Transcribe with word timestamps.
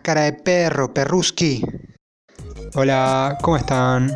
Cara 0.00 0.22
de 0.22 0.32
perro, 0.32 0.94
perruski. 0.94 1.62
Hola, 2.74 3.36
¿cómo 3.42 3.58
están? 3.58 4.10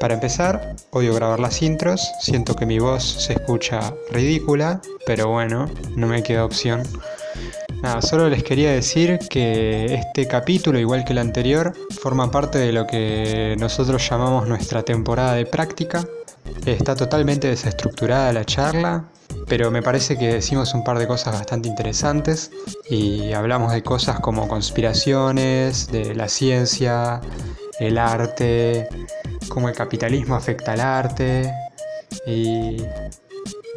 Para 0.00 0.14
empezar, 0.14 0.74
odio 0.90 1.14
grabar 1.14 1.38
las 1.38 1.60
intros, 1.60 2.10
siento 2.20 2.56
que 2.56 2.64
mi 2.64 2.78
voz 2.78 3.04
se 3.04 3.34
escucha 3.34 3.92
ridícula, 4.10 4.80
pero 5.06 5.28
bueno, 5.28 5.70
no 5.96 6.06
me 6.06 6.22
queda 6.22 6.44
opción. 6.44 6.82
Nada, 7.82 8.00
solo 8.00 8.28
les 8.28 8.42
quería 8.42 8.72
decir 8.72 9.18
que 9.28 9.94
este 9.94 10.26
capítulo, 10.26 10.78
igual 10.78 11.04
que 11.04 11.12
el 11.12 11.18
anterior, 11.18 11.74
forma 12.00 12.30
parte 12.30 12.58
de 12.58 12.72
lo 12.72 12.86
que 12.86 13.54
nosotros 13.58 14.08
llamamos 14.08 14.48
nuestra 14.48 14.82
temporada 14.82 15.34
de 15.34 15.44
práctica. 15.44 16.04
Está 16.64 16.96
totalmente 16.96 17.48
desestructurada 17.48 18.32
la 18.32 18.44
charla, 18.44 19.04
pero 19.48 19.70
me 19.70 19.82
parece 19.82 20.18
que 20.18 20.28
decimos 20.28 20.74
un 20.74 20.84
par 20.84 20.98
de 20.98 21.06
cosas 21.06 21.34
bastante 21.34 21.68
interesantes 21.68 22.50
y 22.88 23.32
hablamos 23.32 23.72
de 23.72 23.82
cosas 23.82 24.20
como 24.20 24.46
conspiraciones, 24.46 25.90
de 25.90 26.14
la 26.14 26.28
ciencia, 26.28 27.20
el 27.80 27.98
arte, 27.98 28.88
cómo 29.48 29.68
el 29.68 29.74
capitalismo 29.74 30.34
afecta 30.34 30.72
al 30.72 30.80
arte 30.80 31.52
y 32.26 32.76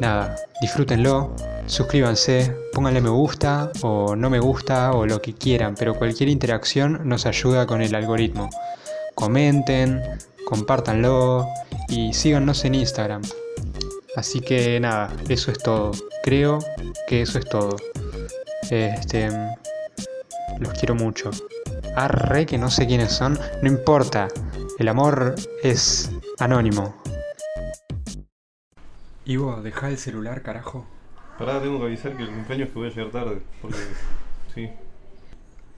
nada, 0.00 0.36
disfrútenlo, 0.60 1.34
suscríbanse, 1.66 2.54
pónganle 2.72 3.00
me 3.00 3.10
gusta 3.10 3.70
o 3.80 4.14
no 4.14 4.28
me 4.28 4.40
gusta 4.40 4.92
o 4.92 5.06
lo 5.06 5.22
que 5.22 5.34
quieran, 5.34 5.74
pero 5.78 5.94
cualquier 5.94 6.28
interacción 6.28 7.00
nos 7.04 7.26
ayuda 7.26 7.66
con 7.66 7.80
el 7.82 7.94
algoritmo. 7.94 8.50
Comenten, 9.14 10.02
compártanlo 10.46 11.46
y 11.88 12.12
síganos 12.12 12.64
en 12.64 12.74
Instagram. 12.74 13.22
Así 14.14 14.40
que 14.40 14.78
nada, 14.78 15.10
eso 15.28 15.50
es 15.50 15.58
todo. 15.58 15.92
Creo 16.22 16.58
que 17.08 17.22
eso 17.22 17.38
es 17.38 17.46
todo. 17.46 17.76
Este. 18.70 19.30
Los 20.58 20.72
quiero 20.78 20.94
mucho. 20.94 21.30
Arre 21.96 22.46
que 22.46 22.58
no 22.58 22.70
sé 22.70 22.86
quiénes 22.86 23.12
son. 23.12 23.38
No 23.62 23.68
importa. 23.68 24.28
El 24.78 24.88
amor 24.88 25.34
es 25.62 26.10
anónimo. 26.38 26.94
Ivo, 29.24 29.62
deja 29.62 29.88
el 29.88 29.98
celular, 29.98 30.42
carajo. 30.42 30.86
Pará, 31.38 31.60
tengo 31.60 31.78
que 31.78 31.86
avisar 31.86 32.16
que 32.16 32.24
el 32.24 32.30
cumpleaños 32.30 32.68
es 32.68 32.72
que 32.72 32.78
voy 32.78 32.88
a 32.88 32.90
llegar 32.90 33.10
tarde. 33.10 33.42
Porque. 33.62 33.78
sí. 34.54 34.68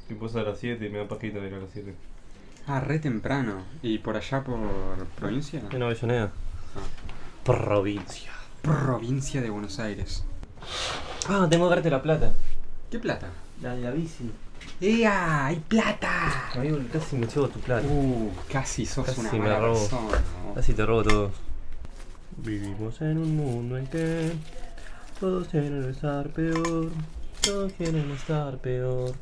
Tipo 0.09 0.27
es 0.27 0.37
a 0.37 0.43
las 0.43 0.59
7 0.59 0.85
y 0.85 0.91
me 0.91 0.99
da 0.99 1.09
pajita 1.09 1.39
de 1.39 1.49
ir 1.49 1.55
a 1.55 1.59
las 1.59 1.71
7. 1.73 1.95
Ah, 2.67 2.81
re 2.81 2.99
temprano. 2.99 3.63
¿Y 3.83 3.99
por 3.99 4.17
allá 4.17 4.43
por 4.43 4.59
provincia? 5.17 5.63
En 5.71 5.83
Avellaneda. 5.83 6.33
Provincia. 7.45 8.31
Provincia 8.63 9.41
de 9.43 9.51
Buenos 9.51 9.79
Aires. 9.79 10.25
Ah, 11.29 11.47
tengo 11.51 11.69
que 11.69 11.75
darte 11.75 11.91
la 11.91 12.03
plata. 12.03 12.33
¿Qué 12.91 12.99
plata? 12.99 13.29
La 13.61 13.75
de 13.75 13.83
la 13.83 13.91
bici. 13.91 14.31
¡Ea! 14.81 15.47
¡Hay 15.47 15.57
plata! 15.57 16.51
Amigo, 16.55 16.79
casi 16.93 17.17
me 17.17 17.27
llevo 17.27 17.49
tu 17.49 17.61
plata. 17.61 17.87
Uh, 17.87 18.31
casi 18.51 18.87
sos 18.87 19.05
Casi 19.05 19.21
una 19.21 19.33
me 19.33 19.39
mala 19.41 19.59
robo. 19.61 19.75
persona. 19.79 20.23
Casi 20.55 20.73
te 20.73 20.87
robo 20.87 21.03
todo. 21.03 21.31
Vivimos 22.39 23.01
en 23.03 23.19
un 23.19 23.37
mundo 23.37 23.77
en 23.77 23.87
que 23.89 24.33
todos 25.21 25.49
quieren 25.49 25.89
estar 25.91 26.29
peor. 26.31 26.89
Todos 27.43 27.73
quieren 27.75 28.11
estar 28.13 28.57
peor. 28.59 29.13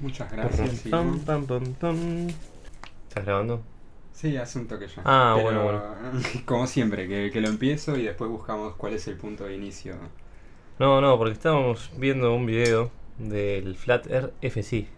Muchas 0.00 0.30
gracias. 0.32 0.80
Pam, 0.90 1.20
pam, 1.20 1.46
pam, 1.46 1.72
pam. 1.74 2.28
¿Estás 3.08 3.24
grabando? 3.24 3.62
Sí, 4.20 4.36
hace 4.36 4.58
un 4.58 4.66
toque 4.68 4.86
ya. 4.86 5.02
Ah, 5.04 5.34
Pero, 5.36 5.64
bueno, 5.64 5.82
Como 6.44 6.66
siempre, 6.66 7.08
que, 7.08 7.30
que 7.30 7.40
lo 7.40 7.48
empiezo 7.48 7.96
y 7.96 8.02
después 8.02 8.30
buscamos 8.30 8.74
cuál 8.76 8.92
es 8.94 9.08
el 9.08 9.16
punto 9.16 9.44
de 9.44 9.56
inicio. 9.56 9.94
No, 10.78 11.00
no, 11.00 11.16
porque 11.18 11.32
estábamos 11.34 11.90
viendo 11.96 12.34
un 12.34 12.46
video 12.46 12.90
del 13.18 13.76
Flat 13.76 14.06
Earth 14.10 14.32
FC. 14.42 14.88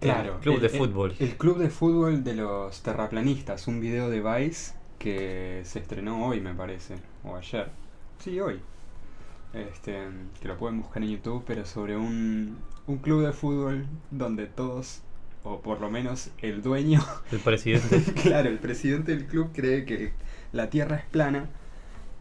Claro. 0.00 0.34
El 0.34 0.40
club 0.40 0.54
el- 0.56 0.60
de 0.60 0.66
el- 0.66 0.72
fútbol. 0.72 1.14
El, 1.18 1.36
club 1.36 1.58
de 1.58 1.70
fútbol 1.70 2.22
de 2.24 2.34
los 2.34 2.82
terraplanistas. 2.82 3.66
Un 3.66 3.80
video 3.80 4.10
de 4.10 4.20
Vice 4.20 4.74
que 4.98 5.62
se 5.64 5.78
estrenó 5.78 6.26
hoy, 6.26 6.40
me 6.40 6.54
parece. 6.54 6.96
O 7.24 7.36
ayer. 7.36 7.68
Sí, 8.18 8.38
hoy. 8.40 8.60
Este, 9.54 10.06
que 10.40 10.48
lo 10.48 10.56
pueden 10.58 10.80
buscar 10.82 11.02
en 11.02 11.10
YouTube, 11.10 11.44
pero 11.46 11.64
sobre 11.64 11.96
un, 11.96 12.58
un 12.86 12.98
club 12.98 13.24
de 13.24 13.32
fútbol 13.32 13.86
donde 14.10 14.46
todos, 14.46 15.00
o 15.46 15.60
por 15.60 15.80
lo 15.80 15.90
menos 15.90 16.30
el 16.42 16.62
dueño, 16.62 17.00
El 17.32 17.40
presidente. 17.40 18.02
claro, 18.22 18.48
el 18.50 18.58
presidente 18.58 19.12
del 19.16 19.26
club 19.26 19.50
cree 19.54 19.84
que 19.86 20.12
la 20.52 20.70
Tierra 20.70 20.96
es 20.96 21.04
plana 21.06 21.48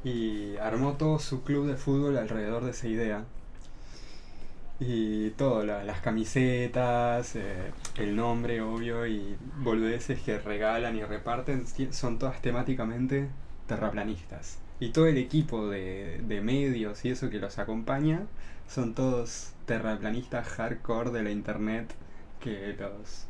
y 0.04 0.58
armó 0.58 0.94
todo 0.94 1.20
su 1.20 1.44
club 1.44 1.68
de 1.68 1.76
fútbol 1.78 2.18
alrededor 2.18 2.64
de 2.66 2.72
esa 2.72 2.88
idea. 2.88 3.26
Y 4.80 5.30
todo, 5.32 5.64
la- 5.64 5.84
las 5.84 6.02
camisetas, 6.02 7.36
eh, 7.36 7.72
el 7.98 8.16
nombre, 8.16 8.62
obvio, 8.62 9.08
y 9.08 9.38
boludeces 9.60 10.20
que 10.22 10.38
regalan 10.40 10.98
y 10.98 11.04
reparten, 11.04 11.66
son 11.92 12.20
todas 12.20 12.42
temáticamente 12.42 13.30
terraplanistas. 13.68 14.60
Y 14.82 14.90
todo 14.90 15.08
el 15.08 15.18
equipo 15.18 15.70
de, 15.70 16.22
de 16.28 16.42
medios 16.42 17.06
y 17.06 17.10
eso 17.10 17.30
que 17.30 17.40
los 17.40 17.58
acompaña 17.58 18.24
son 18.68 18.94
todos 18.94 19.54
terraplanistas 19.66 20.48
hardcore 20.50 21.12
de 21.12 21.24
la 21.24 21.32
internet 21.32 21.94
que 22.46 22.76
los, 22.80 23.26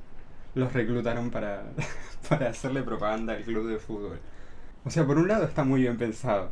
los 0.53 0.73
reclutaron 0.73 1.31
para, 1.31 1.63
para 2.29 2.49
hacerle 2.49 2.83
propaganda 2.83 3.33
al 3.33 3.43
club 3.43 3.67
de 3.67 3.79
fútbol. 3.79 4.19
O 4.83 4.89
sea, 4.89 5.05
por 5.05 5.17
un 5.17 5.27
lado 5.27 5.45
está 5.45 5.63
muy 5.63 5.81
bien 5.81 5.97
pensado. 5.97 6.51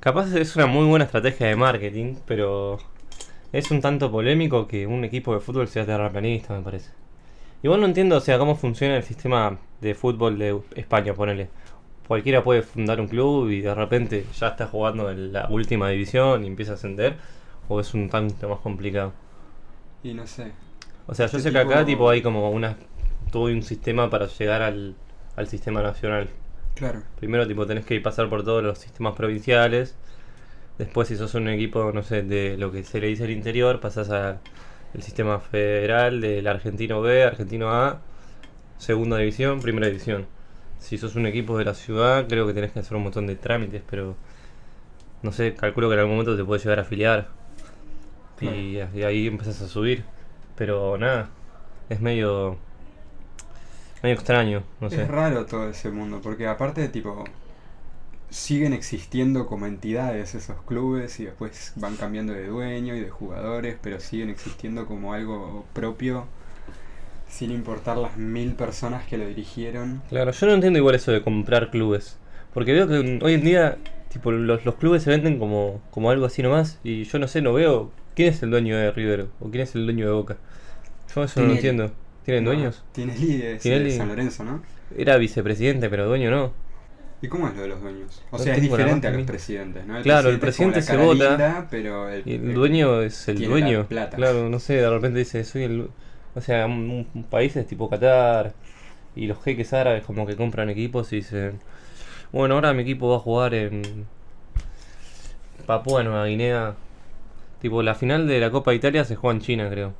Capaz 0.00 0.34
es 0.34 0.56
una 0.56 0.66
muy 0.66 0.86
buena 0.86 1.04
estrategia 1.04 1.46
de 1.46 1.56
marketing, 1.56 2.16
pero 2.26 2.78
es 3.52 3.70
un 3.70 3.80
tanto 3.80 4.10
polémico 4.10 4.66
que 4.66 4.86
un 4.86 5.04
equipo 5.04 5.34
de 5.34 5.40
fútbol 5.40 5.68
sea 5.68 5.86
terraplanista, 5.86 6.54
me 6.54 6.62
parece. 6.62 6.90
Igual 7.62 7.80
no 7.80 7.86
entiendo, 7.86 8.16
o 8.16 8.20
sea, 8.20 8.38
cómo 8.38 8.56
funciona 8.56 8.96
el 8.96 9.02
sistema 9.02 9.58
de 9.80 9.94
fútbol 9.94 10.38
de 10.38 10.60
España, 10.74 11.14
ponele. 11.14 11.48
Cualquiera 12.08 12.42
puede 12.42 12.62
fundar 12.62 13.00
un 13.00 13.08
club 13.08 13.50
y 13.50 13.60
de 13.60 13.74
repente 13.74 14.26
ya 14.34 14.48
está 14.48 14.66
jugando 14.66 15.10
en 15.10 15.32
la 15.32 15.48
última 15.50 15.88
división 15.90 16.44
y 16.44 16.46
empieza 16.46 16.72
a 16.72 16.74
ascender, 16.76 17.16
o 17.68 17.80
es 17.80 17.92
un 17.94 18.08
tanto 18.08 18.48
más 18.48 18.60
complicado. 18.60 19.12
Y 20.02 20.14
no 20.14 20.26
sé. 20.26 20.52
O 21.06 21.14
sea, 21.14 21.26
yo 21.26 21.38
Este 21.38 21.50
sé 21.50 21.52
que 21.52 21.58
acá 21.58 21.84
tipo- 21.84 22.08
hay 22.10 22.22
como 22.22 22.50
una 22.50 22.76
todo 23.30 23.44
un 23.44 23.62
sistema 23.62 24.08
para 24.10 24.26
llegar 24.26 24.62
al, 24.62 24.94
al 25.36 25.46
sistema 25.48 25.82
nacional. 25.82 26.28
Claro. 26.74 27.02
Primero 27.18 27.46
tipo 27.46 27.66
tenés 27.66 27.84
que 27.84 28.00
pasar 28.00 28.28
por 28.28 28.44
todos 28.44 28.62
los 28.62 28.78
sistemas 28.78 29.14
provinciales. 29.14 29.96
Después 30.78 31.08
si 31.08 31.16
sos 31.16 31.34
un 31.34 31.48
equipo, 31.48 31.90
no 31.92 32.02
sé, 32.02 32.22
de 32.22 32.56
lo 32.58 32.70
que 32.70 32.82
se 32.84 33.00
le 33.00 33.08
dice 33.08 33.24
el 33.24 33.30
interior, 33.30 33.80
pasás 33.80 34.10
al 34.10 34.38
sistema 35.00 35.40
federal 35.40 36.20
del 36.20 36.46
argentino 36.46 37.00
B, 37.00 37.24
argentino 37.24 37.70
A, 37.70 38.00
segunda 38.78 39.16
división, 39.18 39.60
primera 39.60 39.86
división. 39.86 40.26
Si 40.78 40.98
sos 40.98 41.14
un 41.16 41.26
equipo 41.26 41.56
de 41.58 41.64
la 41.64 41.74
ciudad, 41.74 42.26
creo 42.28 42.46
que 42.46 42.52
tenés 42.54 42.72
que 42.72 42.80
hacer 42.80 42.96
un 42.96 43.04
montón 43.04 43.26
de 43.26 43.36
trámites, 43.36 43.82
pero 43.88 44.16
no 45.22 45.32
sé, 45.32 45.54
calculo 45.54 45.88
que 45.88 45.94
en 45.94 46.00
algún 46.00 46.14
momento 46.16 46.36
te 46.36 46.44
puedes 46.44 46.62
llegar 46.62 46.78
a 46.78 46.82
afiliar. 46.82 47.28
Y, 48.40 48.78
y 48.94 49.02
ahí 49.02 49.26
empezás 49.26 49.62
a 49.62 49.68
subir. 49.68 50.04
Pero 50.56 50.98
nada, 50.98 51.28
es 51.88 52.00
medio 52.00 52.56
medio 54.02 54.14
extraño, 54.14 54.62
no 54.80 54.90
sé. 54.90 55.02
Es 55.02 55.08
raro 55.08 55.46
todo 55.46 55.68
ese 55.68 55.90
mundo, 55.90 56.20
porque 56.22 56.46
aparte 56.46 56.80
de 56.80 56.88
tipo. 56.88 57.24
Siguen 58.28 58.72
existiendo 58.72 59.46
como 59.46 59.66
entidades 59.66 60.34
esos 60.34 60.56
clubes 60.66 61.20
y 61.20 61.24
después 61.26 61.72
van 61.76 61.96
cambiando 61.96 62.32
de 62.32 62.48
dueño 62.48 62.96
y 62.96 63.00
de 63.00 63.08
jugadores, 63.08 63.76
pero 63.80 64.00
siguen 64.00 64.30
existiendo 64.30 64.84
como 64.86 65.14
algo 65.14 65.64
propio, 65.72 66.26
sin 67.28 67.52
importar 67.52 67.96
las 67.96 68.16
mil 68.16 68.54
personas 68.54 69.06
que 69.06 69.16
lo 69.16 69.26
dirigieron. 69.26 70.02
Claro, 70.08 70.32
yo 70.32 70.46
no 70.48 70.54
entiendo 70.54 70.78
igual 70.80 70.96
eso 70.96 71.12
de 71.12 71.22
comprar 71.22 71.70
clubes. 71.70 72.18
Porque 72.52 72.72
veo 72.72 72.88
que 72.88 73.20
hoy 73.22 73.34
en 73.34 73.44
día, 73.44 73.78
tipo, 74.08 74.32
los, 74.32 74.64
los 74.64 74.74
clubes 74.74 75.04
se 75.04 75.10
venden 75.10 75.38
como, 75.38 75.80
como 75.92 76.10
algo 76.10 76.26
así 76.26 76.42
nomás. 76.42 76.80
Y 76.82 77.04
yo 77.04 77.20
no 77.20 77.28
sé, 77.28 77.42
no 77.42 77.52
veo 77.52 77.92
quién 78.16 78.30
es 78.30 78.42
el 78.42 78.50
dueño 78.50 78.76
de 78.78 78.90
River 78.92 79.28
o 79.40 79.50
quién 79.50 79.62
es 79.64 79.76
el 79.76 79.84
dueño 79.86 80.06
de 80.06 80.12
Boca. 80.12 80.38
Yo 81.14 81.24
eso 81.24 81.40
no 81.40 81.48
lo 81.48 81.54
entiendo. 81.54 81.92
¿Tienen 82.24 82.44
No, 82.44 82.50
dueños? 82.50 82.84
Tinelli 82.92 83.42
es 83.42 83.62
Tinelli. 83.62 83.90
de 83.90 83.96
San 83.96 84.08
Lorenzo, 84.08 84.44
¿no? 84.44 84.62
Era 84.96 85.16
vicepresidente, 85.18 85.88
pero 85.90 86.06
dueño 86.08 86.30
no. 86.30 86.52
¿Y 87.22 87.28
cómo 87.28 87.48
es 87.48 87.54
lo 87.56 87.62
de 87.62 87.68
los 87.68 87.80
dueños? 87.80 88.22
O 88.30 88.38
No 88.38 88.44
sea, 88.44 88.54
es 88.56 88.62
diferente 88.62 89.06
a 89.08 89.10
los 89.10 89.22
presidentes, 89.26 89.86
¿no? 89.86 90.00
Claro, 90.02 90.28
el 90.30 90.38
presidente 90.38 90.82
se 90.82 90.96
vota, 90.96 91.30
linda, 91.30 91.66
pero 91.70 92.08
el, 92.10 92.22
el 92.28 92.54
dueño 92.54 93.00
es 93.02 93.28
el 93.28 93.36
tiene 93.38 93.52
dueño. 93.52 93.86
plata. 93.88 94.16
Claro, 94.16 94.48
no 94.48 94.58
sé, 94.60 94.74
de 94.74 94.90
repente 94.90 95.18
dice, 95.20 95.44
soy 95.44 95.64
el... 95.64 95.88
O 96.34 96.40
sea, 96.42 96.66
un, 96.66 97.08
un 97.14 97.24
país 97.24 97.56
es 97.56 97.66
tipo 97.66 97.88
Qatar. 97.88 98.52
Y 99.16 99.26
los 99.26 99.42
jeques 99.42 99.72
árabes 99.72 100.04
como 100.04 100.26
que 100.26 100.36
compran 100.36 100.68
equipos 100.70 101.12
y 101.12 101.16
dicen... 101.16 101.58
Bueno, 102.32 102.54
ahora 102.56 102.74
mi 102.74 102.82
equipo 102.82 103.08
va 103.10 103.16
a 103.16 103.20
jugar 103.20 103.54
en... 103.54 104.06
Papúa 105.66 106.02
Nueva 106.02 106.26
Guinea. 106.26 106.74
Tipo, 107.66 107.82
la 107.82 107.96
final 107.96 108.28
de 108.28 108.38
la 108.38 108.52
Copa 108.52 108.70
de 108.70 108.76
Italia 108.76 109.04
se 109.04 109.16
juega 109.16 109.34
en 109.34 109.42
China, 109.42 109.68
creo. 109.68 109.92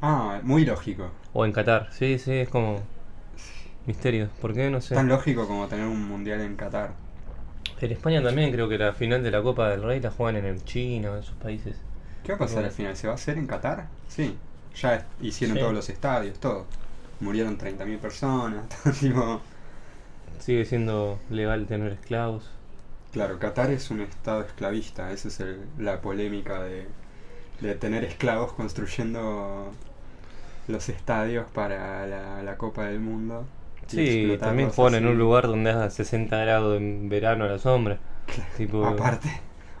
Ah, 0.00 0.38
muy 0.44 0.64
lógico. 0.64 1.10
O 1.32 1.44
en 1.44 1.50
Qatar. 1.50 1.88
Sí, 1.90 2.16
sí, 2.20 2.30
es 2.32 2.48
como... 2.48 2.80
Misterio. 3.86 4.28
¿Por 4.40 4.54
qué? 4.54 4.70
No 4.70 4.80
sé. 4.80 4.94
Tan 4.94 5.08
lógico 5.08 5.48
como 5.48 5.66
tener 5.66 5.84
un 5.84 6.06
mundial 6.06 6.40
en 6.42 6.54
Qatar. 6.54 6.92
En 7.80 7.90
España 7.90 8.22
también 8.22 8.52
creo 8.52 8.68
que 8.68 8.78
la 8.78 8.92
final 8.92 9.24
de 9.24 9.32
la 9.32 9.42
Copa 9.42 9.68
del 9.70 9.82
Rey 9.82 9.98
la 9.98 10.12
juegan 10.12 10.36
en 10.44 10.62
China, 10.62 11.08
en 11.08 11.18
esos 11.18 11.34
países. 11.34 11.76
¿Qué 12.22 12.30
va 12.30 12.36
a 12.36 12.38
pasar 12.38 12.64
al 12.64 12.70
final? 12.70 12.96
¿Se 12.96 13.08
va 13.08 13.14
a 13.14 13.16
hacer 13.16 13.36
en 13.36 13.48
Qatar? 13.48 13.88
Sí. 14.06 14.36
Ya 14.76 15.04
hicieron 15.20 15.56
Sí. 15.56 15.60
todos 15.60 15.74
los 15.74 15.88
estadios, 15.90 16.38
todo. 16.38 16.66
Murieron 17.18 17.58
30.000 17.58 17.98
personas, 17.98 18.68
todo 18.84 18.92
tipo... 18.92 19.40
Sigue 20.38 20.64
siendo 20.64 21.18
legal 21.30 21.66
tener 21.66 21.92
esclavos. 21.94 22.48
Claro, 23.16 23.38
Qatar 23.38 23.70
es 23.70 23.90
un 23.90 24.00
estado 24.02 24.42
esclavista, 24.42 25.10
esa 25.10 25.28
es 25.28 25.40
el- 25.40 25.60
la 25.78 26.00
polémica 26.02 26.62
de, 26.62 26.86
de 27.60 27.74
tener 27.74 28.04
esclavos 28.04 28.52
construyendo 28.52 29.72
los 30.68 30.88
estadios 30.88 31.46
para 31.52 32.06
la, 32.06 32.42
la 32.42 32.56
Copa 32.58 32.84
del 32.86 33.00
Mundo. 33.00 33.46
y 33.84 33.86
Sí, 33.90 34.36
también 34.40 34.68
juegan 34.70 34.96
en 34.96 35.06
un 35.08 35.18
lugar 35.18 35.46
donde 35.46 35.70
haga 35.70 35.90
60 35.90 36.36
grados 36.38 36.76
en 36.78 37.08
verano 37.08 37.44
a 37.44 37.48
la 37.48 37.58
sombra. 37.58 37.98
Tipo, 38.56 38.84
Aparte, 38.84 39.30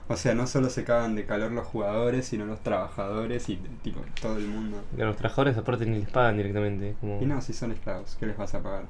o 0.08 0.16
sea, 0.16 0.34
no 0.34 0.46
solo 0.46 0.70
se 0.70 0.84
cagan 0.84 1.14
de 1.16 1.26
calor 1.26 1.52
los 1.52 1.66
jugadores, 1.66 2.26
sino 2.26 2.46
los 2.46 2.60
trabajadores 2.62 3.48
y 3.48 3.56
tipo 3.82 4.00
todo 4.20 4.36
el 4.38 4.46
mundo. 4.46 4.78
a 4.98 5.04
los 5.04 5.16
trabajadores 5.16 5.56
aparte 5.58 5.84
ni 5.86 5.98
les 5.98 6.08
pagan 6.08 6.36
directamente. 6.38 6.94
como- 7.00 7.20
Y 7.20 7.26
no, 7.26 7.42
si 7.42 7.52
son 7.52 7.72
esclavos, 7.72 8.16
¿qué 8.18 8.26
les 8.26 8.36
vas 8.36 8.54
a 8.54 8.62
pagar? 8.62 8.84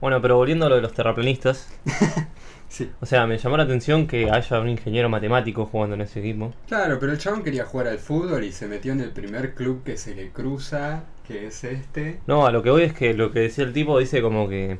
Bueno, 0.00 0.20
pero 0.20 0.36
volviendo 0.36 0.66
a 0.66 0.68
lo 0.68 0.74
de 0.74 0.80
los 0.82 0.92
terraplanistas, 0.94 1.68
Sí. 2.72 2.90
o 3.02 3.04
sea, 3.04 3.26
me 3.26 3.36
llamó 3.36 3.58
la 3.58 3.64
atención 3.64 4.06
que 4.06 4.30
haya 4.30 4.58
un 4.58 4.70
ingeniero 4.70 5.10
matemático 5.10 5.66
jugando 5.66 5.94
en 5.94 6.00
ese 6.00 6.20
equipo. 6.20 6.54
Claro, 6.68 6.98
pero 6.98 7.12
el 7.12 7.18
chabón 7.18 7.44
quería 7.44 7.66
jugar 7.66 7.88
al 7.88 7.98
fútbol 7.98 8.44
y 8.44 8.52
se 8.52 8.66
metió 8.66 8.92
en 8.94 9.00
el 9.02 9.10
primer 9.10 9.52
club 9.54 9.82
que 9.84 9.98
se 9.98 10.14
le 10.14 10.30
cruza, 10.30 11.04
que 11.28 11.46
es 11.48 11.64
este. 11.64 12.20
No, 12.26 12.46
a 12.46 12.50
lo 12.50 12.62
que 12.62 12.70
voy 12.70 12.84
es 12.84 12.94
que 12.94 13.12
lo 13.12 13.30
que 13.30 13.40
decía 13.40 13.64
el 13.64 13.74
tipo 13.74 13.98
dice 13.98 14.22
como 14.22 14.48
que 14.48 14.78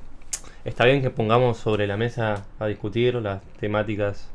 está 0.64 0.86
bien 0.86 1.02
que 1.02 1.10
pongamos 1.10 1.58
sobre 1.58 1.86
la 1.86 1.98
mesa 1.98 2.46
a 2.58 2.66
discutir 2.66 3.14
las 3.16 3.42
temáticas, 3.60 4.30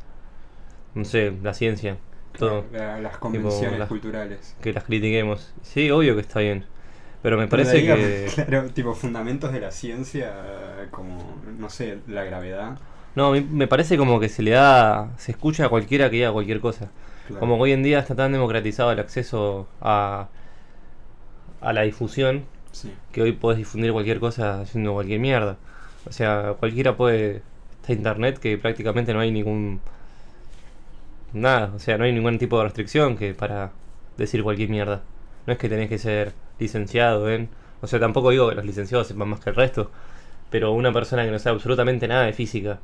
no 0.94 1.04
sé, 1.04 1.34
la 1.42 1.56
ciencia, 1.56 1.98
todo, 2.38 2.64
La- 2.72 3.00
las 3.02 3.18
convenciones 3.18 3.80
las- 3.80 3.90
culturales. 3.90 4.56
que 4.62 4.72
las 4.72 4.84
critiquemos. 4.84 5.52
Sí, 5.64 5.90
obvio 5.90 6.14
que 6.14 6.22
está 6.22 6.42
bien. 6.42 6.66
Pero 7.24 7.38
me 7.38 7.48
Pero 7.48 7.64
parece 7.64 7.82
diga, 7.82 7.96
que... 7.96 8.28
Claro, 8.48 8.70
tipo 8.70 8.94
fundamentos 8.94 9.52
de 9.52 9.60
la 9.62 9.72
ciencia, 9.72 10.32
como, 10.92 11.42
no 11.58 11.72
sé, 11.72 11.98
la 12.08 12.24
gravedad. 12.24 12.78
No, 13.18 13.30
a 13.30 13.32
mí 13.32 13.42
me 13.42 13.66
parece 13.68 13.98
como 13.98 14.20
que 14.20 14.30
se 14.30 14.44
le 14.44 14.52
da... 14.52 15.12
Se 15.18 15.32
escucha 15.32 15.66
a 15.66 15.70
cualquiera 15.70 16.08
que 16.12 16.18
diga 16.18 16.32
cualquier 16.32 16.60
cosa. 16.60 16.92
Claro. 17.26 17.40
Como 17.40 17.56
que 17.56 17.64
hoy 17.64 17.72
en 17.72 17.82
día 17.82 17.98
está 17.98 18.14
tan 18.16 18.32
democratizado 18.32 18.92
el 18.92 19.00
acceso 19.00 19.68
a, 19.82 20.28
a 21.62 21.74
la 21.74 21.82
difusión 21.82 22.46
Sí. 22.72 22.94
que 23.12 23.24
hoy 23.24 23.32
puedes 23.32 23.58
difundir 23.58 23.92
cualquier 23.92 24.20
cosa 24.20 24.62
haciendo 24.62 24.94
cualquier 24.94 25.20
mierda. 25.20 25.58
O 26.06 26.12
sea, 26.12 26.54
cualquiera 26.60 26.96
puede... 26.96 27.42
Está 27.82 27.94
internet 27.94 28.38
que 28.38 28.56
prácticamente 28.60 29.16
no 29.16 29.20
hay 29.20 29.32
ningún... 29.32 29.82
Nada, 31.34 31.72
o 31.76 31.80
sea, 31.80 31.98
no 31.98 32.04
hay 32.04 32.14
ningún 32.14 32.38
tipo 32.38 32.60
de 32.60 32.66
restricción 32.66 33.18
que 33.18 33.34
para 33.34 33.72
decir 34.18 34.44
cualquier 34.44 34.70
mierda. 34.70 35.02
No 35.48 35.54
es 35.54 35.58
que 35.60 35.70
tenés 35.70 35.90
que 35.90 35.98
ser 35.98 36.34
licenciado 36.60 37.32
en... 37.32 37.50
O 37.82 37.88
sea, 37.88 38.00
tampoco 38.00 38.30
digo 38.30 38.48
que 38.50 38.56
los 38.56 38.66
licenciados 38.66 39.08
sepan 39.08 39.30
más 39.30 39.40
que 39.40 39.50
el 39.50 39.56
resto. 39.56 39.90
Pero 40.52 40.72
una 40.74 40.94
persona 40.94 41.26
que 41.26 41.32
no 41.32 41.40
sabe 41.40 41.56
absolutamente 41.56 42.08
nada 42.08 42.24
de 42.28 42.34
física 42.34 42.80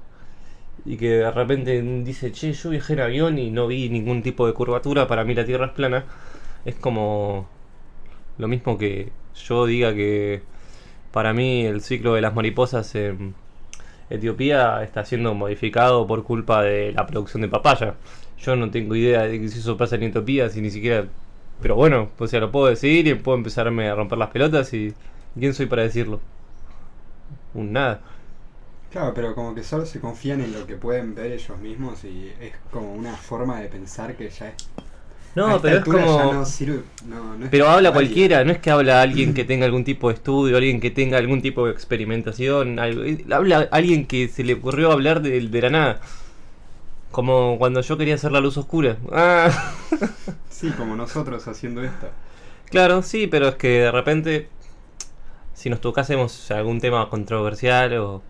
y 0.85 0.97
que 0.97 1.09
de 1.09 1.31
repente 1.31 1.81
dice, 1.81 2.31
che, 2.31 2.53
yo 2.53 2.69
viajé 2.69 2.93
en 2.93 2.99
avión 3.01 3.39
y 3.39 3.51
no 3.51 3.67
vi 3.67 3.89
ningún 3.89 4.21
tipo 4.21 4.47
de 4.47 4.53
curvatura, 4.53 5.07
para 5.07 5.23
mí 5.23 5.33
la 5.33 5.45
Tierra 5.45 5.67
es 5.67 5.71
plana, 5.73 6.05
es 6.65 6.75
como 6.75 7.47
lo 8.37 8.47
mismo 8.47 8.77
que 8.77 9.11
yo 9.35 9.65
diga 9.65 9.93
que 9.93 10.41
para 11.11 11.33
mí 11.33 11.65
el 11.65 11.81
ciclo 11.81 12.15
de 12.15 12.21
las 12.21 12.35
mariposas 12.35 12.95
en 12.95 13.35
Etiopía 14.09 14.83
está 14.83 15.05
siendo 15.05 15.33
modificado 15.33 16.05
por 16.07 16.23
culpa 16.23 16.61
de 16.63 16.91
la 16.91 17.05
producción 17.05 17.41
de 17.41 17.49
papaya. 17.49 17.95
Yo 18.39 18.55
no 18.55 18.69
tengo 18.71 18.95
idea 18.95 19.23
de 19.23 19.39
que 19.39 19.47
si 19.47 19.59
eso 19.59 19.77
pasa 19.77 19.95
en 19.95 20.03
Etiopía, 20.03 20.49
si 20.49 20.61
ni 20.61 20.69
siquiera... 20.71 21.07
Pero 21.61 21.75
bueno, 21.75 22.09
o 22.17 22.27
sea, 22.27 22.39
lo 22.39 22.51
puedo 22.51 22.67
decir 22.67 23.07
y 23.07 23.13
puedo 23.15 23.37
empezarme 23.37 23.87
a 23.89 23.95
romper 23.95 24.17
las 24.17 24.29
pelotas 24.29 24.73
y... 24.73 24.93
¿Quién 25.39 25.53
soy 25.53 25.65
para 25.65 25.83
decirlo? 25.83 26.19
Un 27.53 27.73
nada. 27.73 28.01
Claro, 28.93 29.13
pero 29.13 29.35
como 29.35 29.53
que 29.55 29.63
solo 29.63 29.85
se 29.85 29.99
confían 29.99 30.39
en 30.41 30.53
lo 30.53 30.65
que 30.67 30.75
pueden 30.77 31.15
ver 31.15 31.31
ellos 31.33 31.57
mismos 31.59 32.03
y 32.05 32.31
es 32.39 32.53
como 32.71 32.93
una 32.93 33.13
forma 33.17 33.59
de 33.59 33.67
pensar 33.67 34.15
que 34.15 34.29
ya 34.29 34.49
es. 34.49 34.55
a 34.55 35.35
No, 35.35 35.59
pero 35.61 35.77
es 35.79 35.85
como... 35.85 36.31
no 36.33 36.45
sirve, 36.45 36.83
no- 37.07 37.35
no 37.37 37.45
es 37.45 37.51
Pero 37.51 37.67
habla 37.69 37.91
cualquiera, 37.91 38.43
no 38.43 38.51
es 38.51 38.59
que 38.59 38.71
habla 38.71 39.01
alguien 39.01 39.33
que 39.33 39.43
tenga 39.45 39.65
algún 39.65 39.83
tipo 39.83 40.07
de 40.09 40.15
estudio, 40.15 40.57
alguien 40.57 40.79
que 40.79 40.91
tenga 40.91 41.17
algún 41.17 41.41
tipo 41.41 41.65
de 41.65 41.71
experimentación, 41.71 42.79
algo- 42.79 43.03
eh, 43.03 43.25
habla 43.31 43.67
alguien 43.71 44.05
que 44.07 44.27
se 44.27 44.43
le 44.43 44.53
ocurrió 44.55 44.91
hablar 44.91 45.21
de, 45.21 45.39
de 45.41 45.61
la 45.61 45.69
nada. 45.69 46.01
Como 47.11 47.57
cuando 47.59 47.81
yo 47.81 47.97
quería 47.97 48.15
hacer 48.15 48.31
la 48.31 48.39
luz 48.41 48.57
oscura. 48.57 48.97
Ah, 49.11 49.49
Sí, 50.49 50.71
como 50.73 50.95
nosotros 50.95 51.47
haciendo 51.47 51.83
esto. 51.83 52.07
claro, 52.69 53.01
sí, 53.03 53.27
pero 53.27 53.47
es 53.49 53.55
que 53.55 53.67
de 53.81 53.91
repente, 53.91 54.49
si 55.53 55.69
nos 55.69 55.81
tocásemos 55.81 56.49
algún 56.51 56.79
tema 56.79 57.09
controversial 57.09 57.93
o, 57.97 58.21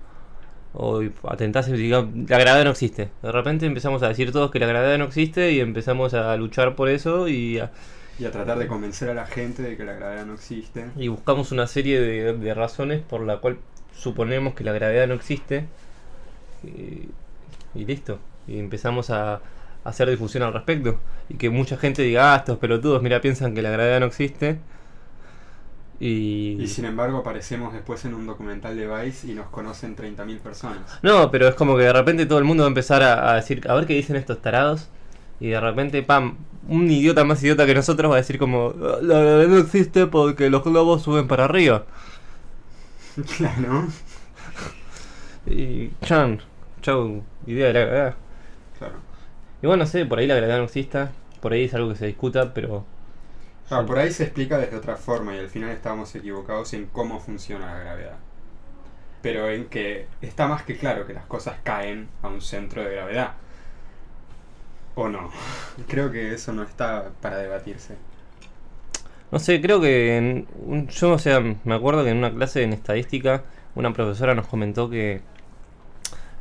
o 0.74 1.02
atentásemos, 1.28 1.80
digamos, 1.80 2.16
la 2.30 2.38
gravedad 2.40 2.64
no 2.66 2.72
existe. 2.72 3.10
De 3.22 3.32
repente 3.32 3.66
empezamos 3.66 4.02
a 4.04 4.08
decir 4.10 4.32
todos 4.32 4.52
que 4.52 4.60
la 4.60 4.68
gravedad 4.68 4.98
no 4.98 5.06
existe 5.06 5.52
y 5.52 5.60
empezamos 5.60 6.14
a 6.14 6.36
luchar 6.38 6.76
por 6.76 6.90
eso 6.90 7.28
y 7.28 7.60
a- 7.60 7.72
Y 8.20 8.26
a 8.26 8.32
tratar 8.32 8.58
de 8.60 8.68
convencer 8.68 9.10
a 9.10 9.14
la 9.14 9.26
gente 9.26 9.62
de 9.64 9.76
que 9.78 9.84
la 9.86 9.94
gravedad 9.94 10.26
no 10.26 10.34
existe. 10.36 10.86
y 10.98 11.08
buscamos 11.10 11.52
una 11.52 11.68
serie 11.68 12.00
de, 12.02 12.34
de 12.34 12.54
razones 12.54 13.02
por 13.02 13.22
la 13.22 13.38
cual 13.38 13.58
suponemos 13.96 14.54
que 14.56 14.64
la 14.64 14.72
gravedad 14.74 15.08
no 15.08 15.14
existe 15.14 15.66
y, 16.64 17.10
y 17.80 17.86
listo 17.86 18.20
y 18.48 18.60
empezamos 18.60 19.10
a, 19.10 19.36
a 19.36 19.42
hacer 19.84 20.10
difusión 20.10 20.44
al 20.44 20.54
respecto 20.54 21.00
y 21.30 21.36
que 21.36 21.50
mucha 21.50 21.78
gente 21.78 22.02
diga 22.02 22.34
ah 22.34 22.38
estos 22.38 22.58
pelotudos 22.58 23.02
mira 23.02 23.22
piensan 23.22 23.54
que 23.54 23.62
la 23.62 23.70
gravedad 23.70 24.00
no 24.00 24.06
existe 24.08 24.58
y, 26.00 26.62
Y 26.62 26.68
sin 26.68 26.86
embargo 26.86 27.20
aparecemos 27.20 27.74
después 27.74 28.04
en 28.06 28.14
un 28.14 28.26
documental 28.28 28.76
de 28.76 28.88
Vice 28.88 29.28
y 29.32 29.36
nos 29.36 29.48
conocen 29.48 29.96
30.000 29.96 30.40
personas. 30.40 31.00
no 31.02 31.30
pero 31.32 31.48
es 31.48 31.56
como 31.56 31.76
que 31.78 31.84
de 31.84 31.94
repente 31.94 32.26
todo 32.26 32.40
el 32.40 32.46
mundo 32.46 32.64
va 32.64 32.68
a 32.68 32.70
empezar 32.70 33.04
a, 33.04 33.32
a 33.32 33.36
decir 33.36 33.62
a 33.70 33.74
ver 33.76 33.86
qué 33.86 33.94
dicen 33.94 34.16
estos 34.16 34.42
tarados 34.42 34.90
y 35.40 35.50
de 35.50 35.60
repente 35.60 36.04
pam 36.04 36.38
un 36.68 36.90
idiota 36.90 37.24
más 37.26 37.44
idiota 37.44 37.66
que 37.66 37.76
nosotros 37.76 38.10
va 38.12 38.16
a 38.16 38.18
decir 38.20 38.38
como 38.40 38.74
"Ah, 38.82 38.98
la 39.02 39.20
gravedad 39.20 39.48
no 39.50 39.58
existe 39.58 40.08
porque 40.08 40.50
los 40.50 40.64
globos 40.64 41.02
suben 41.04 41.28
para 41.28 41.46
arriba 41.46 41.86
claro. 43.38 43.88
y 45.46 45.90
chan 46.02 46.40
chau 46.82 47.24
idea 47.48 47.68
de 47.68 47.74
la 47.74 47.80
gravedad 47.82 48.16
Claro. 48.78 48.96
Y 49.62 49.68
bueno, 49.68 49.84
no 49.84 49.90
sé, 49.90 50.06
por 50.06 50.20
ahí 50.20 50.28
la 50.28 50.36
gravedad 50.36 50.58
no 50.60 50.66
exista, 50.66 51.12
por 51.42 51.54
ahí 51.54 51.64
es 51.64 51.74
algo 51.74 51.90
que 51.90 51.96
se 51.96 52.06
discuta, 52.08 52.54
pero... 52.54 52.86
Claro, 53.68 53.86
por 53.86 53.98
ahí 54.00 54.10
se 54.12 54.24
explica 54.24 54.58
desde 54.58 54.78
otra 54.78 54.96
forma 54.96 55.36
y 55.36 55.40
al 55.40 55.50
final 55.50 55.70
estábamos 55.72 56.16
equivocados 56.16 56.74
en 56.74 56.88
cómo 56.88 57.20
funciona 57.20 57.74
la 57.74 57.80
gravedad. 57.80 58.20
Pero 59.22 59.50
en 59.50 59.70
que 59.70 60.08
está 60.22 60.48
más 60.48 60.62
que 60.64 60.78
claro 60.78 61.08
que 61.08 61.14
las 61.14 61.26
cosas 61.26 61.58
caen 61.64 62.10
a 62.22 62.28
un 62.28 62.42
centro 62.42 62.84
de 62.84 62.92
gravedad. 62.96 63.34
¿O 64.96 65.08
no? 65.10 65.30
Creo 65.88 66.12
que 66.12 66.34
eso 66.34 66.54
no 66.54 66.64
está 66.64 67.12
para 67.22 67.38
debatirse. 67.38 67.98
No 69.32 69.40
sé, 69.40 69.62
creo 69.62 69.82
que... 69.82 70.18
en 70.18 70.48
un- 70.66 70.88
yo, 70.88 71.12
o 71.14 71.20
sea, 71.20 71.40
me 71.42 71.74
acuerdo 71.76 72.04
que 72.04 72.12
en 72.12 72.18
una 72.18 72.32
clase 72.34 72.64
en 72.64 72.74
estadística 72.74 73.44
una 73.76 73.94
profesora 73.94 74.36
nos 74.36 74.48
comentó 74.48 74.90
que 74.90 75.22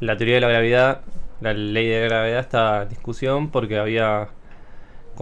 la 0.01 0.17
teoría 0.17 0.37
de 0.37 0.41
la 0.43 0.49
gravedad, 0.49 1.01
la 1.41 1.55
ley 1.55 1.89
de 1.89 2.01
la 2.01 2.07
gravedad 2.07 2.41
está 2.41 2.83
en 2.83 2.89
discusión 2.91 3.51
porque 3.51 3.79
había 3.79 4.29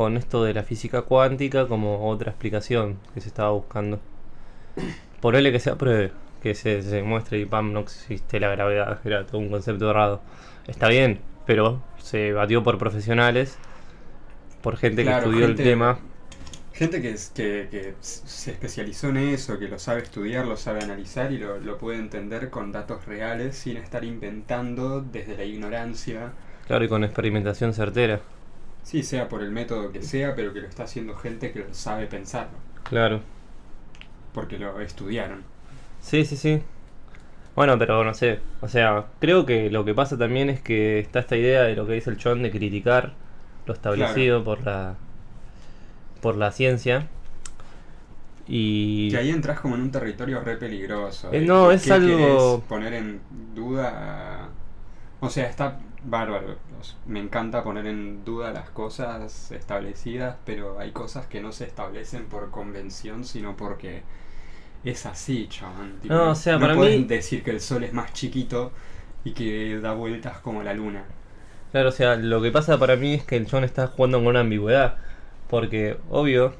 con 0.00 0.16
esto 0.16 0.44
de 0.44 0.54
la 0.54 0.62
física 0.62 1.02
cuántica 1.02 1.68
como 1.68 2.08
otra 2.08 2.30
explicación 2.30 2.98
que 3.12 3.20
se 3.20 3.28
estaba 3.28 3.50
buscando. 3.50 4.00
Ponele 5.20 5.52
que 5.52 5.60
se 5.60 5.70
apruebe, 5.70 6.12
que 6.42 6.54
se, 6.54 6.82
se 6.82 6.96
demuestre 6.96 7.38
y 7.38 7.44
pam, 7.46 7.72
no 7.72 7.80
existe 7.80 8.40
la 8.40 8.48
gravedad, 8.48 9.00
era 9.04 9.26
todo 9.26 9.38
un 9.38 9.50
concepto 9.50 9.90
errado. 9.90 10.20
Está 10.66 10.88
bien, 10.88 11.20
pero 11.46 11.82
se 11.98 12.32
batió 12.32 12.62
por 12.62 12.78
profesionales, 12.78 13.58
por 14.62 14.76
gente 14.76 15.02
Claro, 15.02 15.30
que 15.30 15.30
estudió 15.30 15.46
gente- 15.46 15.62
el 15.62 15.68
tema. 15.70 15.98
Gente 16.72 17.02
que, 17.02 17.14
que, 17.34 17.68
que 17.70 17.96
se 18.00 18.50
especializó 18.52 19.08
en 19.10 19.18
eso, 19.18 19.58
que 19.58 19.68
lo 19.68 19.78
sabe 19.78 20.02
estudiar, 20.02 20.46
lo 20.46 20.56
sabe 20.56 20.82
analizar 20.82 21.32
y 21.32 21.38
lo, 21.38 21.58
lo 21.60 21.78
puede 21.78 21.98
entender 21.98 22.50
con 22.50 22.72
datos 22.72 23.06
reales 23.06 23.56
sin 23.58 23.76
estar 23.76 24.04
inventando 24.04 25.00
desde 25.02 25.36
la 25.36 25.44
ignorancia. 25.44 26.34
Claro, 26.66 26.84
y 26.84 26.88
con 26.88 27.04
experimentación 27.04 27.74
certera. 27.74 28.22
Sí, 28.90 29.04
sea 29.04 29.28
por 29.28 29.40
el 29.44 29.52
método 29.52 29.92
que 29.92 30.02
sea, 30.02 30.34
pero 30.34 30.52
que 30.52 30.60
lo 30.60 30.66
está 30.66 30.82
haciendo 30.82 31.14
gente 31.14 31.52
que 31.52 31.60
lo 31.60 31.72
sabe 31.72 32.06
pensarlo, 32.06 32.58
Claro. 32.82 33.20
porque 34.34 34.58
lo 34.58 34.80
estudiaron. 34.80 35.44
Sí, 36.00 36.24
sí, 36.24 36.36
sí. 36.36 36.60
Bueno, 37.54 37.78
pero 37.78 38.02
no 38.02 38.14
sé. 38.14 38.40
O 38.60 38.66
sea, 38.66 39.04
creo 39.20 39.46
que 39.46 39.70
lo 39.70 39.84
que 39.84 39.94
pasa 39.94 40.18
también 40.18 40.50
es 40.50 40.60
que 40.60 40.98
está 40.98 41.20
esta 41.20 41.36
idea 41.36 41.62
de 41.62 41.76
lo 41.76 41.86
que 41.86 41.92
dice 41.92 42.10
el 42.10 42.16
Chon 42.16 42.42
de 42.42 42.50
criticar 42.50 43.12
lo 43.66 43.74
establecido 43.74 44.42
por 44.42 44.64
la 44.64 44.96
por 46.20 46.36
la 46.36 46.50
ciencia. 46.50 47.06
Y 48.48 49.10
Que 49.10 49.18
ahí 49.18 49.30
entras 49.30 49.60
como 49.60 49.76
en 49.76 49.82
un 49.82 49.90
territorio 49.92 50.40
re 50.40 50.56
peligroso. 50.56 51.30
Eh, 51.32 51.40
no, 51.42 51.70
es 51.70 51.88
algo- 51.90 52.62
poner 52.68 52.94
en 52.94 53.20
duda. 53.54 54.48
O 55.20 55.30
sea, 55.30 55.46
está 55.48 55.78
bárbaro. 56.04 56.56
Me 57.06 57.20
encanta 57.20 57.62
poner 57.64 57.86
en 57.86 58.24
duda 58.24 58.52
las 58.52 58.70
cosas 58.70 59.50
establecidas, 59.52 60.36
pero 60.44 60.78
hay 60.78 60.92
cosas 60.92 61.26
que 61.26 61.40
no 61.40 61.52
se 61.52 61.64
establecen 61.66 62.26
por 62.26 62.50
convención, 62.50 63.24
sino 63.24 63.56
porque 63.56 64.02
es 64.84 65.06
así, 65.06 65.48
chaval. 65.48 65.94
No, 66.08 66.30
o 66.30 66.34
sea, 66.34 66.58
para 66.58 66.74
pueden 66.74 67.02
mí- 67.02 67.06
decir 67.06 67.42
que 67.44 67.50
el 67.52 67.60
sol 67.60 67.84
es 67.84 67.92
más 67.92 68.12
chiquito 68.12 68.72
y 69.24 69.32
que 69.32 69.78
da 69.80 69.92
vueltas 69.94 70.38
como 70.40 70.62
la 70.62 70.74
luna. 70.74 71.04
Claro, 71.72 71.88
o 71.90 71.92
sea, 71.92 72.16
lo 72.16 72.42
que 72.42 72.50
pasa 72.50 72.78
para 72.78 72.96
mí 72.96 73.14
es 73.14 73.24
que 73.24 73.36
el 73.36 73.48
John 73.50 73.64
está 73.64 73.86
jugando 73.86 74.18
con 74.18 74.26
una 74.28 74.40
ambigüedad. 74.40 74.96
Porque, 75.48 75.98
obvio, 76.10 76.54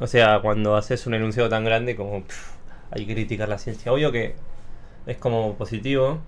o 0.00 0.06
sea, 0.06 0.40
cuando 0.40 0.76
haces 0.76 1.06
un 1.06 1.14
enunciado 1.14 1.48
tan 1.48 1.64
grande 1.64 1.96
como 1.96 2.22
pff, 2.24 2.52
hay 2.90 3.06
que 3.06 3.14
criticar 3.14 3.48
la 3.48 3.58
ciencia, 3.58 3.92
obvio 3.92 4.12
que 4.12 4.34
es 5.06 5.16
como 5.18 5.54
positivo 5.56 6.20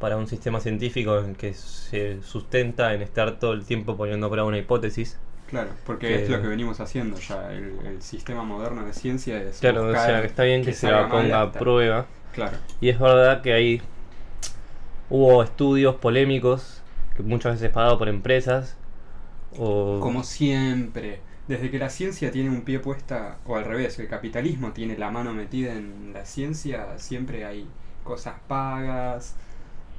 para 0.00 0.16
un 0.16 0.26
sistema 0.26 0.60
científico 0.60 1.18
en 1.20 1.34
que 1.34 1.54
se 1.54 2.22
sustenta 2.22 2.94
en 2.94 3.02
estar 3.02 3.38
todo 3.38 3.52
el 3.52 3.64
tiempo 3.64 3.96
poniendo 3.96 4.26
a 4.26 4.30
prueba 4.30 4.46
una 4.46 4.58
hipótesis. 4.58 5.18
Claro, 5.48 5.70
porque 5.84 6.08
Que- 6.08 6.22
es 6.24 6.30
lo 6.30 6.42
que 6.42 6.48
venimos 6.48 6.80
haciendo 6.80 7.18
ya. 7.18 7.52
El, 7.52 7.78
el 7.86 8.02
sistema 8.02 8.42
moderno 8.42 8.84
de 8.84 8.92
ciencia 8.92 9.40
es. 9.40 9.60
Claro, 9.60 9.88
o 9.88 9.92
sea, 9.92 10.20
que 10.20 10.26
está 10.26 10.42
bien 10.42 10.64
que, 10.64 10.72
se 10.72 10.90
la 10.90 11.08
ponga 11.08 11.42
a 11.42 11.52
prueba. 11.52 12.06
Claro. 12.34 12.58
Y 12.80 12.88
es 12.88 12.98
verdad 12.98 13.42
que 13.42 13.52
hay 13.52 13.82
hubo 15.08 15.42
estudios 15.42 15.94
polémicos 15.96 16.82
que 17.16 17.22
muchas 17.22 17.54
veces 17.54 17.70
pagados 17.70 17.98
por 17.98 18.08
empresas 18.08 18.76
o 19.56 20.00
Como 20.00 20.22
siempre, 20.22 21.20
desde 21.48 21.70
que 21.70 21.78
la 21.78 21.88
ciencia 21.88 22.30
tiene 22.30 22.50
un 22.50 22.62
pie 22.62 22.80
puesta, 22.80 23.38
o 23.46 23.56
al 23.56 23.64
revés, 23.64 23.98
el 23.98 24.08
capitalismo 24.08 24.72
tiene 24.72 24.98
la 24.98 25.10
mano 25.10 25.32
metida 25.32 25.72
en 25.72 26.12
la 26.12 26.26
ciencia, 26.26 26.98
siempre 26.98 27.44
hay 27.44 27.66
cosas 28.04 28.34
pagas 28.48 29.36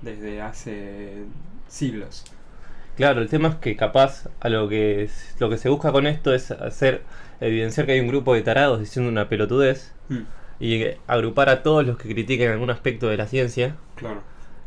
desde 0.01 0.41
hace 0.41 1.23
siglos. 1.67 2.25
Claro, 2.95 3.21
el 3.21 3.29
tema 3.29 3.49
es 3.49 3.55
que 3.55 3.75
capaz 3.75 4.27
a 4.39 4.49
lo 4.49 4.67
que 4.69 5.03
es- 5.03 5.35
lo 5.39 5.49
que 5.49 5.57
se 5.57 5.69
busca 5.69 5.91
con 5.91 6.07
esto 6.07 6.33
es 6.33 6.51
hacer 6.51 7.03
evidenciar 7.39 7.85
que 7.85 7.91
hay 7.93 7.99
un 7.99 8.07
grupo 8.07 8.33
de 8.33 8.41
tarados 8.41 8.79
diciendo 8.79 9.09
una 9.11 9.29
pelotudez 9.29 9.93
Mm, 10.09 10.21
y 10.59 10.83
agrupar 11.05 11.49
a 11.49 11.61
todos 11.63 11.85
los 11.85 11.97
que 11.97 12.09
critiquen 12.13 12.51
algún 12.51 12.69
aspecto 12.71 13.07
de 13.09 13.17
la 13.17 13.27
ciencia 13.27 13.75
claro. 13.95 14.21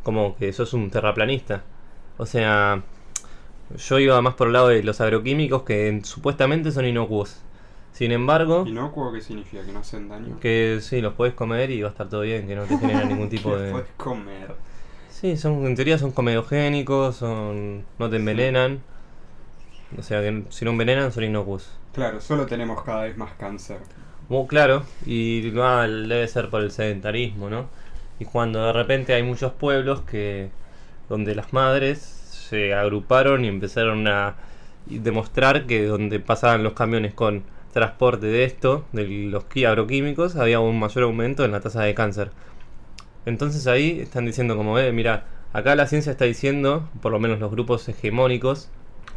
como 0.05 0.37
que 0.37 0.53
sos 0.53 0.73
un 0.75 0.91
terraplanista. 0.91 1.63
O 2.19 2.27
sea, 2.27 2.83
yo 3.77 3.99
iba 3.99 4.21
más 4.23 4.35
por 4.35 4.49
el 4.49 4.53
lado 4.53 4.69
de 4.69 4.83
los 4.83 5.01
agroquímicos 5.01 5.63
que 5.63 6.01
supuestamente 6.05 6.71
son 6.73 6.85
inocuos. 6.87 7.41
Sin 7.93 8.13
embargo, 8.13 8.65
¿Inocuo 8.67 9.13
qué 9.13 9.21
significa? 9.21 9.65
¿Que 9.65 9.73
no 9.73 9.81
hacen 9.81 10.09
daño? 10.09 10.39
que 10.41 10.79
sí, 10.81 11.01
los 11.01 11.15
puedes 11.15 11.35
comer 11.35 11.71
y 11.73 11.83
va 11.83 11.89
a 11.89 11.91
estar 11.93 12.09
todo 12.09 12.21
bien, 12.21 12.47
que 12.47 12.55
no 12.55 12.63
te 12.65 12.79
genera 12.79 13.05
ningún 13.05 13.29
tipo 13.29 13.57
de... 13.57 13.73
puedes 13.73 13.89
comer. 13.97 14.55
Sí, 15.21 15.37
son, 15.37 15.67
en 15.67 15.75
teoría 15.75 15.99
son 15.99 16.13
comedogénicos, 16.13 17.17
son, 17.17 17.85
no 17.99 18.09
te 18.09 18.17
envenenan. 18.17 18.81
O 19.99 20.03
sea, 20.03 20.23
que 20.23 20.45
si 20.49 20.65
no 20.65 20.71
envenenan 20.71 21.13
son 21.13 21.25
inocuos. 21.25 21.71
Claro, 21.93 22.23
solo 22.23 22.47
tenemos 22.47 22.83
cada 22.83 23.03
vez 23.03 23.19
más 23.19 23.33
cáncer. 23.35 23.81
Muy 24.31 24.47
claro, 24.47 24.85
y 25.05 25.53
ah, 25.59 25.87
debe 25.87 26.27
ser 26.27 26.49
por 26.49 26.63
el 26.63 26.71
sedentarismo, 26.71 27.51
¿no? 27.51 27.67
Y 28.19 28.25
cuando 28.25 28.65
de 28.65 28.73
repente 28.73 29.13
hay 29.13 29.23
muchos 29.23 29.53
pueblos 29.53 30.01
que 30.03 30.49
donde 31.11 31.35
las 31.35 31.53
madres 31.53 31.99
se 32.01 32.73
agruparon 32.73 33.45
y 33.45 33.49
empezaron 33.49 34.09
a 34.09 34.37
demostrar 34.87 35.67
que 35.67 35.85
donde 35.85 36.19
pasaban 36.21 36.63
los 36.63 36.73
camiones 36.73 37.13
con 37.13 37.43
transporte 37.75 38.27
de 38.27 38.45
esto, 38.45 38.87
de 38.93 39.07
los 39.07 39.45
agroquímicos, 39.67 40.37
había 40.37 40.61
un 40.61 40.79
mayor 40.79 41.05
aumento 41.05 41.45
en 41.45 41.53
la 41.53 41.61
tasa 41.61 41.83
de 41.83 41.95
cáncer. 41.95 42.31
Entonces 43.27 43.67
ahí 43.67 44.01
están 44.01 44.27
diciendo 44.27 44.57
como, 44.57 44.79
eh, 44.79 44.93
mira, 44.93 45.27
acá 45.53 45.75
la 45.75 45.87
ciencia 45.87 46.13
está 46.13 46.25
diciendo, 46.25 46.89
por 47.03 47.13
lo 47.13 47.19
menos 47.19 47.39
los 47.41 47.51
grupos 47.51 47.89
hegemónicos, 47.89 48.71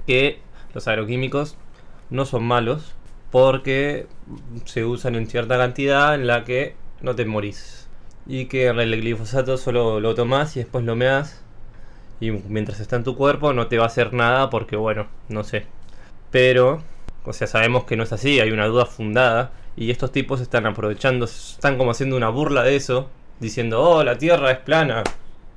que 0.07 0.39
los 0.73 0.87
agroquímicos 0.87 1.57
no 2.09 2.25
son 2.25 2.43
malos 2.43 2.95
porque 3.31 4.07
se 4.65 4.85
usan 4.85 5.15
en 5.15 5.27
cierta 5.27 5.57
cantidad 5.57 6.15
en 6.15 6.27
la 6.27 6.43
que 6.43 6.75
no 7.01 7.15
te 7.15 7.25
morís. 7.25 7.89
Y 8.25 8.45
que 8.45 8.67
el 8.67 9.01
glifosato 9.01 9.57
solo 9.57 9.99
lo 9.99 10.15
tomás 10.15 10.55
y 10.55 10.59
después 10.59 10.85
lo 10.85 10.95
meas 10.95 11.43
y 12.23 12.31
mientras 12.31 12.79
está 12.79 12.95
en 12.95 13.03
tu 13.03 13.17
cuerpo 13.17 13.53
no 13.53 13.67
te 13.67 13.77
va 13.77 13.83
a 13.83 13.87
hacer 13.87 14.13
nada 14.13 14.49
porque 14.49 14.75
bueno, 14.75 15.07
no 15.27 15.43
sé. 15.43 15.65
Pero, 16.31 16.81
o 17.25 17.33
sea, 17.33 17.47
sabemos 17.47 17.83
que 17.83 17.97
no 17.97 18.03
es 18.03 18.13
así, 18.13 18.39
hay 18.39 18.51
una 18.51 18.67
duda 18.67 18.85
fundada 18.85 19.51
y 19.75 19.91
estos 19.91 20.11
tipos 20.11 20.39
están 20.39 20.65
aprovechando, 20.65 21.25
están 21.25 21.77
como 21.77 21.91
haciendo 21.91 22.15
una 22.15 22.29
burla 22.29 22.63
de 22.63 22.75
eso, 22.75 23.09
diciendo, 23.39 23.81
oh, 23.81 24.03
la 24.03 24.17
Tierra 24.17 24.51
es 24.51 24.59
plana, 24.59 25.03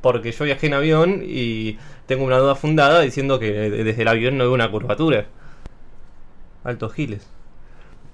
porque 0.01 0.33
yo 0.33 0.45
viajé 0.45 0.67
en 0.67 0.75
avión 0.75 1.23
y 1.25 1.79
tengo 2.07 2.25
una 2.25 2.39
duda 2.39 2.55
fundada 2.55 3.01
diciendo 3.01 3.39
que 3.39 3.53
desde 3.53 4.03
el 4.03 4.09
avión 4.09 4.39
no 4.39 4.45
veo 4.45 4.55
una 4.55 4.71
curvatura. 4.71 5.27
Altos 6.65 6.95
giles. 6.95 7.27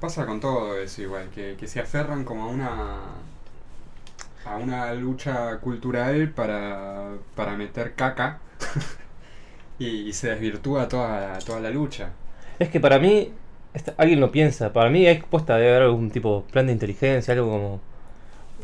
Pasa 0.01 0.27
con 0.27 0.41
todo 0.41 0.79
eso 0.79 1.03
igual, 1.03 1.29
que, 1.35 1.57
que 1.59 1.67
se 1.69 1.81
aferran 1.81 2.25
como 2.25 2.45
a 2.45 2.47
una 2.49 2.99
a 4.45 4.57
una 4.57 4.93
lucha 4.95 5.59
cultural 5.59 6.31
para, 6.31 7.11
para 7.37 7.57
meter 7.57 7.95
caca 7.95 8.41
y, 9.79 9.87
y 10.09 10.13
se 10.13 10.31
desvirtúa 10.31 10.89
toda, 10.89 11.39
toda 11.39 11.61
la 11.61 11.71
lucha. 11.71 12.11
Es 12.59 12.69
que 12.69 12.81
para 12.81 12.99
mí, 12.99 13.33
alguien 13.97 14.21
lo 14.21 14.33
piensa, 14.33 14.73
para 14.73 14.91
mí 14.91 15.07
hay 15.07 15.21
puesta 15.23 15.57
de 15.57 15.69
haber 15.69 15.83
algún 15.83 16.11
tipo 16.11 16.45
plan 16.51 16.67
de 16.67 16.73
inteligencia, 16.73 17.35
algo 17.35 17.51
como 17.51 17.81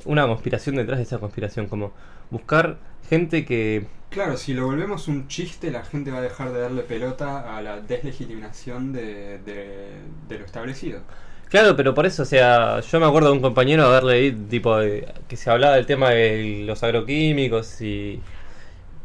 una 0.04 0.26
conspiración 0.26 0.76
detrás 0.76 0.98
de 0.98 1.04
esa 1.04 1.18
conspiración, 1.18 1.66
como 1.68 1.92
buscar 2.30 2.78
gente 3.08 3.44
que... 3.44 3.86
Claro, 4.10 4.36
si 4.36 4.52
lo 4.54 4.66
volvemos 4.66 5.08
un 5.08 5.28
chiste, 5.28 5.70
la 5.70 5.82
gente 5.84 6.10
va 6.10 6.18
a 6.18 6.22
dejar 6.22 6.52
de 6.52 6.60
darle 6.60 6.82
pelota 6.82 7.56
a 7.56 7.60
la 7.62 7.80
deslegitimación 7.80 8.92
de, 8.92 9.38
de, 9.38 10.02
de 10.28 10.38
lo 10.38 10.44
establecido. 10.44 11.02
Claro, 11.48 11.76
pero 11.76 11.94
por 11.94 12.04
eso, 12.04 12.22
o 12.22 12.26
sea, 12.26 12.80
yo 12.80 13.00
me 13.00 13.06
acuerdo 13.06 13.28
de 13.30 13.34
un 13.36 13.40
compañero 13.40 13.84
haberle 13.86 14.32
tipo, 14.32 14.76
de- 14.76 15.08
que 15.28 15.36
se 15.36 15.50
hablaba 15.50 15.76
del 15.76 15.86
tema 15.86 16.10
de 16.10 16.62
los 16.66 16.82
agroquímicos 16.82 17.80
y... 17.80 18.22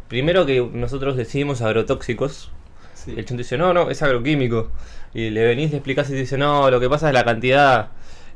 Primero 0.09 0.45
que 0.45 0.61
nosotros 0.73 1.17
decidimos 1.17 1.61
agrotóxicos, 1.61 2.51
Sí. 2.93 3.11
El 3.17 3.25
chonto 3.25 3.39
dice, 3.43 3.57
no, 3.57 3.73
no, 3.73 3.89
es 3.91 4.01
agroquímico. 4.03 4.71
Y 5.13 5.29
le 5.31 5.45
venís, 5.45 5.71
le 5.71 5.77
explicás 5.77 6.09
y 6.09 6.13
te 6.13 6.19
dice, 6.19 6.37
no, 6.37 6.69
lo 6.71 6.79
que 6.79 6.89
pasa 6.89 7.07
es 7.09 7.13
la 7.13 7.25
cantidad, 7.25 7.89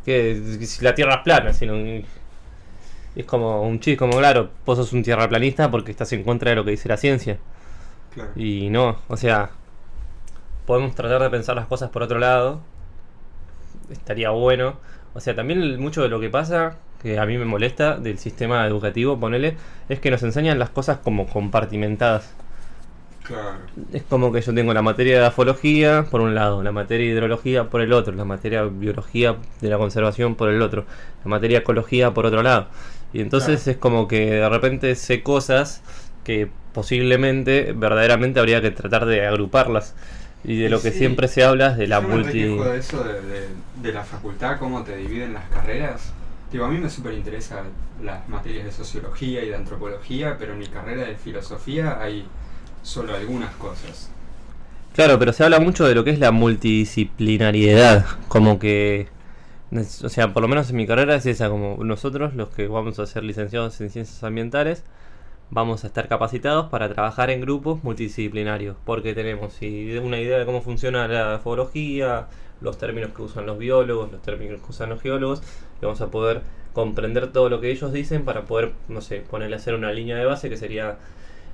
que, 0.06 0.42
que 0.60 0.66
si 0.66 0.84
la 0.84 0.96
tierra 0.96 1.16
es 1.16 1.22
plana, 1.24 1.54
sino 1.54 1.76
es 3.18 3.26
como 3.26 3.64
un 3.64 3.80
chiste, 3.80 3.98
como 3.98 4.18
claro, 4.18 4.52
vos 4.66 4.78
sos 4.78 4.94
un 4.94 5.02
tierraplanista 5.02 5.72
porque 5.72 5.92
estás 5.92 6.14
en 6.14 6.24
contra 6.24 6.52
de 6.52 6.56
lo 6.56 6.64
que 6.64 6.72
dice 6.72 6.88
la 6.88 6.98
ciencia. 6.98 7.40
Claro. 8.14 8.30
Y 8.36 8.70
no, 8.70 8.98
o 9.08 9.18
sea, 9.18 9.50
podemos 10.68 10.94
tratar 10.94 11.24
de 11.24 11.30
pensar 11.32 11.56
las 11.56 11.66
cosas 11.66 11.90
por 11.90 12.04
otro 12.04 12.20
lado. 12.20 12.62
Estaría 13.90 14.30
bueno. 14.30 14.76
O 15.16 15.20
sea, 15.20 15.36
también 15.36 15.82
mucho 15.82 16.04
de 16.04 16.10
lo 16.10 16.20
que 16.20 16.30
pasa, 16.30 16.78
que 17.02 17.18
a 17.18 17.26
mí 17.26 17.40
me 17.40 17.46
molesta 17.46 17.98
del 17.98 18.20
sistema 18.20 18.68
educativo, 18.68 19.20
ponele, 19.20 19.58
es 19.90 20.00
que 20.00 20.12
nos 20.12 20.22
enseñan 20.22 20.60
las 20.60 20.70
cosas 20.70 21.00
como 21.00 21.26
compartimentadas. 21.26 22.36
Claro. 23.24 23.58
Es 23.92 24.04
como 24.04 24.32
que 24.32 24.42
yo 24.42 24.54
tengo 24.54 24.74
la 24.74 24.82
materia 24.82 25.20
de 25.20 25.26
afología 25.26 26.06
por 26.10 26.22
un 26.22 26.36
lado, 26.36 26.62
la 26.62 26.72
materia 26.72 27.08
de 27.08 27.14
hidrología 27.14 27.66
por 27.66 27.82
el 27.82 27.94
otro, 27.94 28.14
la 28.14 28.26
materia 28.26 28.64
de 28.64 28.70
biología 28.70 29.36
de 29.60 29.70
la 29.70 29.78
conservación 29.78 30.36
por 30.36 30.50
el 30.50 30.62
otro, 30.62 30.86
la 31.24 31.30
materia 31.30 31.58
de 31.58 31.64
ecología 31.64 32.14
por 32.14 32.26
otro 32.26 32.44
lado. 32.44 32.68
Y 33.18 33.22
entonces 33.22 33.64
Claro. 33.64 33.72
es 33.72 33.78
como 33.78 34.08
que 34.08 34.30
de 34.30 34.48
repente 34.48 34.94
sé 34.94 35.24
cosas 35.24 35.82
que 36.24 36.48
posiblemente 36.72 37.74
verdaderamente 37.76 38.40
habría 38.40 38.62
que 38.62 38.70
tratar 38.70 39.08
de 39.08 39.26
agruparlas. 39.26 39.96
Y 40.44 40.58
de 40.60 40.70
lo 40.70 40.80
que 40.84 40.92
Sí. 40.92 41.00
siempre 41.00 41.28
se 41.28 41.44
habla 41.44 41.72
es 41.72 41.78
de 41.78 41.88
la 41.88 42.00
Yo 42.00 42.10
multi... 42.10 42.44
de 42.44 42.78
eso 42.78 43.04
de, 43.04 43.14
de- 43.22 43.48
de 43.82 43.92
la 43.92 44.04
facultad, 44.04 44.60
cómo 44.60 44.84
te 44.84 44.96
dividen 44.96 45.34
las 45.34 45.46
carreras. 45.50 46.14
Digo, 46.52 46.66
a 46.66 46.70
mí 46.70 46.78
me 46.78 46.92
súper 46.92 47.14
interesa 47.14 47.64
las 48.04 48.30
materias 48.30 48.66
de 48.66 48.72
sociología 48.72 49.44
y 49.44 49.50
de 49.50 49.56
antropología, 49.56 50.36
pero 50.38 50.54
en 50.54 50.60
mi 50.60 50.68
carrera 50.68 51.04
de 51.06 51.16
filosofía 51.16 51.98
hay 52.00 52.24
solo 52.84 53.16
algunas 53.16 53.52
cosas. 53.56 54.12
Claro, 54.94 55.18
pero 55.18 55.34
se 55.34 55.44
habla 55.44 55.60
mucho 55.60 55.88
de 55.88 55.96
lo 55.96 56.04
que 56.04 56.12
es 56.12 56.20
la 56.20 56.30
multidisciplinariedad, 56.32 58.06
como 58.28 58.60
que, 58.60 59.08
o 59.72 60.10
sea, 60.10 60.34
por 60.34 60.42
lo 60.42 60.48
menos 60.48 60.70
en 60.70 60.78
mi 60.78 60.88
carrera 60.88 61.16
es 61.16 61.26
esa, 61.26 61.50
como 61.50 61.84
nosotros 61.84 62.34
los 62.36 62.50
que 62.50 62.68
vamos 62.68 63.00
a 63.00 63.06
ser 63.06 63.24
licenciados 63.24 63.80
en 63.82 63.90
ciencias 63.90 64.24
ambientales, 64.24 64.84
vamos 65.50 65.84
a 65.84 65.88
estar 65.88 66.08
capacitados 66.08 66.70
para 66.70 66.90
trabajar 66.90 67.30
en 67.30 67.42
grupos 67.42 67.84
multidisciplinarios, 67.84 68.78
porque 68.86 69.14
tenemos 69.14 69.58
una 69.62 70.20
idea 70.20 70.38
de 70.38 70.46
cómo 70.46 70.62
funciona 70.62 71.08
la 71.08 71.40
geología, 71.44 72.28
los 72.62 72.78
términos 72.78 73.12
que 73.14 73.22
usan 73.22 73.46
los 73.46 73.58
biólogos, 73.58 74.12
los 74.12 74.22
términos 74.22 74.62
que 74.62 74.70
usan 74.70 74.90
los 74.90 75.02
geólogos, 75.02 75.42
y 75.82 75.86
vamos 75.86 76.02
a 76.02 76.10
poder 76.12 76.42
comprender 76.74 77.32
todo 77.32 77.50
lo 77.50 77.60
que 77.60 77.72
ellos 77.72 77.92
dicen 77.92 78.24
para 78.24 78.44
poder, 78.46 78.72
no 78.88 79.02
sé, 79.02 79.22
ponerle 79.22 79.56
a 79.56 79.60
hacer 79.60 79.74
una 79.74 79.92
línea 79.92 80.16
de 80.18 80.26
base 80.26 80.50
que 80.50 80.58
sería 80.58 80.98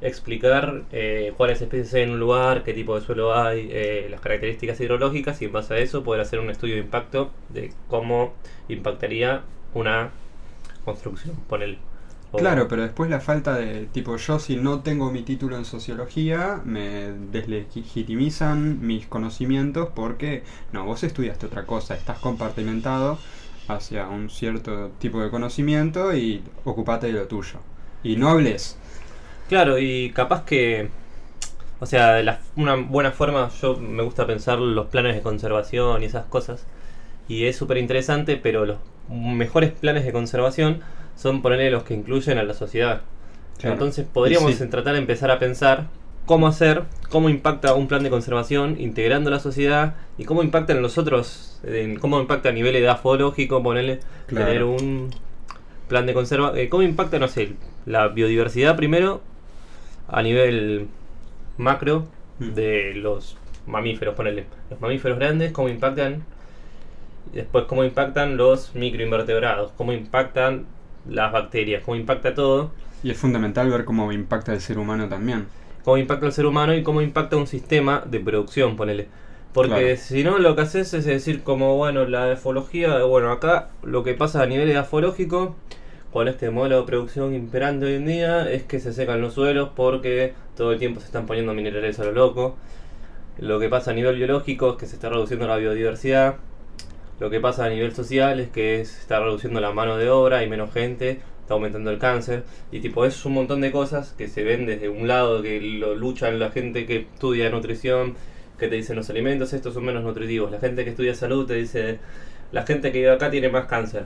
explicar 0.04 0.84
eh, 0.92 1.34
cuáles 1.38 1.62
especies 1.62 1.94
hay 1.94 2.04
en 2.04 2.12
un 2.12 2.20
lugar, 2.20 2.64
qué 2.64 2.74
tipo 2.74 2.96
de 3.00 3.06
suelo 3.06 3.36
hay, 3.36 3.70
eh, 3.72 4.08
las 4.10 4.22
características 4.22 4.80
hidrológicas 4.80 5.42
y 5.42 5.46
en 5.46 5.54
base 5.54 5.74
a 5.74 5.78
eso 5.78 6.04
poder 6.04 6.22
hacer 6.22 6.40
un 6.40 6.50
estudio 6.50 6.76
de 6.76 6.82
impacto 6.82 7.32
de 7.50 7.74
cómo 7.88 8.34
impactaría 8.68 9.42
una 9.74 10.12
construcción, 10.86 11.36
ponele. 11.48 11.78
Claro, 12.38 12.68
pero 12.68 12.82
después 12.82 13.12
la 13.12 13.20
falta 13.20 13.56
de, 13.56 13.86
tipo, 13.86 14.18
yo 14.18 14.40
si 14.40 14.56
no 14.56 14.82
tengo 14.82 15.12
mi 15.12 15.22
título 15.22 15.56
en 15.56 15.66
sociología, 15.66 16.62
me 16.66 17.12
deslegitimizan 17.32 18.86
mis 18.86 19.06
conocimientos 19.06 19.90
porque, 19.94 20.44
no, 20.72 20.84
vos 20.84 21.04
estudiaste 21.04 21.46
otra 21.46 21.68
cosa, 21.68 21.94
estás 21.94 22.18
compartimentado 22.18 23.20
hacia 23.68 24.08
un 24.08 24.32
cierto 24.32 24.90
tipo 25.00 25.22
de 25.22 25.30
conocimiento 25.30 26.16
y 26.16 26.42
ocupate 26.66 27.08
de 27.08 27.14
lo 27.14 27.28
tuyo. 27.28 27.60
Y 28.04 28.16
no 28.16 28.30
hables. 28.30 28.78
Claro, 29.50 29.78
y 29.78 30.12
capaz 30.12 30.46
que. 30.46 30.90
O 31.80 31.86
sea, 31.86 32.14
de 32.14 32.24
la- 32.24 32.40
una 32.56 32.76
buena 32.76 33.12
forma, 33.12 33.50
yo 33.62 33.76
me 33.76 34.04
gusta 34.04 34.26
pensar 34.26 34.58
los 34.60 34.88
planes 34.88 35.16
de 35.16 35.22
conservación 35.22 36.02
y 36.02 36.06
esas 36.06 36.26
cosas. 36.26 36.66
Y 37.28 37.46
es 37.46 37.58
súper 37.58 37.78
interesante, 37.78 38.38
pero 38.38 38.66
los 38.66 38.78
mejores 39.10 39.72
planes 39.72 40.06
de 40.06 40.14
conservación 40.14 40.80
son 41.18 41.42
ponerle 41.42 41.72
los 41.72 41.84
que 41.84 41.94
incluyen 41.94 42.38
a 42.38 42.44
la 42.44 42.54
sociedad. 42.54 43.02
Claro. 43.58 43.74
Entonces 43.74 44.06
podríamos 44.12 44.54
sí. 44.56 44.66
tratar 44.68 44.94
de 44.94 45.00
empezar 45.00 45.30
a 45.30 45.40
pensar 45.40 45.88
cómo 46.26 46.48
hacer, 46.48 46.84
cómo 47.10 47.28
impacta 47.30 47.74
un 47.74 47.88
plan 47.90 48.02
de 48.02 48.10
conservación 48.10 48.78
integrando 48.80 49.30
la 49.30 49.40
sociedad 49.40 49.96
y 50.18 50.24
cómo 50.24 50.42
impacta 50.42 50.72
en 50.72 50.82
los 50.82 50.98
otros, 50.98 51.60
en 51.66 51.98
cómo 52.00 52.20
impacta 52.20 52.50
a 52.50 52.52
nivel 52.54 52.76
edafológico, 52.78 53.62
ponerle, 53.62 54.00
Claro. 54.28 54.46
tener 54.46 54.64
un 54.64 55.10
plan 55.90 56.06
de 56.06 56.14
conservación, 56.14 56.68
cómo 56.70 56.84
impacta, 56.84 57.20
no 57.20 57.28
sé, 57.28 57.54
la 57.86 58.08
biodiversidad 58.08 58.78
primero 58.78 59.22
a 60.08 60.22
nivel 60.22 60.88
macro 61.58 62.06
Mm. 62.40 62.54
de 62.56 62.94
los 62.96 63.38
mamíferos, 63.68 64.16
ponerle, 64.16 64.46
los 64.72 64.82
mamíferos 64.82 65.18
grandes, 65.20 65.52
cómo 65.52 65.70
impactan, 65.70 66.24
después 67.32 67.66
cómo 67.66 67.84
impactan 67.84 68.38
los 68.38 68.74
microinvertebrados, 68.76 69.72
cómo 69.78 69.94
impactan 69.94 70.66
las 71.08 71.32
bacterias, 71.32 71.84
cómo 71.84 71.96
impacta 71.96 72.34
todo 72.34 72.72
Y 73.04 73.12
es 73.12 73.18
fundamental 73.18 73.70
ver 73.70 73.86
cómo 73.86 74.12
impacta 74.12 74.54
el 74.54 74.62
ser 74.62 74.78
humano 74.80 75.08
también. 75.10 75.46
cómo 75.84 75.98
impacta 75.98 76.26
el 76.26 76.32
ser 76.32 76.46
humano 76.46 76.74
y 76.74 76.82
cómo 76.82 77.02
impacta 77.02 77.36
un 77.36 77.46
sistema 77.46 78.02
de 78.06 78.20
producción, 78.22 78.76
ponele. 78.78 79.08
Porque 79.54 79.68
Claro. 79.76 79.98
si 79.98 80.24
no, 80.24 80.40
lo 80.40 80.56
que 80.56 80.62
haces 80.62 80.94
es 80.94 81.06
decir, 81.06 81.44
como, 81.44 81.76
bueno, 81.78 82.06
la 82.06 82.32
efología, 82.32 83.04
bueno, 83.04 83.32
acá 83.32 83.70
lo 83.84 84.02
que 84.04 84.14
pasa 84.14 84.42
a 84.42 84.46
nivel 84.48 84.70
edafológico, 84.72 85.56
con 86.14 86.28
este 86.28 86.52
modelo 86.52 86.82
de 86.82 86.86
producción 86.86 87.34
imperante 87.34 87.88
hoy 87.88 87.96
en 87.96 88.06
día, 88.06 88.52
es 88.52 88.62
que 88.62 88.80
se 88.80 88.94
secan 88.94 89.20
los 89.20 89.34
suelos 89.34 89.72
porque 89.76 90.36
todo 90.56 90.72
el 90.72 90.78
tiempo 90.78 91.00
se 91.00 91.08
están 91.08 91.26
poniendo 91.26 91.56
minerales 91.56 92.00
a 92.00 92.04
lo 92.04 92.12
loco. 92.12 92.56
Lo 93.40 93.60
que 93.60 93.68
pasa 93.68 93.90
a 93.90 93.94
nivel 93.96 94.18
biológico 94.18 94.74
es 94.74 94.78
que 94.78 94.86
se 94.86 94.94
está 94.94 95.10
reduciendo 95.10 95.48
la 95.48 95.58
biodiversidad. 95.58 96.36
Lo 97.20 97.32
que 97.32 97.40
pasa 97.40 97.66
a 97.66 97.70
nivel 97.70 97.96
social 97.96 98.40
es 98.40 98.50
que 98.50 98.86
se 98.86 99.02
está 99.02 99.20
reduciendo 99.22 99.60
la 99.60 99.72
mano 99.72 99.98
de 99.98 100.12
obra, 100.12 100.38
hay 100.38 100.48
menos 100.48 100.72
gente, 100.72 101.20
está 101.42 101.56
aumentando 101.56 101.90
el 101.90 101.98
cáncer. 101.98 102.44
Y 102.72 102.80
tipo, 102.80 103.06
es 103.06 103.26
un 103.26 103.34
montón 103.34 103.62
de 103.62 103.72
cosas 103.72 104.14
que 104.16 104.28
se 104.28 104.44
ven 104.44 104.68
desde 104.68 104.90
un 104.90 105.08
lado, 105.08 105.42
que 105.42 105.60
lo 105.60 105.96
luchan 105.96 106.38
la 106.38 106.52
gente 106.52 106.86
que 106.86 107.08
estudia 107.12 107.50
nutrición, 107.50 108.14
que 108.60 108.68
te 108.68 108.76
dicen 108.76 108.98
los 108.98 109.10
alimentos 109.10 109.52
estos 109.54 109.74
son 109.74 109.86
menos 109.86 110.04
nutritivos. 110.04 110.52
La 110.52 110.60
gente 110.60 110.84
que 110.84 110.92
estudia 110.92 111.16
salud 111.16 111.48
te 111.48 111.56
dice, 111.56 111.98
la 112.52 112.68
gente 112.68 112.92
que 112.92 113.00
vive 113.00 113.12
acá 113.12 113.32
tiene 113.32 113.50
más 113.50 113.66
cáncer. 113.66 114.06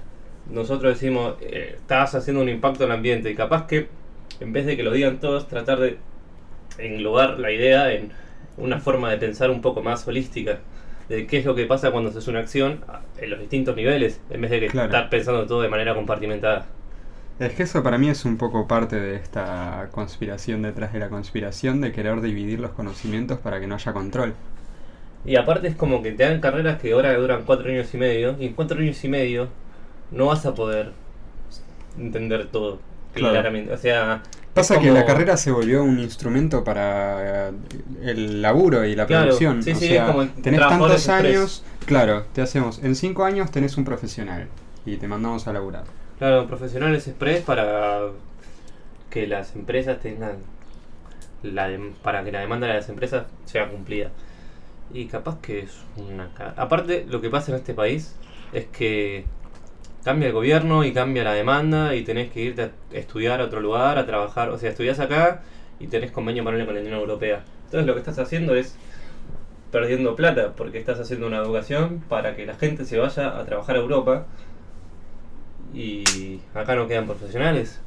Nosotros 0.52 0.94
decimos, 0.94 1.36
eh, 1.42 1.74
estás 1.78 2.16
haciendo 2.16 2.42
un 2.42 2.50
impacto 2.50 2.84
en 2.84 2.92
el 2.92 2.98
ambiente. 2.98 3.30
Y 3.30 3.36
capaz 3.36 3.68
que, 3.68 3.88
en 4.40 4.54
vez 4.54 4.66
de 4.66 4.78
que 4.78 4.84
lo 4.84 4.92
digan 4.92 5.20
todos, 5.20 5.48
tratar 5.48 5.80
de 5.80 5.98
englobar 6.78 7.40
la 7.40 7.52
idea 7.52 7.92
en 7.94 8.12
una 8.58 8.80
forma 8.80 9.10
de 9.12 9.18
pensar 9.18 9.50
un 9.52 9.62
poco 9.62 9.82
más 9.82 10.08
holística 10.08 10.60
de 11.10 11.26
qué 11.26 11.38
es 11.38 11.46
lo 11.46 11.56
que 11.56 11.66
pasa 11.66 11.92
cuando 11.92 12.12
se 12.12 12.18
hace 12.18 12.30
una 12.30 12.40
acción 12.40 12.82
en 13.18 13.30
los 13.30 13.40
distintos 13.40 13.76
niveles, 13.76 14.20
en 14.30 14.42
vez 14.42 14.52
de 14.52 14.60
que 14.60 14.68
Claro. 14.68 14.88
estar 14.88 15.10
pensando 15.10 15.46
todo 15.46 15.62
de 15.62 15.70
manera 15.70 15.96
compartimentada. 15.96 16.66
Es 17.40 17.54
que 17.54 17.64
eso 17.64 17.84
para 17.84 17.98
mí 17.98 18.10
es 18.10 18.26
un 18.26 18.38
poco 18.38 18.68
parte 18.68 19.00
de 19.00 19.16
esta 19.16 19.90
conspiración 19.92 20.64
detrás 20.64 20.92
de 20.92 21.00
la 21.00 21.10
conspiración 21.10 21.82
de 21.82 21.92
querer 21.92 22.20
dividir 22.20 22.60
los 22.60 22.72
conocimientos 22.72 23.40
para 23.40 23.60
que 23.60 23.68
no 23.68 23.76
haya 23.76 23.94
control. 23.94 24.34
Y 25.24 25.36
aparte 25.36 25.68
es 25.68 25.76
como 25.76 26.02
que 26.02 26.12
te 26.12 26.24
dan 26.24 26.42
carreras 26.42 26.82
que 26.82 26.92
ahora 26.94 27.14
duran 27.14 27.44
cuatro 27.46 27.70
años 27.70 27.94
y 27.94 27.98
medio, 27.98 28.36
y 28.40 28.48
en 28.48 28.54
cuatro 28.54 28.80
años 28.80 29.04
y 29.04 29.08
medio 29.08 29.50
no 30.12 30.28
vas 30.28 30.46
a 30.46 30.56
poder 30.56 30.92
entender 31.98 32.48
todo 32.48 32.80
Claro. 33.14 33.34
claramente. 33.34 33.74
O 33.74 33.78
sea, 33.78 34.22
Pasa 34.54 34.80
que 34.80 34.92
la 34.92 35.06
carrera 35.06 35.38
se 35.38 35.52
volvió 35.52 35.84
un 35.84 36.00
instrumento 36.00 36.64
para 36.64 37.50
eh, 37.50 37.52
el 38.04 38.42
laburo 38.42 38.86
y 38.86 38.96
la 38.96 39.06
Claro, 39.06 39.32
producción. 39.32 39.62
sí, 39.62 39.72
o 39.72 39.76
sí, 39.76 39.88
sea, 39.90 40.06
como 40.08 40.28
tenés 40.28 40.62
tantos 40.62 41.10
años, 41.10 41.64
claro, 41.86 42.26
te 42.34 42.42
hacemos, 42.42 42.80
en 42.84 42.96
cinco 42.96 43.24
años 43.24 43.52
tenés 43.52 43.78
un 43.78 43.86
profesional 43.86 44.48
y 44.86 44.98
te 44.98 45.08
mandamos 45.08 45.48
a 45.48 45.54
laburar. 45.54 45.84
Claro, 46.18 46.48
profesionales 46.48 47.08
express 47.08 47.44
para 47.44 48.00
que 49.10 49.28
las 49.28 49.56
empresas 49.56 50.00
tengan 50.00 50.38
la 51.44 51.70
dem- 51.70 51.94
para 52.04 52.24
que 52.24 52.32
la 52.32 52.40
demanda 52.40 52.68
de 52.68 52.74
las 52.76 52.90
empresas 52.90 53.26
sea 53.46 53.70
cumplida. 53.70 54.12
Y 54.94 55.08
capaz 55.08 55.40
que 55.42 55.60
es 55.60 55.86
una 55.98 56.30
aparte 56.58 57.06
lo 57.10 57.22
que 57.22 57.30
pasa 57.30 57.52
en 57.52 57.58
este 57.58 57.74
país 57.74 58.16
es 58.54 58.68
que 58.68 59.26
cambia 60.04 60.28
el 60.28 60.34
gobierno 60.34 60.84
y 60.84 60.94
cambia 60.94 61.24
la 61.24 61.34
demanda 61.34 61.96
y 61.96 62.04
tenés 62.04 62.32
que 62.32 62.42
irte 62.42 62.62
a 62.64 62.72
estudiar 62.92 63.42
a 63.42 63.46
otro 63.46 63.60
lugar, 63.60 63.98
a 63.98 64.06
trabajar, 64.06 64.50
o 64.50 64.58
sea, 64.58 64.70
estudias 64.70 65.00
acá 65.00 65.42
y 65.80 65.88
tenés 65.88 66.12
convenio 66.12 66.44
para 66.44 66.64
con 66.66 66.76
la 66.76 66.82
Unión 66.82 66.96
Europea. 66.96 67.44
Entonces 67.66 67.86
lo 67.86 67.94
que 67.94 68.00
estás 68.00 68.20
haciendo 68.20 68.56
es 68.56 68.76
perdiendo 69.72 70.16
plata 70.16 70.54
porque 70.56 70.78
estás 70.78 71.00
haciendo 71.00 71.28
una 71.28 71.38
educación 71.38 72.04
para 72.08 72.36
que 72.36 72.46
la 72.46 72.56
gente 72.56 72.86
se 72.86 72.98
vaya 72.98 73.38
a 73.38 73.46
trabajar 73.46 73.76
a 73.76 73.80
Europa 73.80 74.26
y 75.74 76.40
acá 76.54 76.76
no 76.76 76.88
quedan 76.88 77.06
profesionales. 77.06 77.82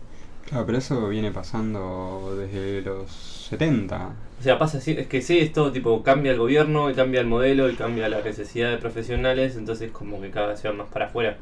Claro, 0.46 0.66
pero 0.66 0.78
eso 0.78 1.08
viene 1.08 1.30
pasando 1.30 2.34
desde 2.36 2.82
los 2.82 3.10
70. 3.10 4.10
O 4.40 4.42
sea, 4.42 4.58
pasa 4.58 4.78
así, 4.78 4.92
es 4.92 5.06
que 5.06 5.22
sí, 5.22 5.38
es 5.38 5.52
todo 5.52 5.70
tipo, 5.70 6.02
cambia 6.02 6.32
el 6.32 6.38
gobierno 6.38 6.90
y 6.90 6.94
cambia 6.94 7.20
el 7.20 7.26
modelo 7.26 7.70
y 7.70 7.74
cambia 7.74 8.08
la 8.08 8.20
necesidad 8.22 8.70
de 8.70 8.78
profesionales, 8.78 9.56
entonces 9.56 9.92
como 9.92 10.20
que 10.20 10.30
cada 10.30 10.48
vez 10.48 10.60
se 10.60 10.68
va 10.68 10.74
más 10.74 10.88
para 10.88 11.06
afuera. 11.06 11.36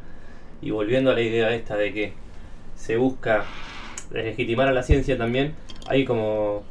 Y 0.60 0.70
volviendo 0.70 1.10
a 1.10 1.14
la 1.14 1.20
idea 1.22 1.54
esta 1.54 1.76
de 1.76 1.92
que 1.92 2.12
se 2.76 2.96
busca 2.96 3.44
legitimar 4.10 4.68
a 4.68 4.72
la 4.72 4.82
ciencia 4.82 5.16
también, 5.18 5.54
hay 5.88 6.04
como 6.04 6.64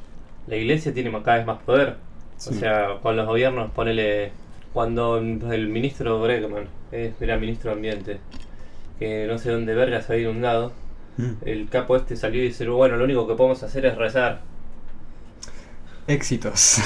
la 0.48 0.56
iglesia 0.56 0.94
tiene 0.94 1.12
cada 1.24 1.38
vez 1.38 1.46
más 1.46 1.60
poder. 1.64 1.98
Sí. 2.38 2.50
O 2.52 2.54
sea, 2.54 3.00
con 3.02 3.16
los 3.16 3.26
gobiernos, 3.28 3.72
ponele, 3.72 4.32
cuando 4.74 5.18
el 5.18 5.68
ministro 5.70 6.22
Bregman, 6.22 6.68
era 6.92 7.38
ministro 7.38 7.72
de 7.72 7.76
Ambiente, 7.76 8.20
que 9.00 9.26
no 9.28 9.38
sé 9.38 9.52
dónde 9.52 9.74
verga 9.76 10.02
se 10.02 10.14
había 10.14 10.30
inundado, 10.30 10.74
Mm. 11.18 11.32
el 11.48 11.68
capo 11.70 11.96
este 11.96 12.16
salió 12.16 12.44
y 12.44 12.50
dice, 12.50 12.68
bueno, 12.70 12.96
lo 12.96 13.04
único 13.04 13.28
que 13.28 13.34
podemos 13.34 13.64
hacer 13.64 13.88
es 13.88 13.98
rezar. 13.98 14.42
Éxitos. 16.08 16.80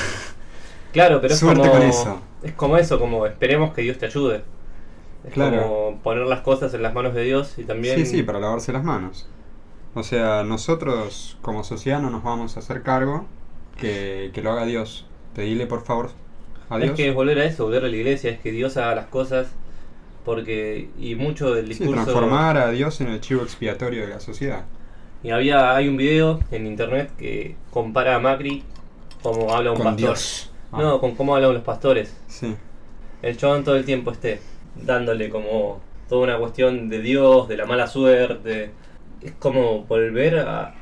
Claro, 0.93 1.21
pero 1.21 1.33
es 1.33 1.39
Suerte 1.39 1.61
como, 1.61 1.71
con 1.71 1.81
eso. 1.83 2.21
es 2.43 2.53
como 2.53 2.77
eso, 2.77 2.99
como 2.99 3.25
esperemos 3.25 3.73
que 3.73 3.81
Dios 3.81 3.97
te 3.97 4.05
ayude. 4.07 4.41
Es 5.23 5.33
Claro. 5.33 5.61
como 5.61 5.99
poner 6.01 6.25
las 6.25 6.41
cosas 6.41 6.73
en 6.73 6.81
las 6.83 6.93
manos 6.93 7.13
de 7.13 7.23
Dios 7.23 7.57
y 7.57 7.63
también... 7.63 7.95
Sí, 7.97 8.05
sí, 8.05 8.23
para 8.23 8.39
lavarse 8.39 8.71
las 8.73 8.83
manos. 8.83 9.27
O 9.93 10.03
sea, 10.03 10.43
nosotros 10.43 11.37
como 11.41 11.63
sociedad 11.63 12.01
no 12.01 12.09
nos 12.09 12.23
vamos 12.23 12.55
a 12.57 12.59
hacer 12.61 12.81
cargo 12.81 13.25
que, 13.77 14.31
que 14.33 14.41
lo 14.41 14.51
haga 14.51 14.65
Dios. 14.65 15.05
Pedile 15.35 15.67
por 15.67 15.83
favor 15.83 16.11
a 16.69 16.77
es 16.77 16.83
Dios. 16.83 16.95
que 16.95 17.09
es 17.09 17.15
volver 17.15 17.37
a 17.39 17.45
eso, 17.45 17.65
volver 17.65 17.85
a 17.85 17.87
la 17.87 17.95
iglesia, 17.95 18.31
es 18.31 18.39
que 18.39 18.51
Dios 18.51 18.77
haga 18.77 18.95
las 18.95 19.07
cosas 19.07 19.47
porque... 20.25 20.89
Y 20.99 21.15
mucho 21.15 21.53
del 21.53 21.65
Sí, 21.65 21.69
discurso... 21.85 21.93
transformar 22.03 22.57
a 22.57 22.71
Dios 22.71 23.01
en 23.01 23.07
el 23.09 23.21
chivo 23.21 23.41
expiatorio 23.43 24.01
de 24.03 24.07
la 24.07 24.19
sociedad. 24.19 24.65
Y 25.23 25.29
había, 25.31 25.75
hay 25.75 25.87
un 25.87 25.97
video 25.97 26.39
en 26.51 26.65
internet 26.65 27.11
que 27.17 27.55
compara 27.71 28.15
a 28.15 28.19
Macri 28.19 28.63
como 29.21 29.53
habla 29.53 29.71
un 29.71 29.77
Con 29.77 29.85
pastor. 29.85 29.99
Dios. 30.09 30.51
Ah, 30.71 30.79
No, 30.81 30.99
con 30.99 31.15
cómo 31.15 31.35
hablan 31.35 31.53
los 31.53 31.63
pastores. 31.63 32.15
Sí. 32.27 32.55
El 33.21 33.37
chabón 33.37 33.63
todo 33.63 33.75
el 33.75 33.85
tiempo 33.85 34.11
esté 34.11 34.39
dándole 34.75 35.29
como 35.29 35.81
toda 36.09 36.23
una 36.23 36.37
cuestión 36.37 36.89
de 36.89 37.01
Dios, 37.01 37.47
de 37.47 37.57
la 37.57 37.65
mala 37.65 37.87
suerte. 37.87 38.71
Es 39.21 39.33
como 39.33 39.83
volver 39.83 40.39
a, 40.39 40.75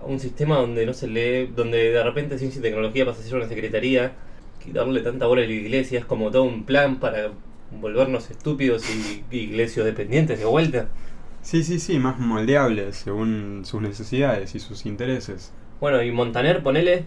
a 0.00 0.04
un 0.06 0.20
sistema 0.20 0.56
donde 0.58 0.86
no 0.86 0.92
se 0.92 1.08
lee, 1.08 1.50
donde 1.54 1.92
de 1.92 2.02
repente 2.02 2.38
ciencia 2.38 2.60
y 2.60 2.62
tecnología 2.62 3.04
pasa 3.06 3.20
a 3.20 3.24
ser 3.24 3.36
una 3.36 3.48
secretaría, 3.48 4.12
y 4.66 4.72
darle 4.72 5.00
tanta 5.00 5.26
bola 5.26 5.42
a 5.42 5.46
la 5.46 5.52
iglesia 5.52 5.98
es 5.98 6.04
como 6.04 6.30
todo 6.30 6.42
un 6.42 6.64
plan 6.64 6.98
para 6.98 7.30
volvernos 7.80 8.30
estúpidos 8.30 8.84
y 8.90 9.24
iglesios 9.30 9.86
dependientes 9.86 10.38
de 10.38 10.44
vuelta. 10.44 10.88
Sí, 11.42 11.62
sí, 11.62 11.78
sí, 11.78 11.98
más 11.98 12.18
moldeable 12.18 12.92
según 12.92 13.62
sus 13.64 13.80
necesidades 13.80 14.54
y 14.54 14.58
sus 14.58 14.86
intereses. 14.86 15.52
Bueno, 15.80 16.02
y 16.02 16.10
Montaner, 16.10 16.62
ponele, 16.62 17.04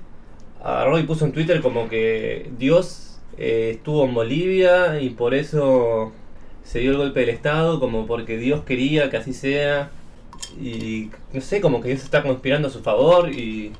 agarró 0.63 0.99
y 0.99 1.03
puso 1.03 1.25
en 1.25 1.33
Twitter 1.33 1.61
como 1.61 1.89
que 1.89 2.49
Dios 2.57 3.19
eh, 3.37 3.71
estuvo 3.75 4.05
en 4.05 4.13
Bolivia 4.13 5.01
y 5.01 5.09
por 5.09 5.33
eso 5.33 6.13
se 6.69 6.79
dio 6.79 6.91
el 6.91 6.97
golpe 6.97 7.21
del 7.21 7.29
Estado, 7.29 7.79
como 7.79 8.05
porque 8.05 8.37
Dios 8.37 8.63
quería 8.63 9.09
que 9.09 9.17
así 9.17 9.33
sea. 9.33 9.89
Y 10.61 11.09
no 11.33 11.41
sé, 11.41 11.61
como 11.61 11.81
que 11.81 11.87
Dios 11.89 12.03
está 12.03 12.21
conspirando 12.21 12.67
a 12.67 12.71
su 12.71 12.81
favor 12.83 13.29
y 13.33 13.71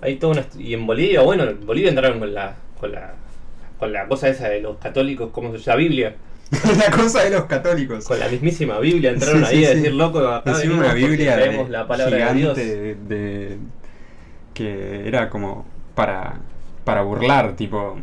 hay 0.00 0.14
toda 0.16 0.34
una... 0.34 0.46
Y 0.56 0.74
en 0.74 0.86
Bolivia, 0.86 1.22
bueno, 1.22 1.42
en 1.42 1.66
Bolivia 1.66 1.90
entraron 1.90 2.20
con 2.20 2.32
la, 2.32 2.54
con 2.78 2.92
la, 2.92 3.14
con 3.80 3.92
la 3.92 4.06
cosa 4.06 4.28
esa 4.28 4.48
de 4.48 4.60
los 4.60 4.76
católicos, 4.78 5.30
como 5.32 5.50
se 5.52 5.58
llama, 5.58 5.76
Biblia. 5.78 6.14
la 6.78 6.96
cosa 6.96 7.24
de 7.24 7.30
los 7.30 7.46
católicos. 7.46 8.04
Con 8.06 8.20
la 8.20 8.28
mismísima 8.28 8.78
Biblia 8.78 9.10
entraron 9.10 9.44
Sí, 9.46 9.50
sí, 9.50 9.56
ahí 9.56 9.64
a 9.64 9.68
sí. 9.70 9.74
decir 9.76 9.94
loco, 9.94 10.20
acá 10.26 10.52
venimos 10.52 10.78
una 10.78 10.94
Biblia 10.94 11.36
de- 11.36 11.42
traemos 11.42 11.68
la 11.68 11.86
palabra 11.88 12.16
de 12.32 12.34
Dios. 12.38 12.56
gigante 12.58 12.94
de, 13.08 13.58
que 14.54 15.06
era 15.08 15.28
como 15.30 15.66
para, 15.96 16.40
para 16.84 17.02
burlar, 17.02 17.56
tipo 17.56 17.98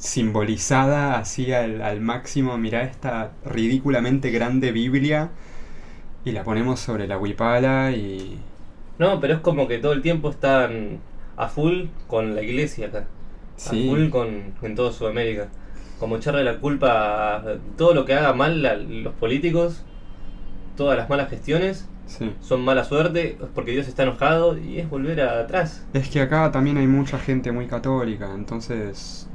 simbolizada 0.00 1.18
así 1.18 1.52
al, 1.52 1.82
al 1.82 2.00
máximo. 2.00 2.58
Mirá 2.58 2.82
esta 2.82 3.32
ridículamente 3.44 4.30
grande 4.30 4.72
Biblia 4.72 5.30
y 6.24 6.32
la 6.32 6.42
ponemos 6.42 6.80
sobre 6.80 7.06
la 7.06 7.18
huipala 7.18 7.92
y... 7.92 8.38
No, 8.98 9.20
pero 9.20 9.34
es 9.34 9.40
como 9.40 9.68
que 9.68 9.78
todo 9.78 9.92
el 9.92 10.02
tiempo 10.02 10.30
están 10.30 10.98
a 11.36 11.48
full 11.48 11.86
con 12.08 12.34
la 12.34 12.42
iglesia 12.42 12.88
acá. 12.88 13.04
Sí. 13.56 13.88
A 13.88 13.92
full 13.92 14.08
con, 14.10 14.54
en 14.62 14.74
toda 14.74 14.92
Sudamérica. 14.92 15.48
Como 15.98 16.16
echarle 16.16 16.44
la 16.44 16.58
culpa 16.58 17.36
a 17.36 17.42
todo 17.76 17.94
lo 17.94 18.04
que 18.06 18.14
haga 18.14 18.32
mal 18.32 18.62
la- 18.62 18.76
los 18.76 19.14
políticos, 19.14 19.82
todas 20.76 20.96
las 20.96 21.08
malas 21.08 21.28
gestiones, 21.30 21.86
Sí. 22.06 22.32
son 22.40 22.62
mala 22.64 22.82
suerte, 22.84 23.36
es 23.40 23.48
porque 23.54 23.70
Dios 23.70 23.86
está 23.86 24.02
enojado 24.02 24.58
y 24.58 24.80
es 24.80 24.90
volver 24.90 25.20
a- 25.20 25.40
atrás. 25.40 25.86
Es 25.92 26.08
que 26.08 26.20
acá 26.20 26.50
también 26.50 26.76
hay 26.78 26.86
mucha 26.88 27.18
gente 27.18 27.52
muy 27.52 27.66
católica, 27.66 28.32
entonces 28.34 29.28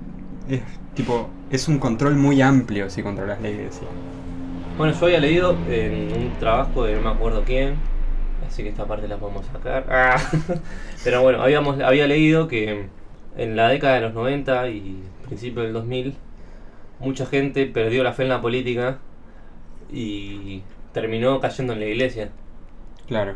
es 0.49 0.61
tipo 0.93 1.29
es 1.49 1.67
un 1.67 1.79
control 1.79 2.15
muy 2.15 2.41
amplio 2.41 2.89
si 2.89 3.03
controlas 3.03 3.41
la 3.41 3.49
iglesia. 3.49 3.87
Bueno, 4.77 4.93
yo 4.93 5.05
había 5.05 5.19
leído 5.19 5.55
en 5.69 6.11
un 6.11 6.33
trabajo 6.39 6.83
de 6.83 6.95
no 6.95 7.01
me 7.01 7.09
acuerdo 7.09 7.43
quién, 7.45 7.75
así 8.45 8.63
que 8.63 8.69
esta 8.69 8.85
parte 8.85 9.07
la 9.07 9.17
podemos 9.17 9.45
sacar. 9.45 9.85
Ah. 9.89 10.17
Pero 11.03 11.21
bueno, 11.21 11.41
habíamos, 11.41 11.79
había 11.79 12.07
leído 12.07 12.47
que 12.47 12.87
en 13.37 13.55
la 13.55 13.69
década 13.69 13.95
de 13.95 14.01
los 14.01 14.13
90 14.13 14.69
y 14.69 15.03
principio 15.25 15.63
del 15.63 15.73
2000, 15.73 16.15
mucha 16.99 17.25
gente 17.25 17.65
perdió 17.65 18.03
la 18.03 18.13
fe 18.13 18.23
en 18.23 18.29
la 18.29 18.41
política 18.41 18.99
y 19.91 20.61
terminó 20.93 21.39
cayendo 21.39 21.73
en 21.73 21.79
la 21.79 21.85
iglesia. 21.85 22.29
Claro. 23.07 23.35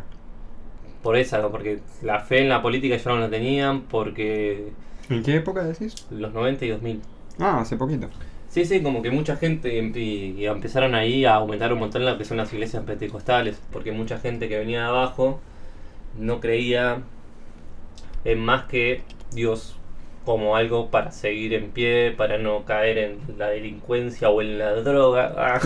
Por 1.04 1.15
esa, 1.15 1.48
porque 1.50 1.80
la 2.02 2.19
fe 2.19 2.41
en 2.41 2.50
la 2.50 2.62
política 2.62 2.98
ya 2.98 3.12
no 3.12 3.19
la 3.19 3.30
tenían, 3.30 3.82
porque 3.82 4.72
¿En 5.10 5.24
qué 5.24 5.36
época 5.36 5.63
decís? 5.63 5.98
los 6.10 6.34
90 6.34 6.65
y 6.65 6.69
2000. 6.69 7.02
Ah, 7.39 7.60
hace 7.62 7.78
poquito. 7.78 8.10
Sí, 8.50 8.65
sí, 8.65 8.82
como 8.82 9.02
que 9.02 9.12
mucha 9.12 9.36
gente 9.38 9.78
em- 9.78 9.93
y, 9.95 10.32
y 10.41 10.45
empezaron 10.48 10.95
ahí 10.95 11.26
a 11.26 11.36
aumentar 11.36 11.72
un 11.74 11.80
montón 11.80 12.06
lo 12.06 12.17
que 12.17 12.26
son 12.26 12.38
las 12.38 12.52
iglesias 12.54 12.84
pentecostales, 12.84 13.62
porque 13.72 13.91
mucha 13.91 14.19
gente 14.19 14.50
que 14.50 14.58
venía 14.58 14.82
de 14.82 14.88
abajo 14.88 15.39
no 16.19 16.39
creía 16.41 17.04
en 18.26 18.39
más 18.39 18.65
que 18.65 19.04
Dios 19.32 19.76
como 20.26 20.56
algo 20.56 20.89
para 20.91 21.12
seguir 21.12 21.54
en 21.54 21.72
pie, 21.72 22.12
para 22.15 22.38
no 22.38 22.65
caer 22.65 22.98
en 22.98 23.19
la 23.38 23.48
delincuencia 23.48 24.30
o 24.30 24.41
en 24.41 24.60
la 24.60 24.74
droga. 24.76 25.34
Ah. 25.38 25.60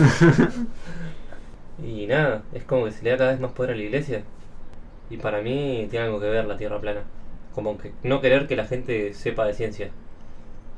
y 1.84 2.06
nada, 2.06 2.42
es 2.52 2.64
como 2.64 2.84
que 2.86 2.92
se 2.92 3.02
le 3.04 3.10
da 3.10 3.18
cada 3.18 3.30
vez 3.32 3.40
más 3.40 3.52
poder 3.52 3.72
a 3.72 3.76
la 3.76 3.82
iglesia. 3.82 4.22
Y 5.10 5.18
para 5.18 5.42
mí 5.42 5.88
tiene 5.90 6.06
algo 6.06 6.20
que 6.20 6.26
ver 6.28 6.46
la 6.46 6.56
tierra 6.56 6.80
plana. 6.80 7.02
Como 7.54 7.78
que 7.78 7.94
no 8.02 8.20
querer 8.20 8.46
que 8.46 8.56
la 8.56 8.66
gente 8.66 9.14
sepa 9.14 9.46
de 9.46 9.54
ciencia. 9.54 9.92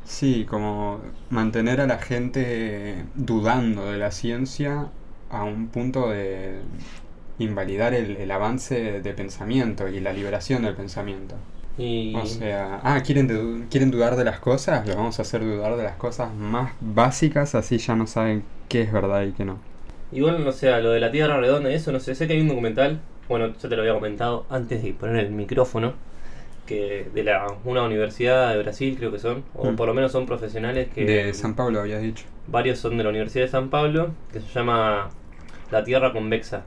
Sí, 0.05 0.47
como 0.49 1.01
mantener 1.31 1.81
a 1.81 1.87
la 1.87 1.99
gente 1.99 3.07
dudando 3.15 3.91
de 3.91 3.99
la 3.99 4.13
ciencia 4.13 4.93
a 5.29 5.43
un 5.45 5.69
punto 5.71 6.09
de 6.11 6.61
invalidar 7.39 7.93
el, 7.95 8.17
el 8.17 8.31
avance 8.31 9.01
de 9.03 9.15
pensamiento 9.15 9.89
y 9.89 10.01
la 10.01 10.13
liberación 10.13 10.63
del 10.63 10.77
pensamiento. 10.77 11.37
Y 11.79 12.13
O 12.13 12.27
sea, 12.27 12.81
ah, 12.85 13.03
¿quieren, 13.05 13.69
¿quieren 13.71 13.91
dudar 13.93 14.17
de 14.17 14.25
las 14.25 14.41
cosas? 14.41 14.87
Lo 14.87 14.97
vamos 14.97 15.19
a 15.19 15.23
hacer 15.23 15.43
dudar 15.43 15.77
de 15.77 15.85
las 15.85 15.97
cosas 15.97 16.35
más 16.35 16.75
básicas, 16.81 17.55
así 17.55 17.79
ya 17.79 17.97
no 17.97 18.07
saben 18.09 18.45
qué 18.69 18.83
es 18.83 18.93
verdad 18.93 19.23
y 19.25 19.33
qué 19.35 19.45
no. 19.45 19.61
Igual, 20.11 20.47
o 20.47 20.53
sea, 20.53 20.81
lo 20.81 20.91
de 20.91 21.01
la 21.01 21.11
Tierra 21.11 21.39
redonda 21.39 21.71
y 21.71 21.75
eso, 21.75 21.91
no 21.93 22.01
sé, 22.01 22.15
sé 22.15 22.27
que 22.27 22.35
hay 22.35 22.41
un 22.41 22.49
documental, 22.49 23.09
bueno, 23.29 23.53
yo 23.57 23.69
te 23.69 23.77
lo 23.77 23.83
había 23.83 23.95
comentado 23.95 24.47
antes 24.51 24.83
de 24.83 24.95
poner 24.95 25.17
el 25.17 25.33
micrófono, 25.33 25.95
que 26.67 27.09
de 27.15 27.25
la 27.25 27.47
una 27.65 27.83
universidad 27.85 28.53
de 28.53 28.63
Brasil 28.63 28.97
creo 28.99 29.13
que 29.13 29.19
son, 29.19 29.45
o 29.55 29.71
Mm. 29.71 29.77
por 29.77 29.87
lo 29.89 29.95
menos 29.95 30.13
son 30.13 30.27
profesionales 30.27 30.89
que... 30.95 31.05
De 31.05 31.35
San 31.35 31.55
Pablo 31.55 31.81
habías 31.81 32.03
dicho. 32.03 32.25
Varios 32.49 32.79
son 32.79 32.97
de 32.99 33.05
la 33.05 33.11
Universidad 33.11 33.45
de 33.45 33.51
San 33.51 33.71
Pablo, 33.71 34.11
que 34.33 34.41
se 34.41 34.49
llama 34.53 35.09
La 35.71 35.83
Tierra 35.85 36.13
Convexa. 36.13 36.65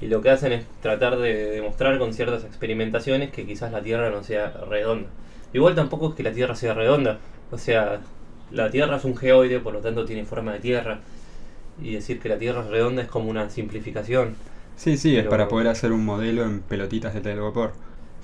Y 0.00 0.06
lo 0.08 0.20
que 0.20 0.30
hacen 0.30 0.52
es 0.52 0.64
tratar 0.82 1.16
de 1.16 1.50
demostrar 1.52 1.98
con 1.98 2.12
ciertas 2.12 2.44
experimentaciones 2.44 3.30
que 3.30 3.46
quizás 3.46 3.72
la 3.72 3.80
Tierra 3.82 4.10
no 4.10 4.22
sea 4.22 4.52
redonda. 4.68 5.08
Igual 5.54 5.74
tampoco 5.74 6.10
es 6.10 6.14
que 6.14 6.22
la 6.22 6.32
Tierra 6.32 6.54
sea 6.54 6.74
redonda. 6.74 7.18
O 7.50 7.56
sea, 7.58 8.00
la 8.50 8.70
Tierra 8.70 8.96
es 8.96 9.04
un 9.04 9.16
geoide, 9.16 9.58
por 9.60 9.72
lo 9.72 9.80
tanto 9.80 10.04
tiene 10.04 10.24
forma 10.24 10.52
de 10.52 10.58
Tierra. 10.60 11.00
Y 11.82 11.94
decir 11.94 12.20
que 12.20 12.28
la 12.28 12.38
Tierra 12.38 12.60
es 12.60 12.66
redonda 12.68 13.02
es 13.02 13.08
como 13.08 13.30
una 13.30 13.48
simplificación. 13.48 14.34
Sí, 14.76 14.98
sí, 14.98 15.16
es 15.16 15.26
para 15.26 15.48
poder 15.48 15.68
hacer 15.68 15.92
un 15.92 16.04
modelo 16.04 16.44
en 16.44 16.60
pelotitas 16.60 17.14
de 17.14 17.20
telgopor. 17.22 17.72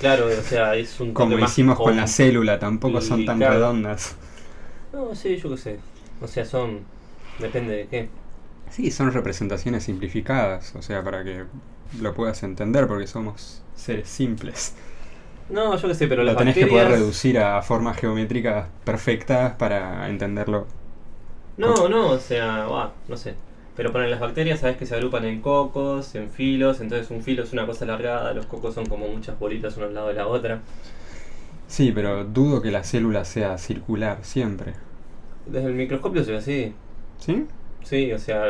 Claro, 0.02 0.26
o 0.26 0.42
sea, 0.42 0.74
es 0.74 0.98
un 0.98 1.14
Como 1.14 1.38
hicimos 1.38 1.78
con 1.78 1.96
la 1.96 2.08
célula, 2.08 2.58
tampoco 2.58 3.00
son 3.00 3.24
tan 3.24 3.38
redondas. 3.38 4.16
No, 4.92 5.14
sí, 5.14 5.36
yo 5.36 5.50
qué 5.50 5.56
sé. 5.56 5.78
O 6.20 6.26
sea, 6.26 6.44
son... 6.44 6.80
Depende 7.38 7.76
de 7.76 7.86
qué. 7.86 8.08
Sí, 8.68 8.90
son 8.90 9.12
representaciones 9.12 9.84
simplificadas, 9.84 10.74
o 10.74 10.82
sea, 10.82 11.04
para 11.04 11.22
que 11.22 11.44
lo 12.00 12.14
puedas 12.14 12.42
entender, 12.42 12.88
porque 12.88 13.06
somos 13.06 13.62
seres 13.76 14.08
simples. 14.08 14.74
No, 15.48 15.76
yo 15.76 15.86
qué 15.86 15.94
sé, 15.94 16.08
pero 16.08 16.24
lo 16.24 16.32
las 16.32 16.36
tenés 16.36 16.56
que 16.56 16.66
poder 16.66 16.88
reducir 16.88 17.38
a 17.38 17.62
formas 17.62 17.96
geométricas 17.96 18.66
perfectas 18.84 19.54
para 19.54 20.08
entenderlo. 20.08 20.66
No, 21.58 21.88
no, 21.88 22.08
o 22.08 22.18
sea, 22.18 22.64
va, 22.64 22.92
no 23.06 23.16
sé. 23.16 23.36
Pero 23.76 23.92
para 23.92 24.06
las 24.06 24.20
bacterias 24.20 24.60
sabes 24.60 24.76
que 24.76 24.84
se 24.84 24.94
agrupan 24.94 25.24
en 25.24 25.40
cocos, 25.40 26.14
en 26.14 26.30
filos, 26.30 26.80
entonces 26.80 27.10
un 27.10 27.22
filo 27.22 27.42
es 27.42 27.52
una 27.52 27.66
cosa 27.66 27.84
alargada, 27.84 28.34
los 28.34 28.46
cocos 28.46 28.74
son 28.74 28.84
como 28.86 29.08
muchas 29.08 29.38
bolitas 29.38 29.76
una 29.78 29.86
al 29.86 29.94
lado 29.94 30.08
de 30.08 30.14
la 30.14 30.26
otra. 30.26 30.60
Sí, 31.68 31.90
pero 31.94 32.24
dudo 32.24 32.60
que 32.60 32.70
la 32.70 32.84
célula 32.84 33.24
sea 33.24 33.56
circular 33.56 34.18
siempre. 34.22 34.74
Desde 35.46 35.68
el 35.68 35.74
microscopio 35.74 36.22
se 36.22 36.32
ve 36.32 36.36
así. 36.36 36.74
¿Sí? 37.18 37.46
Sí, 37.82 38.12
o 38.12 38.18
sea, 38.18 38.44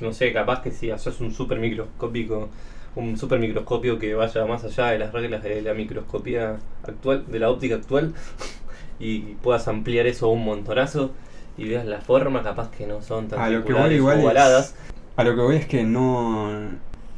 no 0.00 0.12
sé, 0.12 0.32
capaz 0.32 0.60
que 0.60 0.72
si 0.72 0.90
haces 0.90 1.20
un 1.20 1.32
super 1.32 1.60
microscópico, 1.60 2.48
un 2.96 3.16
super 3.16 3.38
microscopio 3.38 3.98
que 4.00 4.14
vaya 4.14 4.44
más 4.44 4.64
allá 4.64 4.88
de 4.88 4.98
las 4.98 5.12
reglas 5.12 5.44
de 5.44 5.62
la 5.62 5.72
microscopía 5.72 6.58
actual, 6.82 7.24
de 7.28 7.38
la 7.38 7.48
óptica 7.48 7.76
actual, 7.76 8.12
y 8.98 9.20
puedas 9.42 9.68
ampliar 9.68 10.08
eso 10.08 10.28
un 10.28 10.44
montonazo 10.44 11.12
y 11.56 11.68
veas 11.68 11.84
la 11.86 12.00
forma, 12.00 12.42
capaz 12.42 12.70
que 12.70 12.86
no 12.86 13.02
son 13.02 13.28
tan 13.28 13.40
A 13.40 13.48
lo 13.50 13.64
que 13.64 13.72
voy 13.72 13.94
igual 13.94 14.20
es-. 14.20 14.74
A 15.16 15.24
lo 15.24 15.34
que 15.34 15.40
voy 15.42 15.56
es 15.56 15.66
que 15.66 15.84
no. 15.84 16.50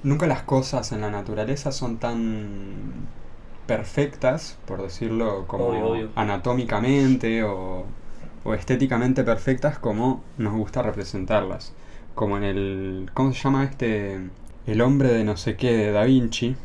Nunca 0.03 0.27
las 0.27 0.43
cosas 0.43 0.93
en 0.93 1.01
la 1.01 1.11
naturaleza 1.11 1.73
son 1.73 1.99
tan 1.99 3.09
perfectas, 3.67 4.59
por 4.67 4.83
decirlo 4.83 5.47
como 5.47 5.67
Obvio, 5.67 5.87
obvio. 5.87 6.09
anatómicamente 6.15 7.43
o, 7.43 7.85
o 8.45 8.55
estéticamente 8.55 9.25
perfectas 9.25 9.79
como 9.79 10.23
nos 10.39 10.53
gusta 10.55 10.83
representarlas. 10.83 11.73
Como 12.15 12.37
en 12.37 12.45
el. 12.45 13.11
¿Cómo 13.15 13.33
se 13.33 13.41
llama 13.43 13.65
este? 13.65 14.21
El 14.67 14.81
hombre 14.81 15.09
de 15.13 15.25
no 15.25 15.37
sé 15.37 15.57
qué 15.57 15.73
de 15.77 15.93
Da 15.93 16.05
Vinci, 16.05 16.57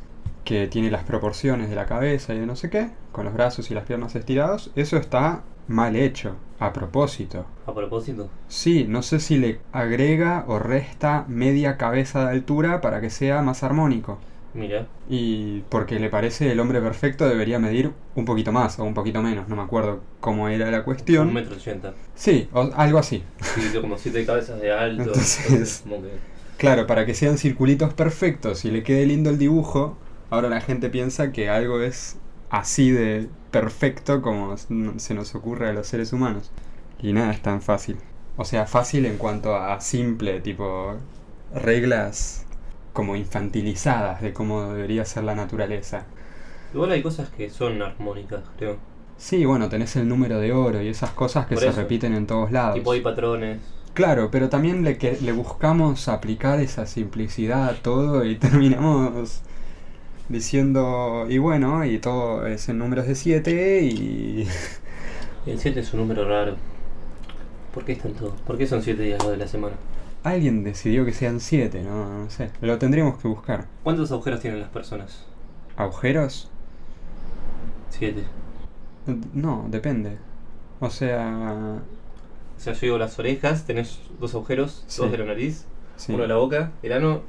que 0.43 0.67
tiene 0.67 0.91
las 0.91 1.03
proporciones 1.03 1.69
de 1.69 1.75
la 1.75 1.85
cabeza 1.85 2.33
y 2.33 2.39
de 2.39 2.45
no 2.45 2.55
sé 2.55 2.69
qué, 2.69 2.89
con 3.11 3.25
los 3.25 3.33
brazos 3.33 3.69
y 3.71 3.73
las 3.73 3.85
piernas 3.85 4.15
estirados. 4.15 4.71
Eso 4.75 4.97
está 4.97 5.43
mal 5.67 5.95
hecho, 5.95 6.35
a 6.61 6.71
propósito. 6.73 7.45
A 7.65 7.73
propósito. 7.73 8.29
Sí, 8.47 8.85
no 8.87 9.01
sé 9.01 9.19
si 9.19 9.37
le 9.37 9.59
agrega 9.73 10.45
o 10.47 10.59
resta 10.59 11.25
media 11.27 11.77
cabeza 11.77 12.23
de 12.25 12.31
altura 12.31 12.81
para 12.81 13.01
que 13.01 13.09
sea 13.09 13.41
más 13.41 13.63
armónico. 13.63 14.19
Mira, 14.53 14.85
Y 15.09 15.61
porque 15.69 15.97
le 15.99 16.09
parece 16.09 16.51
el 16.51 16.59
hombre 16.59 16.81
perfecto 16.81 17.27
debería 17.27 17.57
medir 17.57 17.91
un 18.15 18.25
poquito 18.25 18.51
más 18.51 18.79
o 18.79 18.83
un 18.83 18.93
poquito 18.93 19.21
menos, 19.21 19.47
no 19.47 19.55
me 19.55 19.61
acuerdo 19.61 20.01
cómo 20.19 20.49
era 20.49 20.69
la 20.69 20.79
un 20.79 20.83
cuestión. 20.83 21.33
metro 21.33 21.55
ochenta. 21.55 21.93
Sí, 22.15 22.49
o 22.53 22.69
algo 22.75 22.99
así. 22.99 23.23
Sí, 23.41 23.61
como 23.79 23.97
siete 23.97 24.25
cabezas 24.25 24.59
de 24.59 24.71
alto. 24.73 25.03
Entonces- 25.07 25.45
entonces, 25.49 25.81
como 25.83 26.01
que. 26.01 26.09
Claro, 26.57 26.85
para 26.85 27.05
que 27.05 27.13
sean 27.15 27.37
circulitos 27.37 27.93
perfectos 27.93 28.65
y 28.65 28.71
le 28.71 28.83
quede 28.83 29.05
lindo 29.07 29.29
el 29.29 29.37
dibujo, 29.39 29.97
ahora 30.29 30.49
la 30.49 30.61
gente 30.61 30.89
piensa 30.89 31.31
que 31.31 31.49
algo 31.49 31.81
es 31.81 32.17
así 32.51 32.91
de 32.91 33.29
perfecto 33.49 34.21
como 34.21 34.55
se 34.57 35.13
nos 35.15 35.35
ocurre 35.35 35.69
a 35.69 35.73
los 35.73 35.87
seres 35.87 36.13
humanos. 36.13 36.51
Y 37.01 37.13
nada 37.13 37.31
es 37.31 37.41
tan 37.41 37.61
fácil. 37.61 37.97
O 38.37 38.45
sea, 38.45 38.67
fácil 38.67 39.05
en 39.05 39.17
cuanto 39.17 39.55
a 39.55 39.81
simple, 39.81 40.39
tipo 40.41 40.93
reglas 41.53 42.45
como 42.93 43.15
infantilizadas 43.15 44.21
de 44.21 44.33
cómo 44.33 44.73
debería 44.73 45.05
ser 45.05 45.23
la 45.23 45.35
naturaleza. 45.35 46.05
Igual 46.73 46.91
hay 46.91 47.01
cosas 47.01 47.29
que 47.29 47.49
son 47.49 47.81
armónicas, 47.81 48.41
creo. 48.57 48.77
Sí, 49.17 49.45
bueno, 49.45 49.69
tenés 49.69 49.95
el 49.95 50.07
número 50.07 50.39
de 50.39 50.51
oro 50.53 50.81
y 50.81 50.87
esas 50.87 51.11
cosas 51.11 51.45
que 51.45 51.55
Por 51.55 51.63
se 51.63 51.69
eso. 51.69 51.81
repiten 51.81 52.13
en 52.13 52.27
todos 52.27 52.51
lados. 52.51 52.75
Tipo 52.75 52.91
hay 52.91 53.01
patrones. 53.01 53.59
Claro, 53.93 54.31
pero 54.31 54.49
también 54.49 54.83
le, 54.83 54.97
que, 54.97 55.17
le 55.21 55.31
buscamos 55.33 56.07
aplicar 56.07 56.59
esa 56.59 56.85
simplicidad 56.85 57.69
a 57.69 57.73
todo 57.75 58.25
y 58.25 58.35
terminamos 58.37 59.41
diciendo, 60.31 61.25
y 61.29 61.37
bueno, 61.37 61.83
y 61.85 61.99
todo 61.99 62.45
es 62.47 62.67
en 62.69 62.77
números 62.79 63.07
de 63.07 63.15
7 63.15 63.81
y... 63.83 64.47
El 65.45 65.59
7 65.59 65.79
es 65.79 65.93
un 65.93 66.01
número 66.01 66.27
raro. 66.27 66.55
¿Por 67.73 67.83
qué 67.85 67.93
están 67.93 68.13
todos? 68.13 68.33
¿Por 68.41 68.57
qué 68.57 68.67
son 68.67 68.81
7 68.83 69.01
días 69.01 69.27
de 69.27 69.37
la 69.37 69.47
semana? 69.47 69.75
Alguien 70.23 70.63
decidió 70.63 71.03
que 71.03 71.13
sean 71.13 71.39
siete, 71.39 71.81
¿no? 71.81 72.25
No 72.25 72.29
sé. 72.29 72.51
Lo 72.61 72.77
tendríamos 72.77 73.17
que 73.17 73.27
buscar. 73.27 73.65
¿Cuántos 73.83 74.11
agujeros 74.11 74.39
tienen 74.39 74.59
las 74.59 74.69
personas? 74.69 75.25
¿Agujeros? 75.77 76.51
Siete. 77.89 78.23
No, 79.33 79.65
depende. 79.69 80.17
O 80.79 80.89
sea... 80.91 81.79
O 82.55 82.59
sea, 82.63 82.73
yo 82.73 82.79
digo 82.81 82.97
las 82.99 83.17
orejas, 83.17 83.65
tenés 83.65 83.99
dos 84.19 84.35
agujeros, 84.35 84.83
Sí. 84.85 85.01
dos 85.01 85.11
de 85.11 85.17
la 85.17 85.25
nariz, 85.25 85.65
Sí. 85.95 86.11
uno 86.13 86.21
de 86.21 86.27
la 86.27 86.35
boca, 86.35 86.71
el 86.83 86.93
ano 86.93 87.21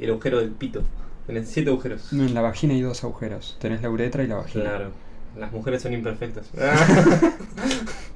y 0.00 0.04
el 0.04 0.10
agujero 0.10 0.38
del 0.40 0.50
pito. 0.50 0.82
Tenés 1.26 1.48
siete 1.48 1.70
agujeros. 1.70 2.12
No, 2.12 2.24
en 2.24 2.34
la 2.34 2.40
vagina 2.40 2.74
hay 2.74 2.80
dos 2.80 3.04
agujeros. 3.04 3.56
Tenés 3.60 3.82
la 3.82 3.90
uretra 3.90 4.22
y 4.22 4.26
la 4.26 4.36
vagina. 4.36 4.64
Claro. 4.64 4.90
Las 5.38 5.52
mujeres 5.52 5.82
son 5.82 5.92
imperfectas. 5.92 6.50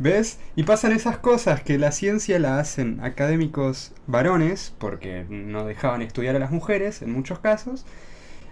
¿Ves? 0.00 0.38
Y 0.56 0.62
pasan 0.62 0.92
esas 0.92 1.18
cosas 1.18 1.62
que 1.62 1.76
la 1.76 1.92
ciencia 1.92 2.38
la 2.38 2.58
hacen 2.58 3.00
académicos 3.02 3.92
varones, 4.06 4.74
porque 4.78 5.26
no 5.28 5.66
dejaban 5.66 6.00
estudiar 6.00 6.34
a 6.36 6.38
las 6.38 6.50
mujeres 6.50 7.02
en 7.02 7.12
muchos 7.12 7.38
casos. 7.40 7.84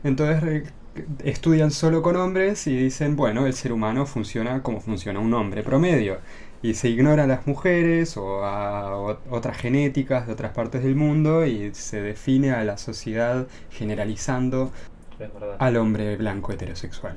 Entonces 0.05 0.65
estudian 1.25 1.71
solo 1.71 2.03
con 2.03 2.17
hombres 2.17 2.67
y 2.67 2.77
dicen, 2.77 3.17
bueno, 3.17 3.47
el 3.47 3.55
ser 3.55 3.73
humano 3.73 4.05
funciona 4.05 4.63
como 4.63 4.81
funciona 4.81 5.21
un 5.21 5.33
hombre 5.33 5.63
promedio. 5.63 6.19
Y 6.63 6.75
se 6.75 6.89
ignora 6.89 7.25
a 7.25 7.27
las 7.27 7.47
mujeres 7.47 8.17
o 8.17 8.45
a 8.45 8.97
otras 9.31 9.57
genéticas 9.59 10.27
de 10.27 10.33
otras 10.33 10.53
partes 10.53 10.83
del 10.83 10.97
mundo 10.97 11.47
y 11.47 11.73
se 11.75 12.01
define 12.03 12.51
a 12.53 12.65
la 12.65 12.79
sociedad 12.79 13.47
generalizando 13.71 14.73
al 15.59 15.77
hombre 15.77 16.17
blanco 16.17 16.53
heterosexual. 16.53 17.17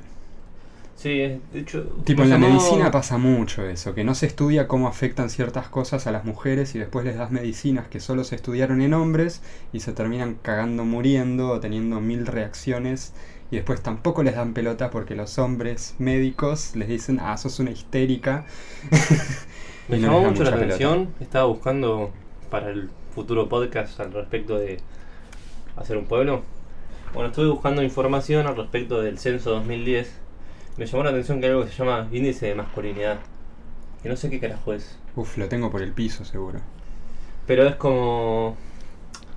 Sí, 0.96 1.20
es- 1.20 1.40
de 1.52 1.60
hecho. 1.60 1.82
Tipo, 2.04 2.22
en 2.22 2.30
la 2.30 2.38
medicina 2.38 2.90
pasa 2.92 3.18
mucho 3.18 3.66
eso, 3.66 3.94
que 3.94 4.04
no 4.04 4.14
se 4.14 4.26
estudia 4.26 4.68
cómo 4.68 4.86
afectan 4.86 5.30
ciertas 5.30 5.68
cosas 5.68 6.06
a 6.06 6.12
las 6.12 6.24
mujeres 6.24 6.74
y 6.74 6.78
después 6.78 7.04
les 7.04 7.16
das 7.16 7.30
medicinas 7.32 7.88
que 7.88 7.98
solo 7.98 8.22
se 8.24 8.36
estudiaron 8.36 8.80
en 8.82 8.94
hombres 8.94 9.42
y 9.72 9.80
se 9.80 9.92
terminan 9.92 10.36
cagando 10.42 10.84
muriendo 10.84 11.48
o 11.50 11.60
teniendo 11.60 12.00
mil 12.00 12.26
reacciones 12.26 13.12
y 13.52 13.56
después 13.56 13.82
tampoco 13.82 14.22
les 14.22 14.34
dan 14.34 14.54
pelota 14.54 14.88
porque 14.90 15.14
los 15.14 15.38
hombres 15.38 15.94
médicos 15.98 16.74
les 16.74 16.88
dicen, 16.88 17.20
ah, 17.20 17.36
sos 17.36 17.60
una 17.60 17.70
histérica. 17.70 18.46
Me 19.88 19.98
no 19.98 20.06
llamó 20.06 20.30
mucho 20.30 20.42
la 20.42 20.52
pelota. 20.52 20.74
atención. 20.74 21.12
Estaba 21.20 21.44
buscando 21.44 22.10
para 22.50 22.70
el 22.70 22.88
futuro 23.14 23.50
podcast 23.50 24.00
al 24.00 24.10
respecto 24.14 24.58
de 24.58 24.78
hacer 25.76 25.98
un 25.98 26.06
pueblo. 26.06 26.40
Bueno, 27.12 27.28
estuve 27.28 27.48
buscando 27.48 27.82
información 27.82 28.46
al 28.46 28.56
respecto 28.56 29.02
del 29.02 29.18
censo 29.18 29.50
2010. 29.50 30.10
Me 30.78 30.86
llamó 30.86 31.04
la 31.04 31.10
atención 31.10 31.38
que 31.38 31.44
hay 31.44 31.52
algo 31.52 31.66
que 31.66 31.72
se 31.72 31.76
llama 31.76 32.08
índice 32.10 32.46
de 32.46 32.54
masculinidad. 32.54 33.18
Que 34.02 34.08
no 34.08 34.16
sé 34.16 34.30
qué 34.30 34.40
carajo 34.40 34.72
es. 34.72 34.98
Uf, 35.14 35.36
lo 35.36 35.48
tengo 35.48 35.70
por 35.70 35.82
el 35.82 35.92
piso 35.92 36.24
seguro. 36.24 36.60
Pero 37.46 37.66
es 37.66 37.74
como. 37.76 38.56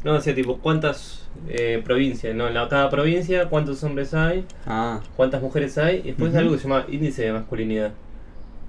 No, 0.06 0.14
decía 0.14 0.36
tipo, 0.36 0.60
¿cuántas 0.60 1.28
eh, 1.50 1.82
provincias? 1.84 2.36
No, 2.36 2.48
en 2.48 2.54
la, 2.54 2.70
cada 2.70 2.92
provincia, 2.92 3.50
¿cuántos 3.50 3.84
hombres 3.84 4.14
hay? 4.14 4.46
Ah, 4.68 5.00
¿Cuántas 5.16 5.42
mujeres 5.42 5.80
hay? 5.80 6.02
Y 6.02 6.10
después 6.10 6.30
Ujú. 6.30 6.38
algo 6.40 6.52
que 6.54 6.58
se 6.60 6.68
llama 6.68 6.86
índice 6.90 7.24
de 7.24 7.34
masculinidad. 7.34 7.92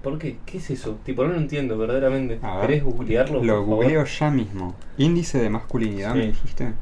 ¿Por 0.03 0.19
qué? 0.19 0.39
¿Qué 0.47 0.57
es 0.57 0.71
eso? 0.71 0.99
Tipo, 1.05 1.25
no 1.25 1.35
lo 1.35 1.37
entiendo 1.39 1.77
verdaderamente. 1.77 2.39
A 2.41 2.57
ver. 2.57 2.67
¿Querés 2.69 2.85
googlearlo? 2.85 3.45
lo 3.45 3.63
googleo 3.65 4.07
ya 4.07 4.31
mismo. 4.31 4.75
Índice 4.97 5.39
de 5.39 5.51
masculinidad, 5.51 6.13
Sí. 6.15 6.19
me 6.21 6.27
dijiste. 6.29 6.73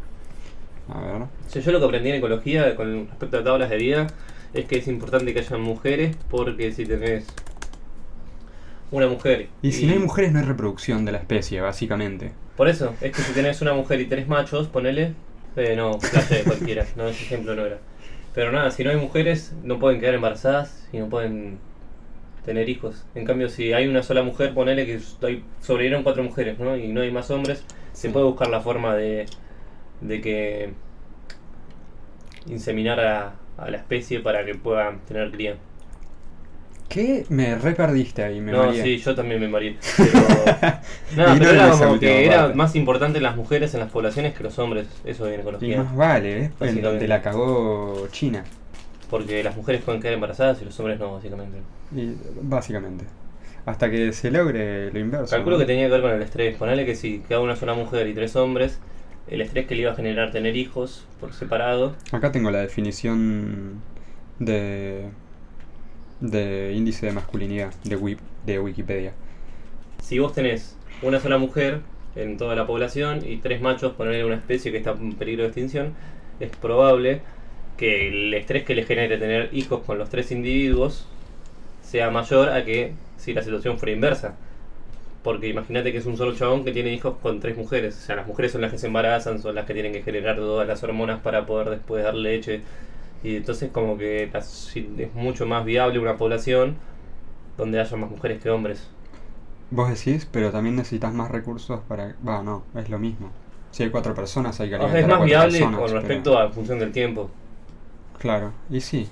A 0.88 1.00
ver. 1.00 1.22
O 1.22 1.28
sea, 1.48 1.60
yo 1.60 1.72
lo 1.72 1.80
que 1.80 1.86
aprendí 1.86 2.10
en 2.10 2.16
ecología 2.16 2.76
con 2.76 3.08
respecto 3.08 3.38
a 3.38 3.42
tablas 3.42 3.70
de 3.70 3.76
vida 3.76 4.06
es 4.52 4.66
que 4.66 4.76
es 4.78 4.86
importante 4.86 5.34
que 5.34 5.40
haya 5.40 5.56
mujeres 5.58 6.16
porque 6.30 6.70
si 6.70 6.86
tenés 6.86 7.26
una 8.96 9.08
mujer 9.08 9.48
Y 9.62 9.72
si 9.72 9.86
no 9.86 9.92
hay 9.92 9.98
mujeres 9.98 10.32
no 10.32 10.38
hay 10.38 10.44
reproducción 10.44 11.04
de 11.04 11.12
la 11.12 11.18
especie, 11.18 11.60
básicamente. 11.60 12.32
Por 12.56 12.68
eso, 12.68 12.94
es 13.00 13.12
que 13.12 13.22
si 13.22 13.32
tenés 13.32 13.60
una 13.62 13.74
mujer 13.74 14.00
y 14.00 14.06
tres 14.06 14.28
machos, 14.28 14.68
ponele. 14.68 15.14
Eh, 15.56 15.74
no, 15.76 15.98
playa 15.98 16.36
de 16.38 16.44
cualquiera, 16.44 16.86
no, 16.96 17.08
ese 17.08 17.24
ejemplo 17.24 17.54
no 17.54 17.66
era. 17.66 17.78
Pero 18.34 18.52
nada, 18.52 18.70
si 18.70 18.84
no 18.84 18.90
hay 18.90 18.96
mujeres, 18.96 19.54
no 19.62 19.78
pueden 19.78 20.00
quedar 20.00 20.14
embarazadas 20.14 20.88
y 20.92 20.98
no 20.98 21.08
pueden 21.08 21.58
tener 22.44 22.68
hijos. 22.68 23.04
En 23.14 23.24
cambio, 23.24 23.48
si 23.48 23.72
hay 23.72 23.86
una 23.88 24.02
sola 24.02 24.22
mujer, 24.22 24.54
ponele 24.54 24.86
que 24.86 25.00
sobrevivieron 25.60 26.02
cuatro 26.02 26.22
mujeres, 26.22 26.58
¿no? 26.58 26.76
Y 26.76 26.88
no 26.88 27.00
hay 27.00 27.10
más 27.10 27.30
hombres, 27.30 27.64
se 27.92 28.10
puede 28.10 28.26
buscar 28.26 28.48
la 28.48 28.60
forma 28.60 28.94
de, 28.94 29.26
de 30.00 30.20
que 30.20 30.72
inseminar 32.46 33.00
a, 33.00 33.34
a 33.56 33.70
la 33.70 33.76
especie 33.78 34.20
para 34.20 34.44
que 34.44 34.54
puedan 34.54 35.00
tener 35.00 35.30
cría. 35.30 35.56
¿Qué? 36.88 37.24
Me 37.28 37.56
re 37.56 37.74
perdiste 37.74 38.22
ahí, 38.22 38.40
me 38.40 38.52
no, 38.52 38.66
mareé. 38.66 38.82
sí, 38.82 38.98
yo 38.98 39.14
también 39.14 39.40
me 39.40 39.48
mareé. 39.48 39.78
Pero, 39.98 40.20
nada, 41.16 41.38
pero 41.38 41.50
era 41.50 41.70
como 41.70 41.98
que 41.98 42.26
era 42.26 42.42
parte. 42.42 42.54
más 42.54 42.74
importante 42.76 43.20
las 43.20 43.36
mujeres 43.36 43.74
en 43.74 43.80
las 43.80 43.90
poblaciones 43.90 44.34
que 44.34 44.42
los 44.44 44.58
hombres, 44.58 44.86
eso 45.04 45.26
en 45.28 45.34
Y 45.34 45.40
ecología. 45.40 45.82
más 45.82 45.96
vale, 45.96 46.52
¿ves? 46.60 46.70
En 46.70 46.82
donde 46.82 47.08
la 47.08 47.22
cagó 47.22 48.08
China. 48.10 48.44
Porque 49.10 49.42
las 49.44 49.56
mujeres 49.56 49.82
pueden 49.82 50.00
quedar 50.00 50.14
embarazadas 50.14 50.60
y 50.62 50.64
los 50.64 50.78
hombres 50.80 50.98
no, 50.98 51.14
básicamente. 51.14 51.58
Y, 51.94 52.16
básicamente. 52.42 53.04
Hasta 53.66 53.90
que 53.90 54.12
se 54.12 54.30
logre 54.30 54.92
lo 54.92 54.98
inverso. 54.98 55.30
Calculo 55.34 55.56
¿no? 55.56 55.60
que 55.60 55.66
tenía 55.66 55.86
que 55.86 55.92
ver 55.92 56.02
con 56.02 56.10
el 56.12 56.22
estrés. 56.22 56.56
Ponele 56.56 56.84
que 56.84 56.94
si 56.96 57.20
cada 57.20 57.40
una 57.40 57.56
sola 57.56 57.74
mujer 57.74 58.06
y 58.08 58.14
tres 58.14 58.36
hombres, 58.36 58.78
el 59.28 59.40
estrés 59.40 59.66
que 59.66 59.74
le 59.74 59.82
iba 59.82 59.92
a 59.92 59.94
generar 59.94 60.32
tener 60.32 60.56
hijos 60.56 61.06
por 61.20 61.32
separado. 61.32 61.94
Acá 62.12 62.30
tengo 62.32 62.50
la 62.50 62.60
definición 62.60 63.80
de 64.38 65.08
de 66.20 66.72
índice 66.74 67.06
de 67.06 67.12
masculinidad 67.12 67.72
de, 67.84 68.16
de 68.46 68.58
Wikipedia. 68.58 69.12
Si 70.02 70.18
vos 70.18 70.32
tenés 70.32 70.76
una 71.02 71.20
sola 71.20 71.38
mujer 71.38 71.80
en 72.16 72.36
toda 72.36 72.54
la 72.54 72.66
población 72.66 73.20
y 73.26 73.38
tres 73.38 73.60
machos, 73.60 73.92
ponerle 73.92 74.24
una 74.24 74.36
especie 74.36 74.70
que 74.70 74.78
está 74.78 74.92
en 74.92 75.14
peligro 75.14 75.42
de 75.42 75.48
extinción, 75.48 75.94
es 76.40 76.50
probable 76.56 77.22
que 77.76 78.08
el 78.08 78.34
estrés 78.34 78.64
que 78.64 78.74
le 78.74 78.84
genere 78.84 79.18
tener 79.18 79.50
hijos 79.52 79.82
con 79.84 79.98
los 79.98 80.08
tres 80.08 80.30
individuos 80.30 81.06
sea 81.82 82.10
mayor 82.10 82.50
a 82.50 82.64
que 82.64 82.92
si 83.16 83.32
la 83.32 83.42
situación 83.42 83.78
fuera 83.78 83.92
inversa. 83.92 84.36
Porque 85.22 85.48
imagínate 85.48 85.90
que 85.90 85.98
es 85.98 86.06
un 86.06 86.16
solo 86.18 86.34
chabón 86.34 86.64
que 86.64 86.72
tiene 86.72 86.92
hijos 86.92 87.16
con 87.22 87.40
tres 87.40 87.56
mujeres. 87.56 87.96
O 87.96 88.00
sea, 88.00 88.16
las 88.16 88.26
mujeres 88.26 88.52
son 88.52 88.60
las 88.60 88.70
que 88.70 88.78
se 88.78 88.88
embarazan, 88.88 89.40
son 89.40 89.54
las 89.54 89.64
que 89.64 89.72
tienen 89.72 89.92
que 89.92 90.02
generar 90.02 90.36
todas 90.36 90.68
las 90.68 90.82
hormonas 90.82 91.20
para 91.20 91.46
poder 91.46 91.70
después 91.70 92.04
dar 92.04 92.14
leche. 92.14 92.60
Y 93.24 93.36
entonces 93.36 93.70
como 93.72 93.96
que 93.98 94.30
es 94.32 95.14
mucho 95.14 95.46
más 95.46 95.64
viable 95.64 95.98
una 95.98 96.16
población 96.16 96.76
donde 97.56 97.80
haya 97.80 97.96
más 97.96 98.10
mujeres 98.10 98.42
que 98.42 98.50
hombres. 98.50 98.88
Vos 99.70 99.88
decís, 99.88 100.28
pero 100.30 100.50
también 100.52 100.76
necesitas 100.76 101.12
más 101.14 101.30
recursos 101.30 101.80
para... 101.88 102.14
Va, 102.26 102.42
no, 102.42 102.62
es 102.76 102.88
lo 102.90 102.98
mismo. 102.98 103.30
Si 103.70 103.82
hay 103.82 103.90
cuatro 103.90 104.14
personas 104.14 104.60
hay 104.60 104.68
que 104.68 104.76
O 104.76 104.78
sea, 104.78 104.88
alimentar 104.88 105.00
es 105.00 105.04
a 105.04 105.08
más 105.08 105.16
cuatro 105.18 105.26
viable 105.26 105.58
personas, 105.58 105.78
con 105.80 105.86
pero- 105.88 106.00
respecto 106.00 106.38
a 106.38 106.50
función 106.50 106.78
del 106.78 106.92
tiempo. 106.92 107.30
Claro, 108.18 108.52
y 108.70 108.80
sí. 108.80 109.08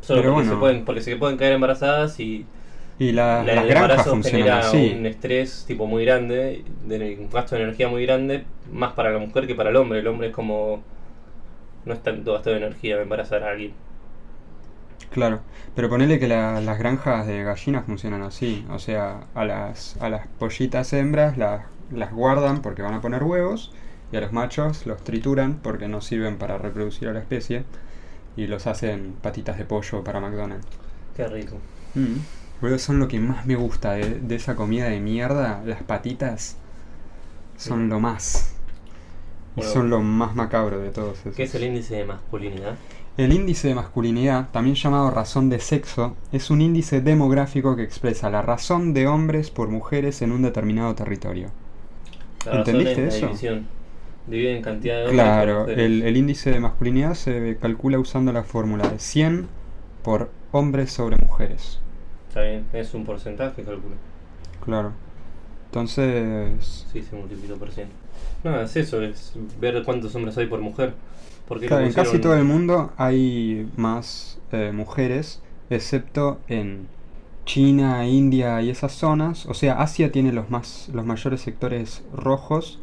Solo 0.00 0.20
Pero 0.22 0.32
porque, 0.34 0.48
bueno. 0.48 0.50
se 0.54 0.60
pueden, 0.60 0.84
porque 0.84 1.00
se 1.00 1.16
pueden 1.16 1.36
caer 1.38 1.52
embarazadas 1.54 2.18
y 2.20 2.44
Y 2.98 3.12
la- 3.12 3.42
la- 3.44 3.54
las 3.54 3.64
el 3.64 3.70
embarazo 3.70 4.22
genera 4.22 4.58
así. 4.60 4.94
un 4.98 5.06
estrés 5.06 5.64
tipo 5.66 5.86
muy 5.86 6.04
grande, 6.04 6.64
de 6.86 7.16
un 7.18 7.30
gasto 7.30 7.54
de 7.56 7.62
energía 7.62 7.88
muy 7.88 8.04
grande, 8.04 8.44
más 8.72 8.92
para 8.92 9.10
la 9.10 9.18
mujer 9.18 9.46
que 9.46 9.54
para 9.54 9.70
el 9.70 9.76
hombre. 9.76 10.00
El 10.00 10.06
hombre 10.08 10.28
es 10.28 10.34
como... 10.34 10.82
No 11.84 11.94
es 11.94 12.02
tanto 12.02 12.32
gasto 12.32 12.50
de 12.50 12.56
energía 12.58 13.00
embarazar 13.00 13.42
a 13.44 13.50
alguien. 13.50 13.74
Claro, 15.10 15.40
pero 15.74 15.88
ponele 15.88 16.18
que 16.20 16.28
la- 16.28 16.60
las 16.60 16.78
granjas 16.78 17.26
de 17.26 17.42
gallinas 17.42 17.84
funcionan 17.84 18.22
así, 18.22 18.64
o 18.70 18.78
sea, 18.78 19.26
a 19.34 19.44
las, 19.44 19.96
a 20.00 20.08
las 20.08 20.26
pollitas 20.28 20.92
hembras 20.92 21.36
las, 21.36 21.66
las 21.90 22.12
guardan 22.12 22.62
porque 22.62 22.82
van 22.82 22.94
a 22.94 23.00
poner 23.00 23.24
huevos 23.24 23.72
y 24.12 24.16
a 24.16 24.20
los 24.20 24.32
machos 24.32 24.86
los 24.86 25.02
trituran 25.02 25.58
porque 25.62 25.88
no 25.88 26.00
sirven 26.00 26.38
para 26.38 26.58
reproducir 26.58 27.08
a 27.08 27.12
la 27.12 27.20
especie 27.20 27.64
y 28.36 28.46
los 28.48 28.66
hacen 28.66 29.14
patitas 29.22 29.58
de 29.58 29.64
pollo 29.66 30.04
para 30.04 30.20
McDonald's. 30.20 30.66
Qué 31.14 31.26
rico. 31.28 31.60
Mm. 31.94 32.20
Son 32.78 32.98
lo 32.98 33.08
que 33.08 33.18
más 33.18 33.46
me 33.46 33.56
gusta 33.56 33.92
de, 33.94 34.20
de 34.20 34.34
esa 34.36 34.54
comida 34.54 34.84
de 34.88 35.00
mierda, 35.00 35.62
las 35.64 35.82
patitas 35.82 36.56
son 37.56 37.88
lo 37.88 38.00
más. 38.00 38.54
Bueno. 39.60 39.72
son 39.72 39.90
lo 39.90 40.00
más 40.00 40.34
macabro 40.36 40.78
de 40.80 40.90
todos 40.90 41.20
esos. 41.26 41.34
¿Qué 41.34 41.44
es 41.44 41.54
el 41.54 41.64
índice 41.64 41.96
de 41.96 42.04
masculinidad? 42.04 42.78
El 43.16 43.32
índice 43.32 43.68
de 43.68 43.74
masculinidad, 43.76 44.50
también 44.50 44.74
llamado 44.74 45.10
razón 45.12 45.48
de 45.48 45.60
sexo, 45.60 46.16
es 46.32 46.50
un 46.50 46.60
índice 46.60 47.00
demográfico 47.00 47.76
que 47.76 47.82
expresa 47.84 48.30
la 48.30 48.42
razón 48.42 48.94
de 48.94 49.06
hombres 49.06 49.50
por 49.50 49.68
mujeres 49.68 50.22
en 50.22 50.32
un 50.32 50.42
determinado 50.42 50.94
territorio. 50.96 51.52
La 52.44 52.52
¿Entendiste 52.58 53.06
es 53.08 53.14
eso? 53.16 53.26
división. 53.26 53.66
Divide 54.26 54.56
en 54.56 54.62
cantidad 54.62 54.96
de 55.04 55.08
hombres 55.08 55.14
Claro, 55.14 55.68
el, 55.68 56.02
el 56.02 56.16
índice 56.16 56.50
de 56.50 56.60
masculinidad 56.60 57.14
se 57.14 57.58
calcula 57.60 57.98
usando 57.98 58.32
la 58.32 58.44
fórmula 58.44 58.88
de 58.88 58.98
100 58.98 59.48
por 60.02 60.30
hombres 60.52 60.92
sobre 60.92 61.16
mujeres. 61.18 61.80
Está 62.28 62.42
bien, 62.42 62.66
es 62.72 62.94
un 62.94 63.04
porcentaje, 63.04 63.62
calculo. 63.62 63.96
Claro. 64.64 64.92
Entonces, 65.66 66.86
Sí, 66.92 67.02
se 67.02 67.16
multiplicó 67.16 67.56
por 67.56 67.70
100. 67.70 67.88
Nada, 68.44 68.62
es 68.62 68.76
eso, 68.76 69.02
es 69.02 69.34
ver 69.60 69.82
cuántos 69.84 70.14
hombres 70.14 70.36
hay 70.38 70.46
por 70.46 70.60
mujer. 70.60 70.94
Porque 71.46 71.66
claro, 71.66 71.84
en 71.84 71.92
casi 71.92 72.18
todo 72.18 72.36
el 72.36 72.44
mundo 72.44 72.92
hay 72.96 73.68
más 73.76 74.38
eh, 74.52 74.70
mujeres, 74.72 75.42
excepto 75.68 76.38
en 76.48 76.86
China, 77.44 78.06
India 78.06 78.62
y 78.62 78.70
esas 78.70 78.92
zonas, 78.92 79.46
o 79.46 79.54
sea, 79.54 79.80
Asia 79.80 80.12
tiene 80.12 80.32
los, 80.32 80.50
más, 80.50 80.88
los 80.92 81.04
mayores 81.04 81.40
sectores 81.40 82.04
rojos, 82.14 82.78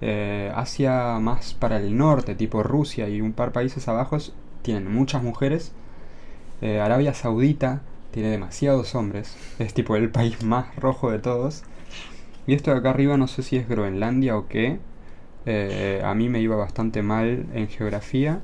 eh, 0.00 0.50
Asia 0.54 1.18
más 1.20 1.52
para 1.52 1.76
el 1.76 1.96
norte, 1.98 2.34
tipo 2.34 2.62
Rusia 2.62 3.08
y 3.10 3.20
un 3.20 3.34
par 3.34 3.52
países 3.52 3.88
abajo, 3.88 4.16
tienen 4.62 4.90
muchas 4.90 5.22
mujeres, 5.22 5.72
eh, 6.62 6.80
Arabia 6.80 7.12
Saudita 7.12 7.82
tiene 8.12 8.30
demasiados 8.30 8.94
hombres, 8.94 9.36
es 9.58 9.74
tipo 9.74 9.96
el 9.96 10.08
país 10.08 10.42
más 10.42 10.74
rojo 10.76 11.10
de 11.10 11.18
todos, 11.18 11.64
y 12.46 12.54
esto 12.54 12.70
de 12.70 12.78
acá 12.78 12.90
arriba 12.90 13.16
no 13.16 13.26
sé 13.26 13.42
si 13.42 13.56
es 13.56 13.68
Groenlandia 13.68 14.36
o 14.36 14.48
qué, 14.48 14.78
eh, 15.46 16.00
a 16.04 16.14
mí 16.14 16.28
me 16.28 16.40
iba 16.40 16.56
bastante 16.56 17.02
mal 17.02 17.46
en 17.54 17.68
geografía, 17.68 18.40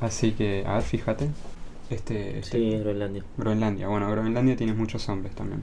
así 0.00 0.32
que, 0.32 0.64
a 0.66 0.74
ver, 0.74 0.82
fíjate. 0.82 1.28
Este, 1.88 2.38
este 2.38 2.58
Sí, 2.58 2.72
es 2.72 2.80
Groenlandia. 2.80 3.22
Groenlandia, 3.36 3.88
bueno, 3.88 4.10
Groenlandia 4.10 4.56
tiene 4.56 4.74
muchos 4.74 5.08
hombres 5.08 5.34
también. 5.34 5.62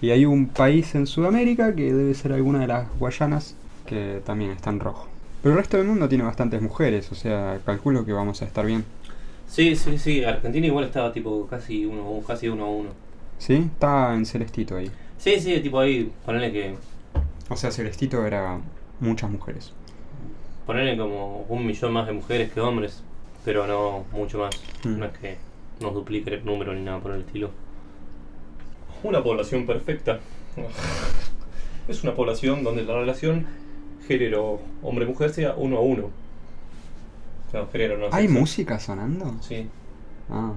Y 0.00 0.10
hay 0.10 0.24
un 0.24 0.46
país 0.46 0.94
en 0.94 1.06
Sudamérica 1.06 1.74
que 1.74 1.92
debe 1.92 2.14
ser 2.14 2.32
alguna 2.32 2.60
de 2.60 2.68
las 2.68 2.86
Guayanas 2.98 3.56
que 3.86 4.20
también 4.24 4.52
está 4.52 4.70
en 4.70 4.80
rojo. 4.80 5.08
Pero 5.42 5.54
el 5.54 5.58
resto 5.58 5.76
del 5.76 5.86
mundo 5.86 6.08
tiene 6.08 6.24
bastantes 6.24 6.60
mujeres, 6.62 7.10
o 7.10 7.14
sea, 7.14 7.58
calculo 7.64 8.04
que 8.04 8.12
vamos 8.12 8.42
a 8.42 8.44
estar 8.44 8.64
bien. 8.66 8.84
Sí, 9.48 9.74
sí, 9.76 9.98
sí. 9.98 10.24
Argentina 10.24 10.66
igual 10.66 10.84
estaba 10.84 11.12
tipo 11.12 11.46
casi 11.48 11.86
uno, 11.86 12.20
casi 12.26 12.48
uno 12.48 12.64
a 12.64 12.68
uno. 12.68 12.90
¿Sí? 13.38 13.54
Está 13.54 14.14
en 14.14 14.26
Celestito 14.26 14.76
ahí. 14.76 14.90
Sí, 15.18 15.40
sí, 15.40 15.60
tipo 15.60 15.80
ahí, 15.80 16.12
ponele 16.24 16.52
que. 16.52 16.74
O 17.50 17.56
sea, 17.56 17.70
Celestito 17.70 18.24
era 18.24 18.60
muchas 19.00 19.30
mujeres. 19.30 19.72
Ponele 20.66 20.96
como 20.96 21.42
un 21.48 21.66
millón 21.66 21.92
más 21.92 22.06
de 22.06 22.12
mujeres 22.12 22.52
que 22.52 22.60
hombres, 22.60 23.02
pero 23.44 23.66
no 23.66 24.04
mucho 24.12 24.38
más. 24.38 24.54
Mm. 24.84 24.98
No 24.98 25.06
es 25.06 25.18
que 25.18 25.36
nos 25.80 25.94
duplique 25.94 26.34
el 26.34 26.44
número 26.44 26.72
ni 26.74 26.82
nada 26.82 27.00
por 27.00 27.12
el 27.12 27.20
estilo. 27.20 27.50
Una 29.02 29.22
población 29.22 29.66
perfecta. 29.66 30.20
Es 31.88 32.02
una 32.02 32.14
población 32.14 32.62
donde 32.64 32.84
la 32.84 32.92
relación 32.96 33.46
género 34.06 34.60
hombre-mujer 34.82 35.30
sea 35.30 35.54
uno 35.56 35.78
a 35.78 35.80
uno. 35.80 36.10
No, 37.54 37.68
género 37.68 37.96
no. 37.96 38.06
¿Hay 38.12 38.26
sexo. 38.26 38.40
música 38.40 38.78
sonando? 38.78 39.34
Sí. 39.40 39.66
Ah. 40.30 40.52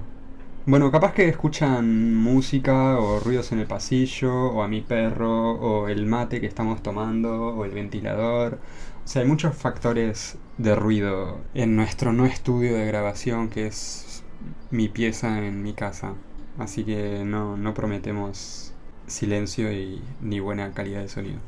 Bueno, 0.64 0.92
capaz 0.92 1.12
que 1.12 1.28
escuchan 1.28 2.14
música 2.14 2.96
o 2.98 3.18
ruidos 3.18 3.50
en 3.50 3.58
el 3.58 3.66
pasillo, 3.66 4.32
o 4.32 4.62
a 4.62 4.68
mi 4.68 4.80
perro, 4.80 5.52
o 5.52 5.88
el 5.88 6.06
mate 6.06 6.40
que 6.40 6.46
estamos 6.46 6.82
tomando, 6.82 7.48
o 7.48 7.64
el 7.64 7.72
ventilador. 7.72 8.60
O 9.04 9.08
sea, 9.08 9.22
hay 9.22 9.28
muchos 9.28 9.56
factores 9.56 10.38
de 10.58 10.76
ruido 10.76 11.40
en 11.54 11.74
nuestro 11.74 12.12
no 12.12 12.26
estudio 12.26 12.74
de 12.76 12.86
grabación, 12.86 13.50
que 13.50 13.66
es 13.66 14.22
mi 14.70 14.88
pieza 14.88 15.38
en 15.44 15.62
mi 15.64 15.72
casa. 15.74 16.14
Así 16.58 16.84
que 16.84 17.24
no, 17.24 17.56
no 17.56 17.74
prometemos 17.74 18.72
silencio 19.08 19.72
y 19.72 20.00
ni 20.20 20.38
buena 20.38 20.72
calidad 20.74 21.00
de 21.00 21.08
sonido. 21.08 21.40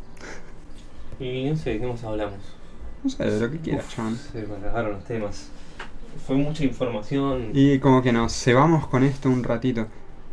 Y 1.19 1.49
no 1.51 1.57
sé, 1.57 1.71
¿de 1.71 1.81
qué 1.81 1.87
más 1.87 2.05
hablamos? 2.05 2.41
No 3.03 3.11
sé, 3.11 3.25
de 3.25 3.41
lo 3.41 3.51
que 3.51 3.61
quieras. 3.61 3.87
Se 4.33 4.47
me 4.47 4.57
cagaron 4.61 4.93
los 4.93 5.05
temas. 5.05 5.51
Fue 6.27 6.37
mucha 6.37 6.65
información. 6.65 7.51
Y 7.53 7.79
como 7.79 8.03
que 8.03 8.13
nos 8.13 8.33
cebamos 8.33 8.87
con 8.87 9.03
esto 9.03 9.29
un 9.29 9.45
ratito. 9.45 9.87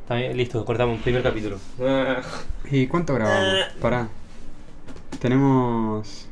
También, 0.07 0.35
listo, 0.35 0.63
cortamos 0.65 0.97
el 0.97 1.03
primer 1.03 1.23
capítulo. 1.23 1.57
Ah. 1.81 2.21
¿Y 2.69 2.87
cuánto 2.87 3.13
grabamos? 3.13 3.65
Pará. 3.79 4.07
Tenemos 5.19 6.27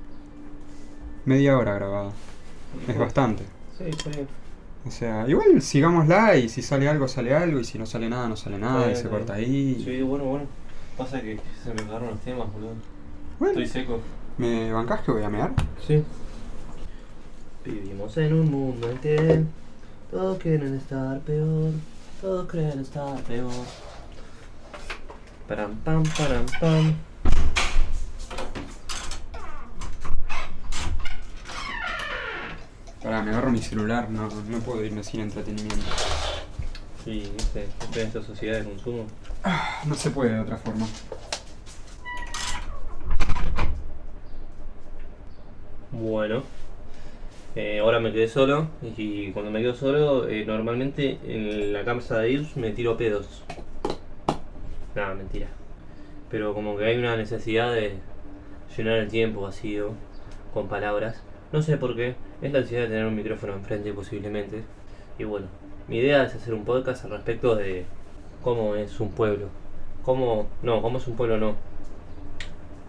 media 1.25 1.57
hora 1.57 1.75
grabada. 1.75 2.11
Es 2.87 2.97
bastante. 2.97 3.43
Sí, 3.77 3.85
está 3.87 4.09
bien. 4.09 4.27
O 4.85 4.91
sea, 4.91 5.25
igual 5.27 5.61
sigámosla 5.61 6.37
y 6.37 6.49
si 6.49 6.61
sale 6.61 6.87
algo, 6.87 7.07
sale 7.07 7.35
algo. 7.35 7.59
Y 7.59 7.65
si 7.65 7.77
no 7.77 7.85
sale 7.85 8.09
nada, 8.09 8.27
no 8.27 8.35
sale 8.35 8.57
nada. 8.57 8.91
Y 8.91 8.95
se 8.95 9.09
corta 9.09 9.33
ahí. 9.33 9.81
Sí, 9.83 10.01
bueno, 10.01 10.25
bueno. 10.25 10.45
Pasa 10.97 11.21
que 11.21 11.39
se 11.63 11.69
me 11.73 11.83
cagaron 11.83 12.09
los 12.09 12.19
temas, 12.19 12.51
boludo. 12.51 12.73
Bueno, 13.39 13.59
Estoy 13.59 13.81
seco. 13.81 13.99
¿me 14.37 14.71
bancás 14.71 15.01
que 15.01 15.11
voy 15.11 15.23
a 15.23 15.29
mear? 15.29 15.51
Sí. 15.85 16.03
Vivimos 17.69 18.17
en 18.17 18.33
un 18.33 18.49
mundo 18.49 18.89
en 18.89 18.97
que 18.97 19.43
todos 20.09 20.39
quieren 20.39 20.75
estar 20.75 21.19
peor, 21.19 21.71
todos 22.19 22.47
creen 22.49 22.79
estar 22.79 23.21
peor. 23.21 23.51
Param 25.47 25.75
pam, 25.75 26.03
param 26.17 26.45
pam. 26.59 26.95
Pará, 33.03 33.21
me 33.21 33.29
agarro 33.29 33.51
mi 33.51 33.61
celular. 33.61 34.09
No, 34.09 34.29
no 34.29 34.59
puedo 34.61 34.83
irme 34.83 35.03
sin 35.03 35.21
entretenimiento. 35.21 35.85
Sí, 37.05 37.31
viste, 37.35 37.67
en 37.93 38.07
esta 38.07 38.23
sociedad 38.23 38.57
de 38.59 38.65
consumo. 38.65 39.05
No 39.85 39.93
se 39.93 40.09
puede 40.09 40.33
de 40.33 40.39
otra 40.39 40.57
forma. 40.57 40.87
Bueno, 45.91 46.43
eh, 47.55 47.79
ahora 47.79 47.99
me 47.99 48.11
quedé 48.11 48.27
solo 48.27 48.67
y 48.95 49.31
cuando 49.31 49.49
me 49.49 49.61
quedo 49.61 49.73
solo, 49.73 50.27
eh, 50.27 50.45
normalmente 50.45 51.17
en 51.25 51.73
la 51.73 51.83
casa 51.83 52.19
de 52.19 52.33
Ius 52.33 52.55
me 52.57 52.71
tiro 52.71 52.95
pedos. 52.95 53.43
Nada, 54.95 55.15
mentira. 55.15 55.47
Pero 56.29 56.53
como 56.53 56.77
que 56.77 56.85
hay 56.85 56.97
una 56.97 57.17
necesidad 57.17 57.73
de 57.73 57.93
llenar 58.77 58.99
el 58.99 59.07
tiempo 59.07 59.41
vacío 59.41 59.93
con 60.53 60.67
palabras. 60.67 61.23
No 61.51 61.61
sé 61.63 61.77
por 61.77 61.95
qué, 61.95 62.15
es 62.41 62.51
la 62.51 62.59
ansiedad 62.59 62.83
de 62.83 62.89
tener 62.89 63.05
un 63.05 63.15
micrófono 63.15 63.53
enfrente 63.53 63.93
posiblemente. 63.93 64.63
Y 65.17 65.23
bueno, 65.23 65.47
mi 65.87 65.97
idea 65.97 66.23
es 66.23 66.35
hacer 66.35 66.53
un 66.53 66.65
podcast 66.65 67.03
al 67.05 67.11
respecto 67.11 67.55
de 67.55 67.85
cómo 68.43 68.75
es 68.75 68.99
un 68.99 69.11
pueblo. 69.11 69.47
Cómo, 70.03 70.47
no, 70.61 70.81
cómo 70.81 70.99
es 70.99 71.07
un 71.07 71.15
pueblo 71.15 71.37
no. 71.37 71.55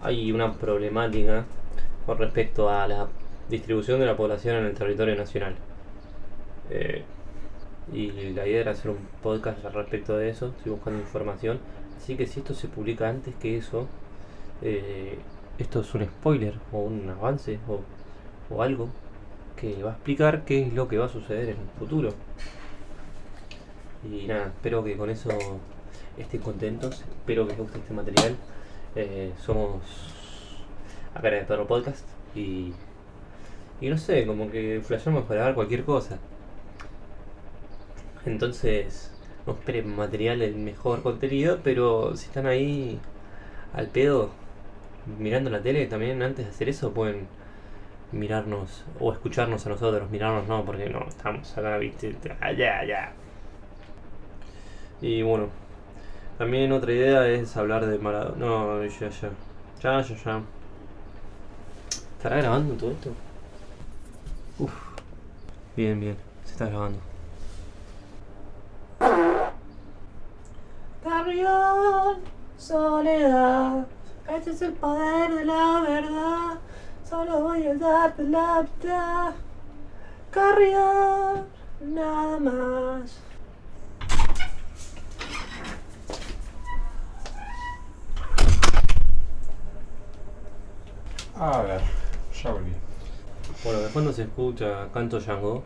Hay 0.03 0.31
una 0.33 0.53
problemática 0.53 1.46
con 2.07 2.18
respecto 2.18 2.68
a 2.68 2.87
la 2.87 3.09
distribución 3.51 4.01
de 4.01 4.07
la 4.07 4.17
población 4.17 4.57
en 4.57 4.67
el 4.67 4.75
territorio 4.75 5.17
nacional. 5.17 5.55
Eh, 6.71 7.03
y 7.93 8.11
la 8.31 8.47
idea 8.47 8.61
era 8.61 8.71
hacer 8.73 8.93
un 8.93 8.99
podcast 9.23 9.65
al 9.65 9.73
respecto 9.73 10.17
de 10.17 10.31
eso, 10.31 10.55
estoy 10.57 10.73
buscando 10.73 11.01
información. 11.01 11.59
Así 11.97 12.17
que 12.17 12.27
si 12.27 12.41
esto 12.41 12.55
se 12.55 12.69
publica 12.69 13.09
antes 13.09 13.35
que 13.35 13.57
eso, 13.57 13.89
eh, 14.63 15.19
esto 15.59 15.81
es 15.81 15.95
un 15.95 16.05
spoiler 16.05 16.55
o 16.73 16.79
un 16.79 17.11
avance 17.11 17.59
o, 17.69 17.81
o 18.55 18.63
algo 18.63 18.89
que 19.57 19.83
va 19.83 19.91
a 19.91 19.95
explicar 19.95 20.45
qué 20.45 20.63
es 20.63 20.73
lo 20.73 20.89
que 20.89 20.99
va 20.99 21.07
a 21.07 21.09
suceder 21.09 21.51
en 21.51 21.59
el 21.59 21.69
futuro. 21.79 22.11
Y 24.11 24.27
nada, 24.27 24.47
espero 24.47 24.83
que 24.83 24.97
con 24.97 25.11
eso 25.11 25.29
estén 26.17 26.41
contentos, 26.41 27.03
espero 27.03 27.45
que 27.45 27.51
les 27.51 27.59
guste 27.59 27.79
este 27.79 27.93
material. 27.93 28.37
Eh, 28.97 29.33
somos 29.39 29.83
a 31.15 31.21
cara 31.21 31.37
de 31.37 31.45
perro 31.45 31.67
podcast 31.67 32.09
y, 32.35 32.73
y 33.81 33.88
no 33.88 33.99
sé, 33.99 34.27
como 34.27 34.51
que 34.51 34.81
flasheamos 34.83 35.25
para 35.25 35.37
grabar 35.37 35.55
cualquier 35.55 35.85
cosa. 35.85 36.19
Entonces, 38.27 39.11
no 39.47 39.55
esperen 39.55 39.97
material 39.97 40.43
el 40.43 40.57
mejor 40.57 41.03
contenido, 41.03 41.61
pero 41.64 42.16
si 42.16 42.27
están 42.27 42.47
ahí 42.47 43.01
al 43.73 43.88
pedo 43.88 44.31
mirando 45.19 45.51
la 45.51 45.62
tele 45.62 45.87
también 45.87 46.23
antes 46.23 46.45
de 46.45 46.51
hacer 46.51 46.69
eso 46.69 46.93
pueden 46.93 47.27
mirarnos 48.12 48.85
o 48.99 49.12
escucharnos 49.12 49.66
a 49.66 49.71
nosotros, 49.71 50.11
mirarnos 50.11 50.47
no, 50.49 50.64
porque 50.64 50.88
no, 50.90 51.07
estamos 51.09 51.57
acá, 51.57 51.79
viste, 51.79 52.14
allá, 52.40 52.81
allá. 52.81 53.12
Y 55.01 55.23
bueno, 55.23 55.49
también 56.37 56.73
otra 56.73 56.93
idea 56.93 57.27
es 57.29 57.57
hablar 57.57 57.87
de 57.87 57.99
Maradona. 57.99 58.37
No, 58.37 58.85
ya, 58.85 59.09
ya. 59.09 59.31
Ya, 59.83 60.03
ya, 60.03 60.16
ya. 60.16 60.43
¿Estará 62.19 62.37
grabando 62.37 62.75
todo 62.75 62.90
esto? 62.90 63.14
Uf. 64.61 64.73
Bien, 65.75 65.99
bien. 65.99 66.18
Se 66.44 66.53
está 66.53 66.66
grabando. 66.66 66.99
Carrión, 71.03 72.18
soledad. 72.59 73.87
Este 74.29 74.51
es 74.51 74.61
el 74.61 74.75
poder 74.75 75.33
de 75.33 75.44
la 75.46 75.81
verdad. 75.81 76.59
Solo 77.09 77.40
voy 77.40 77.66
a 77.68 77.75
darte 77.75 78.23
la 78.25 78.62
mitad. 78.62 79.33
Carrión, 80.31 81.46
nada 81.81 82.38
más. 82.38 83.18
A 91.38 91.63
ver, 91.63 91.81
ya 92.42 92.52
volví. 92.52 92.90
Bueno, 93.63 93.81
de 93.81 93.88
fondo 93.90 94.11
se 94.11 94.23
escucha 94.23 94.88
Canto 94.94 95.21
Django 95.21 95.63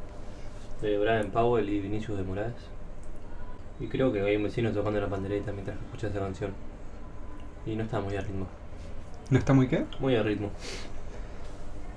de 0.83 0.99
Brian 0.99 1.31
Powell 1.31 1.69
y 1.69 1.79
Vinicius 1.79 2.19
de 2.19 2.25
Moraes. 2.25 2.53
Y 3.79 3.87
creo 3.87 4.13
que 4.13 4.21
hay 4.21 4.35
un 4.35 4.43
vecino 4.43 4.73
tocando 4.73 5.01
la 5.01 5.07
pandereta 5.07 5.53
mientras 5.53 5.77
escucha 5.79 6.09
esa 6.09 6.19
canción. 6.19 6.53
Y 7.65 7.77
no 7.77 7.85
está 7.85 8.01
muy 8.01 8.17
a 8.17 8.21
ritmo. 8.21 8.49
¿No 9.31 9.39
está 9.39 9.53
muy 9.53 9.69
qué? 9.69 9.85
Muy 10.01 10.17
a 10.17 10.25
ritmo. 10.25 10.51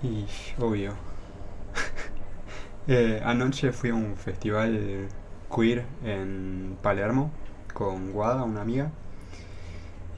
Y 0.03 0.25
obvio. 0.61 0.93
Eh, 2.89 3.21
anoche 3.21 3.73
fui 3.73 3.89
a 3.89 3.95
un 3.95 4.15
festival 4.15 5.09
queer 5.53 5.83
en 6.05 6.77
Palermo 6.81 7.31
con 7.73 8.13
Guada, 8.13 8.45
una 8.45 8.61
amiga. 8.61 8.91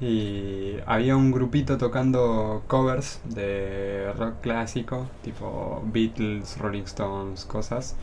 Y 0.02 0.78
había 0.86 1.18
un 1.18 1.32
grupito 1.32 1.78
tocando 1.78 2.64
covers 2.68 3.20
de 3.26 4.14
rock 4.18 4.36
clásico, 4.42 5.08
tipo 5.24 5.84
Beatles, 5.86 6.58
Rolling 6.58 6.84
Stones, 6.84 7.46
cosas. 7.46 7.96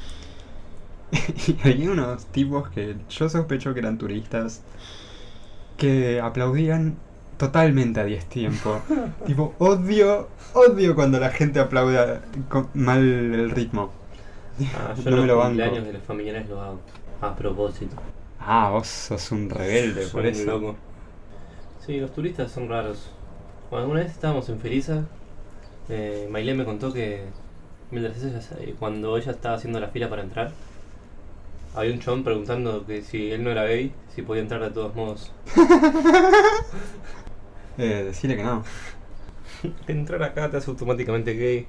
Y 1.46 1.56
había 1.68 1.90
unos 1.90 2.26
tipos 2.26 2.68
que 2.70 2.96
yo 3.08 3.28
sospecho 3.28 3.72
que 3.74 3.80
eran 3.80 3.98
turistas 3.98 4.62
que 5.76 6.20
aplaudían 6.20 6.96
totalmente 7.38 8.00
a 8.00 8.06
tiempo. 8.28 8.80
tipo, 9.26 9.54
odio, 9.58 10.28
odio 10.54 10.94
cuando 10.94 11.20
la 11.20 11.30
gente 11.30 11.60
aplauda 11.60 12.22
con- 12.48 12.68
mal 12.74 13.00
el 13.02 13.50
ritmo. 13.50 13.90
Ah, 14.72 14.94
yo 14.96 15.10
No 15.10 15.16
los 15.16 15.20
me 15.20 15.26
lo 15.26 15.36
banco. 15.36 15.48
cumpleaños 15.48 15.84
de 15.86 15.92
los 15.94 16.02
familiares 16.02 16.48
lo 16.48 16.60
hago. 16.60 16.80
A 17.20 17.34
propósito. 17.36 17.96
Ah, 18.38 18.70
vos 18.70 18.86
sos 18.88 19.32
un 19.32 19.50
rebelde 19.50 20.08
Soy 20.08 20.10
por 20.10 20.20
un 20.22 20.26
eso. 20.26 20.46
loco. 20.46 20.76
Sí, 21.86 22.00
los 22.00 22.12
turistas 22.12 22.50
son 22.50 22.68
raros. 22.68 23.10
Bueno, 23.70 23.84
alguna 23.84 24.00
vez 24.00 24.10
estábamos 24.10 24.48
en 24.48 24.58
Feliza. 24.58 25.04
Eh, 25.88 26.26
Mailé 26.28 26.54
me 26.54 26.64
contó 26.64 26.92
que 26.92 27.22
mientras 27.92 28.20
ella, 28.24 28.40
eh, 28.58 28.74
cuando 28.76 29.16
ella 29.16 29.30
estaba 29.30 29.54
haciendo 29.54 29.78
la 29.78 29.86
fila 29.88 30.10
para 30.10 30.22
entrar, 30.22 30.50
había 31.76 31.92
un 31.92 32.00
chabón 32.00 32.24
preguntando 32.24 32.84
que 32.84 33.02
si 33.02 33.30
él 33.30 33.44
no 33.44 33.50
era 33.50 33.64
gay, 33.66 33.92
si 34.12 34.22
podía 34.22 34.42
entrar 34.42 34.62
de 34.62 34.70
todos 34.70 34.94
modos. 34.94 35.32
Eh, 37.78 38.04
decirle 38.04 38.36
que 38.36 38.42
no. 38.42 38.64
Entrar 39.86 40.22
acá 40.22 40.50
te 40.50 40.56
hace 40.56 40.70
automáticamente 40.70 41.34
gay. 41.34 41.66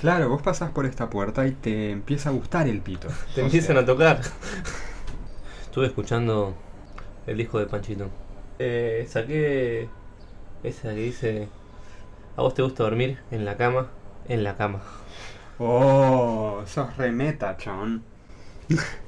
Claro, 0.00 0.28
vos 0.28 0.42
pasás 0.42 0.70
por 0.70 0.86
esta 0.86 1.10
puerta 1.10 1.44
y 1.44 1.50
te 1.50 1.90
empieza 1.90 2.28
a 2.28 2.32
gustar 2.32 2.68
el 2.68 2.80
pito. 2.82 3.08
Te 3.34 3.40
empiezan 3.40 3.74
sea, 3.74 3.82
a 3.82 3.84
tocar. 3.84 4.20
Estuve 5.62 5.86
escuchando 5.86 6.54
el 7.26 7.36
disco 7.36 7.58
de 7.58 7.66
Panchito. 7.66 8.08
Eh, 8.60 9.06
saqué 9.08 9.88
esa 10.62 10.90
que 10.90 11.00
dice: 11.00 11.48
¿A 12.36 12.42
vos 12.42 12.54
te 12.54 12.62
gusta 12.62 12.84
dormir 12.84 13.18
en 13.30 13.44
la 13.44 13.56
cama? 13.56 13.88
En 14.28 14.44
la 14.44 14.56
cama. 14.56 14.82
Oh, 15.58 16.62
sos 16.66 16.96
remeta, 16.96 17.56
chabón. 17.56 18.02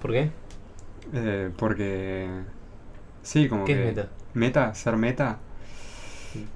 ¿Por 0.00 0.12
qué? 0.12 0.30
Eh, 1.12 1.50
porque. 1.56 2.28
Sí, 3.22 3.48
como 3.48 3.64
¿Qué 3.64 3.74
que. 3.74 3.80
es 3.80 3.96
meta? 3.96 4.08
¿Meta? 4.34 4.74
¿Ser 4.74 4.96
meta? 4.96 5.38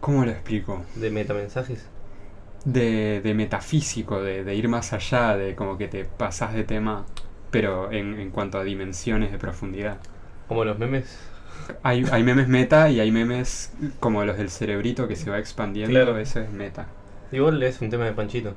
¿Cómo 0.00 0.24
lo 0.24 0.30
explico? 0.30 0.84
¿De 0.94 1.10
metamensajes? 1.10 1.86
De, 2.64 3.20
de 3.22 3.34
metafísico, 3.34 4.20
de, 4.20 4.42
de 4.44 4.54
ir 4.56 4.68
más 4.68 4.92
allá, 4.92 5.36
de 5.36 5.54
como 5.54 5.78
que 5.78 5.86
te 5.88 6.04
pasás 6.04 6.52
de 6.52 6.64
tema, 6.64 7.06
pero 7.50 7.92
en, 7.92 8.18
en 8.18 8.30
cuanto 8.30 8.58
a 8.58 8.64
dimensiones 8.64 9.30
de 9.32 9.38
profundidad. 9.38 9.98
Como 10.48 10.64
los 10.64 10.78
memes. 10.78 11.18
Hay, 11.82 12.04
hay 12.10 12.22
memes 12.22 12.48
meta 12.48 12.90
y 12.90 13.00
hay 13.00 13.10
memes 13.12 13.72
como 14.00 14.24
los 14.24 14.36
del 14.38 14.50
cerebrito 14.50 15.08
que 15.08 15.16
se 15.16 15.30
va 15.30 15.38
expandiendo, 15.38 15.92
Claro. 15.92 16.18
eso 16.18 16.40
es 16.40 16.50
meta. 16.50 16.86
Igual 17.32 17.62
es 17.62 17.80
un 17.80 17.90
tema 17.90 18.04
de 18.04 18.12
Panchito. 18.12 18.54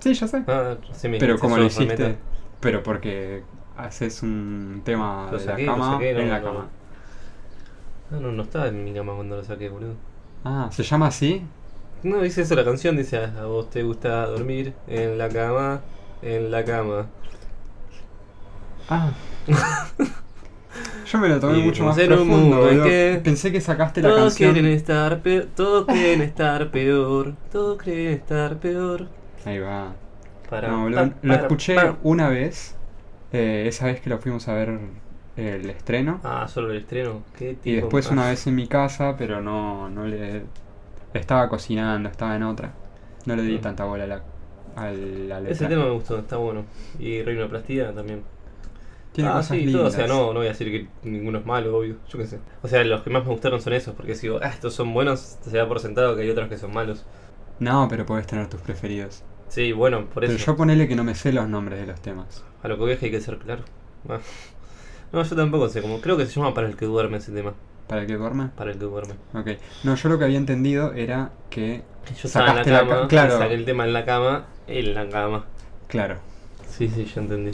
Sí, 0.00 0.14
ya 0.14 0.28
sé. 0.28 0.44
Ah, 0.46 0.76
sí 0.92 1.08
me 1.08 1.18
Pero 1.18 1.38
como 1.38 1.56
lo 1.56 1.64
hiciste, 1.64 2.16
pero 2.60 2.82
porque 2.82 3.42
haces 3.76 4.22
un 4.22 4.82
tema 4.84 5.28
Lo 5.30 5.38
de 5.38 5.44
saqué, 5.44 5.66
la 5.66 5.72
cama 5.72 5.92
saqué, 5.94 6.14
no, 6.14 6.20
en 6.20 6.30
la 6.30 6.38
no. 6.40 6.44
cama. 6.46 6.66
Ah, 8.10 8.16
no, 8.20 8.32
no 8.32 8.42
estaba 8.42 8.68
en 8.68 8.84
mi 8.84 8.92
cama 8.92 9.14
cuando 9.14 9.36
lo 9.36 9.44
saqué, 9.44 9.68
boludo. 9.68 9.94
Ah, 10.44 10.68
¿se 10.72 10.82
llama 10.82 11.06
así? 11.08 11.42
No, 12.02 12.20
dice 12.20 12.42
eso 12.42 12.54
la 12.54 12.64
canción, 12.64 12.96
dice, 12.96 13.16
a 13.18 13.46
vos 13.46 13.70
te 13.70 13.82
gusta 13.82 14.26
dormir 14.26 14.74
en 14.86 15.16
la 15.18 15.28
cama, 15.30 15.80
en 16.22 16.50
la 16.50 16.64
cama. 16.64 17.06
Ah. 18.88 19.10
Yo 21.04 21.18
me 21.18 21.28
lo 21.28 21.40
tomé 21.40 21.58
Y 21.58 21.62
mucho 21.62 21.84
más 21.84 21.96
vivimos 21.96 21.98
en 21.98 22.16
un 22.16 22.28
profundo. 22.28 22.82
que 22.82 23.20
Pensé 23.22 23.52
que 23.52 23.60
sacaste 23.60 24.02
la 24.02 24.08
Todos 24.10 24.34
canción. 24.34 24.52
quieren 24.52 24.66
estar 24.72 25.22
peor, 25.22 25.46
todos 25.54 25.86
quieren 25.86 26.22
estar 26.22 26.70
peor, 26.70 27.34
todos 27.50 27.78
quieren 27.82 28.14
estar 28.14 28.58
peor. 28.58 29.08
Ahí 29.44 29.58
va. 29.58 29.94
Para, 30.48 30.68
No, 30.68 30.88
lo, 30.88 31.34
escuché 31.34 31.76
una 32.02 32.28
vez, 32.28 32.76
eh, 33.32 33.64
esa 33.68 33.86
vez 33.86 34.00
que 34.00 34.10
lo 34.10 34.18
fuimos 34.18 34.48
a 34.48 34.54
ver 34.54 34.78
el 35.36 35.70
estreno. 35.70 36.20
Ah, 36.22 36.46
solo 36.48 36.70
el 36.70 36.78
estreno. 36.78 37.22
¿Qué 37.36 37.56
y 37.64 37.74
tipo? 37.74 37.76
después 37.76 38.10
Ah, 38.10 38.12
una 38.12 38.28
vez 38.28 38.46
en 38.46 38.54
mi 38.54 38.66
casa, 38.68 39.16
pero 39.16 39.40
no, 39.40 39.88
no 39.90 40.06
le... 40.06 40.44
Estaba 41.14 41.48
cocinando, 41.48 42.08
estaba 42.08 42.36
en 42.36 42.42
otra. 42.44 42.72
No 43.26 43.36
le 43.36 43.42
di 43.42 43.58
Mm. 43.58 43.60
tanta 43.60 43.84
bola 43.84 44.04
a 44.04 44.06
la, 44.06 44.22
a 44.76 44.90
la 44.90 45.40
letra. 45.40 45.52
Ese 45.52 45.66
tema 45.66 45.84
me 45.84 45.90
gustó, 45.92 46.18
está 46.18 46.36
bueno. 46.36 46.64
Y 46.98 47.22
Reinoplastía 47.22 47.92
también. 47.94 48.22
Tiene 49.14 49.30
ah, 49.30 49.34
cosas 49.34 49.56
sí, 49.56 49.64
lindas. 49.64 49.74
todo. 49.74 49.86
O 49.86 49.90
sea, 49.90 50.06
no, 50.06 50.26
no 50.32 50.40
voy 50.40 50.46
a 50.46 50.50
decir 50.50 50.70
que 50.70 51.08
ninguno 51.08 51.38
es 51.38 51.46
malo, 51.46 51.78
obvio. 51.78 51.96
Yo 52.08 52.18
qué 52.18 52.26
sé. 52.26 52.40
O 52.62 52.68
sea, 52.68 52.84
los 52.84 53.02
que 53.02 53.10
más 53.10 53.24
me 53.24 53.30
gustaron 53.30 53.60
son 53.62 53.72
esos, 53.72 53.94
porque 53.94 54.14
si 54.14 54.26
digo, 54.26 54.40
ah, 54.42 54.48
estos 54.48 54.74
son 54.74 54.92
buenos, 54.92 55.38
se 55.40 55.56
da 55.56 55.66
por 55.68 55.80
sentado 55.80 56.16
que 56.16 56.22
hay 56.22 56.30
otros 56.30 56.48
que 56.48 56.58
son 56.58 56.72
malos. 56.74 57.04
No, 57.60 57.86
pero 57.88 58.04
podés 58.04 58.26
tener 58.26 58.48
tus 58.48 58.60
preferidos. 58.60 59.22
Sí, 59.48 59.72
bueno, 59.72 60.06
por 60.06 60.24
Pero 60.24 60.32
eso. 60.34 60.44
yo 60.46 60.56
ponele 60.56 60.88
que 60.88 60.96
no 60.96 61.04
me 61.04 61.14
sé 61.14 61.32
los 61.32 61.48
nombres 61.48 61.78
de 61.78 61.86
los 61.86 62.00
temas. 62.00 62.42
A 62.62 62.68
lo 62.68 62.74
que 62.76 62.80
voy 62.82 62.92
es 62.92 62.98
que 62.98 63.06
hay 63.06 63.12
que 63.12 63.20
ser 63.20 63.38
claro. 63.38 63.62
Ah. 64.08 64.18
No, 65.12 65.22
yo 65.22 65.36
tampoco 65.36 65.68
sé, 65.68 65.80
como 65.80 66.00
creo 66.00 66.16
que 66.16 66.26
se 66.26 66.32
llama 66.32 66.52
para 66.54 66.66
el 66.66 66.76
que 66.76 66.86
duerme 66.86 67.18
ese 67.18 67.30
tema. 67.32 67.54
¿Para 67.86 68.00
el 68.02 68.06
que 68.08 68.14
duerme? 68.16 68.48
Para 68.56 68.72
el 68.72 68.78
que 68.78 68.84
duerme. 68.86 69.14
Ok. 69.34 69.50
No, 69.84 69.94
yo 69.94 70.08
lo 70.08 70.18
que 70.18 70.24
había 70.24 70.38
entendido 70.38 70.92
era 70.94 71.30
que 71.50 71.82
Yo 72.20 72.26
estaba 72.26 72.50
en 72.50 72.56
la 72.56 72.64
cama, 72.64 73.00
ca- 73.02 73.08
claro. 73.08 73.38
saqué 73.38 73.54
el 73.54 73.64
tema 73.64 73.84
en 73.84 73.92
la 73.92 74.04
cama, 74.04 74.46
en 74.66 74.94
la 74.94 75.08
cama. 75.08 75.44
Claro, 75.86 76.16
Sí, 76.68 76.88
sí, 76.88 77.04
yo 77.04 77.20
entendí. 77.20 77.52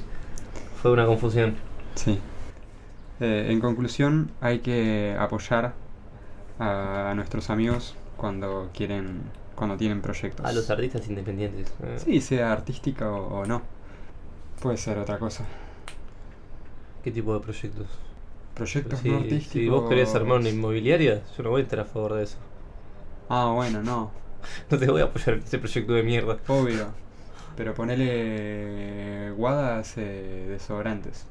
Fue 0.83 0.93
una 0.93 1.07
confusión. 1.07 1.57
sí. 1.95 2.19
Eh, 3.21 3.49
en 3.51 3.61
conclusión, 3.61 4.31
hay 4.41 4.61
que 4.61 5.15
apoyar 5.19 5.75
a, 6.59 7.11
a 7.11 7.15
nuestros 7.15 7.51
amigos 7.51 7.95
cuando 8.17 8.71
quieren, 8.73 9.23
cuando 9.55 9.77
tienen 9.77 10.01
proyectos. 10.01 10.45
A 10.47 10.53
los 10.53 10.71
artistas 10.71 11.07
independientes. 11.09 11.75
eh. 11.83 11.99
Sí, 11.99 12.21
sea 12.21 12.53
artística 12.53 13.11
o, 13.11 13.41
o 13.41 13.47
no. 13.47 13.63
Puede 14.63 14.77
ser 14.77 14.99
otra 14.99 15.19
cosa. 15.19 15.45
¿Qué 17.03 17.11
tipo 17.11 17.35
de 17.35 17.41
proyectos? 17.41 17.89
Proyectos 18.55 19.01
Si, 19.01 19.09
no 19.09 19.17
artísticos. 19.19 19.53
si 19.53 19.69
vos 19.69 19.89
querés 19.89 20.15
armar 20.15 20.39
una 20.39 20.49
inmobiliaria, 20.51 21.23
yo 21.37 21.43
no 21.43 21.51
voy 21.51 21.61
a 21.61 21.65
estar 21.65 21.81
a 21.81 21.85
favor 21.85 22.15
de 22.15 22.25
eso. 22.25 22.39
Ah, 23.29 23.53
bueno, 23.55 23.83
no. 23.83 24.11
No 24.71 24.79
te 24.79 24.87
voy 24.87 25.01
a 25.03 25.05
apoyar 25.05 25.37
en 25.37 25.43
ese 25.45 25.59
proyecto 25.59 25.93
de 25.95 26.03
mierda. 26.03 26.39
Obvio. 26.49 26.95
Pero 27.57 27.75
ponele. 27.75 29.31
Guada 29.37 29.79
hace 29.79 30.01
desodorantes. 30.49 31.27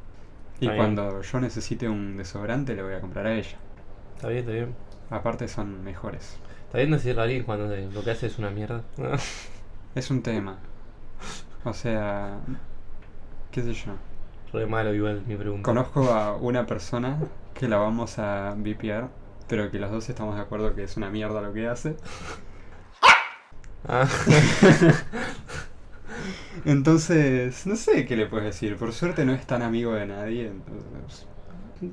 Y 0.60 0.66
Está 0.66 0.74
bien. 0.74 0.96
cuando 0.96 1.22
yo 1.22 1.40
necesite 1.40 1.88
un 1.90 2.18
desodorante, 2.18 2.76
le 2.76 2.84
voy 2.84 2.94
a 2.94 3.02
comprar 3.02 3.28
a 3.28 3.34
ella. 3.34 3.58
Está 4.16 4.28
bien, 4.28 4.40
está 4.42 4.52
bien. 4.52 4.76
Aparte, 5.10 5.48
son 5.48 5.84
mejores. 5.84 6.38
Está 6.66 6.78
bien 6.80 6.92
decirle 6.92 7.22
a 7.22 7.24
alguien 7.24 7.44
cuando 7.44 7.68
te- 7.70 7.90
lo 7.90 8.04
que 8.04 8.12
hace 8.12 8.28
es 8.28 8.38
una 8.40 8.50
mierda. 8.50 8.84
Es 9.96 10.12
un 10.12 10.22
tema. 10.22 10.58
O 11.64 11.74
sea. 11.74 12.38
¿Qué 13.52 13.64
sé 13.64 13.74
yo? 13.74 13.94
Re 14.54 14.68
malo 14.68 14.94
igual 14.94 15.24
mi 15.26 15.36
pregunta. 15.36 15.64
Conozco 15.64 16.12
a 16.14 16.36
una 16.36 16.66
persona 16.68 17.18
que 17.56 17.68
la 17.68 17.78
vamos 17.78 18.20
a 18.20 18.54
vipiar, 18.56 19.10
pero 19.48 19.72
que 19.72 19.80
los 19.80 19.90
dos 19.90 20.08
estamos 20.10 20.36
de 20.36 20.42
acuerdo 20.42 20.76
que 20.76 20.84
es 20.84 20.96
una 20.96 21.10
mierda 21.10 21.42
lo 21.42 21.52
que 21.54 21.68
hace. 21.68 21.96
Ah. 23.88 24.06
Entonces, 26.66 27.66
no 27.68 27.76
sé 27.76 28.06
qué 28.06 28.16
le 28.16 28.26
puedes 28.26 28.46
decir. 28.46 28.76
Por 28.78 28.94
suerte 28.94 29.26
no 29.26 29.34
es 29.34 29.46
tan 29.46 29.62
amigo 29.62 29.94
de 29.94 30.06
nadie. 30.06 30.48
Entonces, 30.48 31.26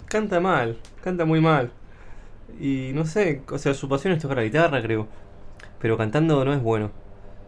canta 0.06 0.40
mal, 0.40 0.76
canta 1.02 1.24
muy 1.24 1.40
mal. 1.40 1.70
Y 2.60 2.90
no 2.94 3.04
sé, 3.06 3.42
o 3.50 3.58
sea, 3.58 3.74
su 3.74 3.88
pasión 3.88 4.12
es 4.14 4.22
tocar 4.22 4.38
la 4.38 4.44
guitarra, 4.44 4.82
creo. 4.82 5.08
Pero 5.80 5.96
cantando 5.96 6.44
no 6.44 6.52
es 6.54 6.62
bueno. 6.62 6.90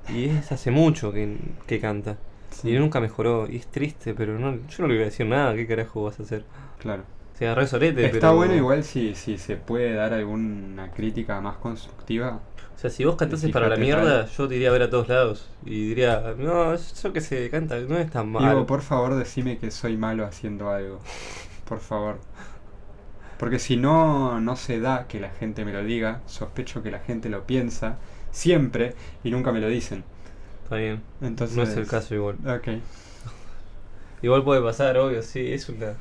Y 0.09 0.27
es 0.27 0.53
hace 0.53 0.71
mucho 0.71 1.13
que, 1.13 1.37
que 1.67 1.81
canta. 1.81 2.17
sí, 2.51 2.71
Y 2.71 2.79
nunca 2.79 3.01
mejoró. 3.01 3.47
Y 3.51 3.57
es 3.57 3.67
triste, 3.67 4.15
pero 4.15 4.39
no, 4.39 4.55
yo 4.69 4.77
no 4.83 4.89
le 4.89 4.95
voy 4.95 5.03
a 5.03 5.07
decir 5.07 5.27
nada. 5.27 5.55
¿Qué 5.55 5.67
carajo 5.67 6.05
vas 6.05 6.21
a 6.21 6.23
hacer? 6.23 6.45
claro. 6.79 7.05
O 7.35 7.39
sea, 7.39 7.55
re 7.55 7.63
Está 7.63 7.95
pero- 8.11 8.35
bueno 8.35 8.55
igual 8.57 8.83
si, 8.83 9.15
si 9.15 9.39
se 9.39 9.57
puede 9.57 9.93
dar 9.95 10.13
alguna 10.13 10.91
crítica 10.91 11.41
más 11.41 11.57
constructiva. 11.59 12.41
O 12.79 12.81
sea, 12.81 12.91
si 12.91 13.05
vos 13.05 13.17
cantases 13.17 13.51
para 13.51 13.69
la 13.69 13.75
mierda, 13.77 14.27
tal. 14.27 14.31
yo 14.37 14.47
te 14.47 14.55
iría 14.55 14.69
a 14.69 14.73
ver 14.73 14.83
a 14.83 14.91
todos 14.91 15.09
lados. 15.09 15.49
Y 15.67 15.89
diría, 15.89 16.37
no, 16.39 16.77
yo 16.77 17.13
que 17.13 17.21
sé, 17.21 17.51
canta, 17.51 17.77
no 17.81 17.99
es 17.99 18.09
tan 18.09 18.31
mal. 18.31 18.49
Digo, 18.49 18.67
por 18.67 18.83
favor, 18.83 19.17
decime 19.17 19.59
que 19.59 19.73
soy 19.73 19.97
malo 19.97 20.25
haciendo 20.25 20.71
algo. 20.71 21.01
Por 21.69 21.81
favor. 21.81 22.21
Porque 23.37 23.59
si 23.59 23.77
no, 23.77 24.41
no 24.41 24.55
se 24.55 24.79
da 24.79 25.09
que 25.09 25.19
la 25.19 25.31
gente 25.31 25.65
me 25.65 25.73
lo 25.73 25.83
diga, 25.83 26.21
sospecho 26.27 26.81
que 26.85 26.93
la 26.93 27.01
gente 27.01 27.29
lo 27.29 27.45
piensa 27.49 27.97
siempre 28.31 28.95
y 29.25 29.33
nunca 29.33 29.51
me 29.51 29.61
lo 29.61 29.67
dicen. 29.69 30.05
Está 30.63 30.77
bien. 30.77 31.03
Entonces, 31.21 31.57
No 31.57 31.65
es 31.65 31.77
el 31.77 31.89
caso 31.89 32.15
igual. 32.15 32.37
Ok. 32.47 32.69
Igual 34.23 34.45
puede 34.45 34.61
pasar, 34.63 34.97
obvio, 34.99 35.23
sí, 35.23 35.53
es 35.53 35.69
una. 35.69 35.95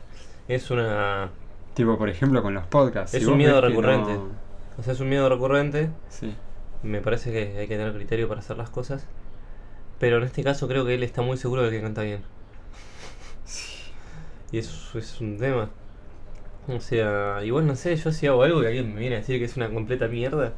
Es 0.47 0.69
una. 0.71 1.29
Tipo, 1.73 1.97
por 1.97 2.09
ejemplo, 2.09 2.41
con 2.43 2.53
los 2.53 2.65
podcasts. 2.67 3.13
Es 3.15 3.23
si 3.23 3.29
un 3.29 3.37
miedo 3.37 3.61
recurrente. 3.61 4.13
no- 4.13 4.29
O 4.77 4.83
sea, 4.83 4.93
es 4.93 4.99
un 4.99 5.09
miedo 5.09 5.27
recurrente. 5.29 5.89
Sí. 6.09 6.35
Me 6.83 7.01
parece 7.01 7.31
que 7.31 7.57
hay 7.57 7.67
que 7.67 7.77
tener 7.77 7.93
criterio 7.93 8.27
para 8.27 8.39
hacer 8.39 8.57
las 8.57 8.69
cosas. 8.69 9.05
Pero 9.99 10.17
en 10.17 10.23
este 10.23 10.43
caso 10.43 10.67
creo 10.67 10.85
que 10.85 10.95
él 10.95 11.03
está 11.03 11.21
muy 11.21 11.37
seguro 11.37 11.63
de 11.63 11.71
que 11.71 11.81
canta 11.81 12.03
bien. 12.03 12.21
Sí. 13.45 13.91
Y 14.51 14.59
eso 14.59 14.99
es 14.99 15.19
un 15.21 15.37
tema. 15.37 15.69
O 16.67 16.79
sea, 16.81 17.43
igual 17.45 17.65
no 17.65 17.75
sé, 17.75 17.95
yo 17.95 18.11
si 18.11 18.27
hago 18.27 18.43
algo 18.43 18.61
y 18.61 18.65
alguien 18.65 18.93
me 18.93 18.99
viene 18.99 19.15
a 19.15 19.19
decir 19.19 19.39
que 19.39 19.45
es 19.45 19.55
una 19.55 19.69
completa 19.69 20.07
mierda, 20.07 20.53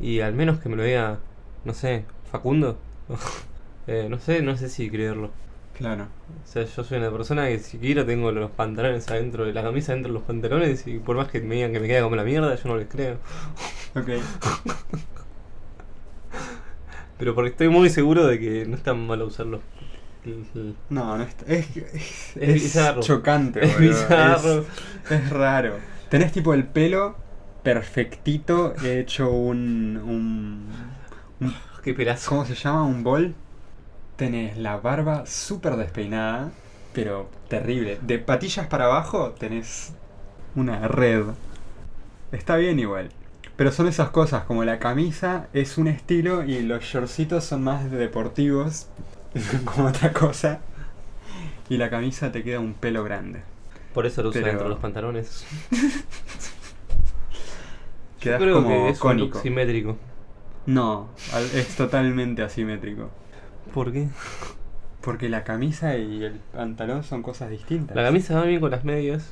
y 0.00 0.20
al 0.20 0.32
menos 0.32 0.60
que 0.60 0.68
me 0.70 0.76
lo 0.76 0.82
diga, 0.82 1.18
no 1.64 1.74
sé, 1.74 2.06
Facundo, 2.30 2.78
eh, 3.86 4.06
no 4.08 4.18
sé, 4.18 4.40
no 4.42 4.56
sé 4.56 4.70
si 4.70 4.90
creerlo. 4.90 5.30
Claro. 5.76 6.04
O 6.44 6.46
sea, 6.46 6.64
yo 6.64 6.84
soy 6.84 6.98
una 6.98 7.10
persona 7.10 7.48
que 7.48 7.58
si 7.58 7.78
quiero 7.78 8.06
tengo 8.06 8.32
los 8.32 8.50
pantalones 8.50 9.08
adentro 9.10 9.44
de 9.44 9.52
la 9.52 9.62
camisa 9.62 9.92
adentro 9.92 10.12
de 10.12 10.18
los 10.18 10.26
pantalones 10.26 10.86
y 10.86 10.98
por 10.98 11.16
más 11.16 11.28
que 11.28 11.40
me 11.40 11.56
digan 11.56 11.72
que 11.72 11.80
me 11.80 11.86
queda 11.86 12.02
como 12.02 12.16
la 12.16 12.24
mierda, 12.24 12.54
yo 12.54 12.68
no 12.68 12.76
les 12.76 12.88
creo. 12.88 13.18
Ok. 13.94 14.08
Pero 17.22 17.36
porque 17.36 17.50
estoy 17.50 17.68
muy 17.68 17.88
seguro 17.88 18.26
de 18.26 18.40
que 18.40 18.66
no 18.66 18.74
es 18.74 18.82
tan 18.82 19.06
malo 19.06 19.26
usarlo. 19.28 19.60
No, 20.90 21.16
no 21.16 21.22
es, 21.22 21.36
es, 21.46 21.76
es, 22.34 22.74
Es 22.74 22.78
chocante, 22.98 23.64
Es 23.64 23.78
bizarro. 23.78 24.64
Es, 25.08 25.30
raro. 25.30 25.76
Tenés 26.10 26.32
tipo 26.32 26.52
el 26.52 26.66
pelo 26.66 27.14
perfectito, 27.62 28.74
hecho 28.84 29.30
un, 29.30 29.98
un, 30.04 30.68
un- 31.38 31.54
Qué 31.84 31.94
pedazo. 31.94 32.28
¿Cómo 32.28 32.44
se 32.44 32.56
llama? 32.56 32.82
Un 32.82 33.04
bol. 33.04 33.36
Tenés 34.16 34.58
la 34.58 34.78
barba 34.78 35.24
súper 35.24 35.76
despeinada, 35.76 36.50
pero 36.92 37.30
terrible. 37.46 38.00
De 38.02 38.18
patillas 38.18 38.66
para 38.66 38.86
abajo 38.86 39.30
tenés 39.38 39.92
una 40.56 40.88
red. 40.88 41.22
Está 42.32 42.56
bien 42.56 42.80
igual. 42.80 43.10
Pero 43.62 43.70
son 43.70 43.86
esas 43.86 44.10
cosas, 44.10 44.42
como 44.42 44.64
la 44.64 44.80
camisa 44.80 45.46
es 45.52 45.78
un 45.78 45.86
estilo 45.86 46.42
y 46.42 46.62
los 46.62 46.82
shortcitos 46.82 47.44
son 47.44 47.62
más 47.62 47.88
deportivos, 47.92 48.88
como 49.64 49.86
otra 49.86 50.12
cosa. 50.12 50.58
Y 51.68 51.76
la 51.76 51.88
camisa 51.88 52.32
te 52.32 52.42
queda 52.42 52.58
un 52.58 52.74
pelo 52.74 53.04
grande. 53.04 53.42
Por 53.94 54.04
eso 54.04 54.20
lo 54.24 54.30
uso 54.30 54.40
Pero- 54.40 54.46
dentro 54.48 54.64
de 54.64 54.70
los 54.70 54.80
pantalones. 54.80 55.44
Yo 55.70 55.78
Quedás 58.18 58.40
creo 58.42 58.54
como 58.56 58.68
que 58.68 58.88
es 58.88 58.96
un 58.96 59.00
cónico. 59.00 59.34
look 59.36 59.42
simétrico. 59.44 59.96
No, 60.66 61.10
es 61.54 61.76
totalmente 61.76 62.42
asimétrico. 62.42 63.10
¿Por 63.72 63.92
qué? 63.92 64.08
Porque 65.02 65.28
la 65.28 65.44
camisa 65.44 65.96
y 65.96 66.24
el 66.24 66.40
pantalón 66.52 67.04
son 67.04 67.22
cosas 67.22 67.48
distintas. 67.48 67.94
La 67.94 68.02
camisa 68.02 68.34
va 68.40 68.42
bien 68.42 68.58
con 68.58 68.72
las 68.72 68.82
medias. 68.82 69.30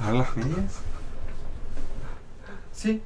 ¿A 0.00 0.12
ver 0.12 0.20
las 0.20 0.36
medias? 0.36 0.80
Sí. 2.70 3.02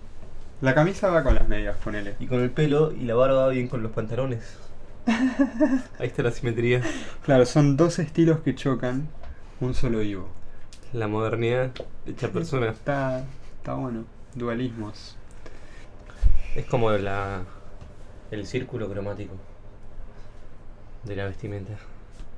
La 0.61 0.75
camisa 0.75 1.09
va 1.09 1.23
con 1.23 1.35
las 1.35 1.49
medias, 1.49 1.77
ponele. 1.83 2.17
Y 2.21 2.27
con 2.27 2.41
el 2.41 2.51
pelo 2.51 2.93
y 2.93 3.05
la 3.05 3.15
barba 3.15 3.47
va 3.47 3.49
bien 3.49 3.69
con 3.69 3.83
los 3.83 3.93
pantalones. 3.93 4.59
Ahí 5.99 6.07
está 6.07 6.23
la 6.23 6.31
simetría. 6.31 6.83
Claro, 7.25 7.47
son 7.47 7.79
dos 7.79 7.99
estilos 7.99 8.41
que 8.41 8.55
chocan, 8.55 9.09
un 9.61 9.73
solo 9.75 10.01
vivo. 10.01 10.29
La 10.93 11.09
modernidad 11.09 11.71
hecha 12.07 12.29
persona. 12.31 12.69
Está, 12.71 13.25
está 13.57 13.75
bueno. 13.75 14.05
Dualismos. 14.35 15.17
Es 16.55 16.67
como 16.67 16.91
la 16.91 17.43
el 18.31 18.47
círculo 18.47 18.89
cromático 18.89 19.35
de 21.05 21.17
la 21.17 21.25
vestimenta. 21.25 21.73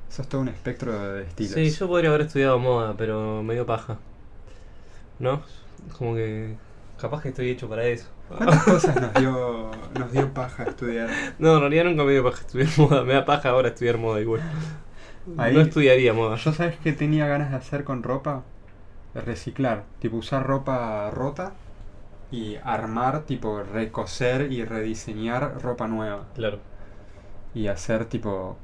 Eso 0.08 0.22
es 0.22 0.28
todo 0.28 0.42
un 0.42 0.48
espectro 0.48 1.14
de 1.14 1.24
estilos. 1.24 1.54
Sí, 1.54 1.70
yo 1.70 1.88
podría 1.88 2.10
haber 2.10 2.22
estudiado 2.22 2.58
moda, 2.58 2.94
pero 2.96 3.42
me 3.42 3.54
dio 3.54 3.66
paja. 3.66 3.98
¿No? 5.18 5.42
Como 5.98 6.14
que 6.14 6.54
capaz 7.02 7.22
que 7.22 7.28
estoy 7.28 7.50
hecho 7.50 7.68
para 7.68 7.84
eso. 7.84 8.08
¿Cuántas 8.28 8.62
cosas 8.64 9.00
nos 9.00 9.12
dio, 9.14 9.70
nos 9.98 10.10
dio 10.12 10.32
paja 10.32 10.64
estudiar? 10.64 11.10
No, 11.38 11.54
en 11.56 11.60
realidad 11.60 11.84
nunca 11.84 12.04
me 12.04 12.12
dio 12.12 12.24
paja 12.24 12.40
estudiar 12.40 12.68
moda. 12.78 13.04
Me 13.04 13.12
da 13.12 13.24
paja 13.26 13.50
ahora 13.50 13.68
estudiar 13.68 13.98
moda 13.98 14.20
igual. 14.20 14.40
Ahí- 15.36 15.54
No 15.54 15.60
estudiaría 15.60 16.12
moda. 16.14 16.36
Yo 16.36 16.52
sabes 16.52 16.76
qué 16.82 16.92
tenía 16.92 17.26
ganas 17.26 17.50
de 17.50 17.56
hacer 17.56 17.84
con 17.84 18.02
ropa? 18.02 18.42
Reciclar. 19.14 19.84
Tipo 19.98 20.16
usar 20.16 20.46
ropa 20.46 21.10
rota 21.10 21.52
y 22.30 22.56
armar, 22.64 23.24
tipo 23.24 23.62
recoser 23.62 24.50
y 24.50 24.64
rediseñar 24.64 25.60
ropa 25.62 25.86
nueva. 25.88 26.24
Claro. 26.34 26.58
y 27.54 27.66
hacer 27.68 28.06
tipo 28.06 28.56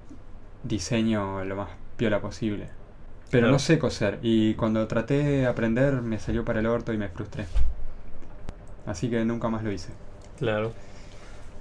diseño 0.63 1.45
lo 1.45 1.57
más 1.57 1.69
piola 1.99 2.21
posible. 2.21 2.69
Pero 3.31 3.43
Claro. 3.43 3.53
no 3.53 3.59
sé 3.59 3.79
coser 3.79 4.19
y 4.23 4.55
cuando 4.55 4.87
traté 4.89 5.23
de 5.23 5.47
aprender 5.47 6.01
me 6.01 6.19
salió 6.19 6.43
para 6.47 6.61
el 6.61 6.67
orto 6.67 6.95
y 6.95 6.97
me 6.97 7.09
frustré. 7.11 7.45
Así 8.89 9.11
que 9.11 9.25
nunca 9.25 9.49
más 9.49 9.63
lo 9.63 9.71
hice. 9.71 9.91
Claro. 10.39 10.73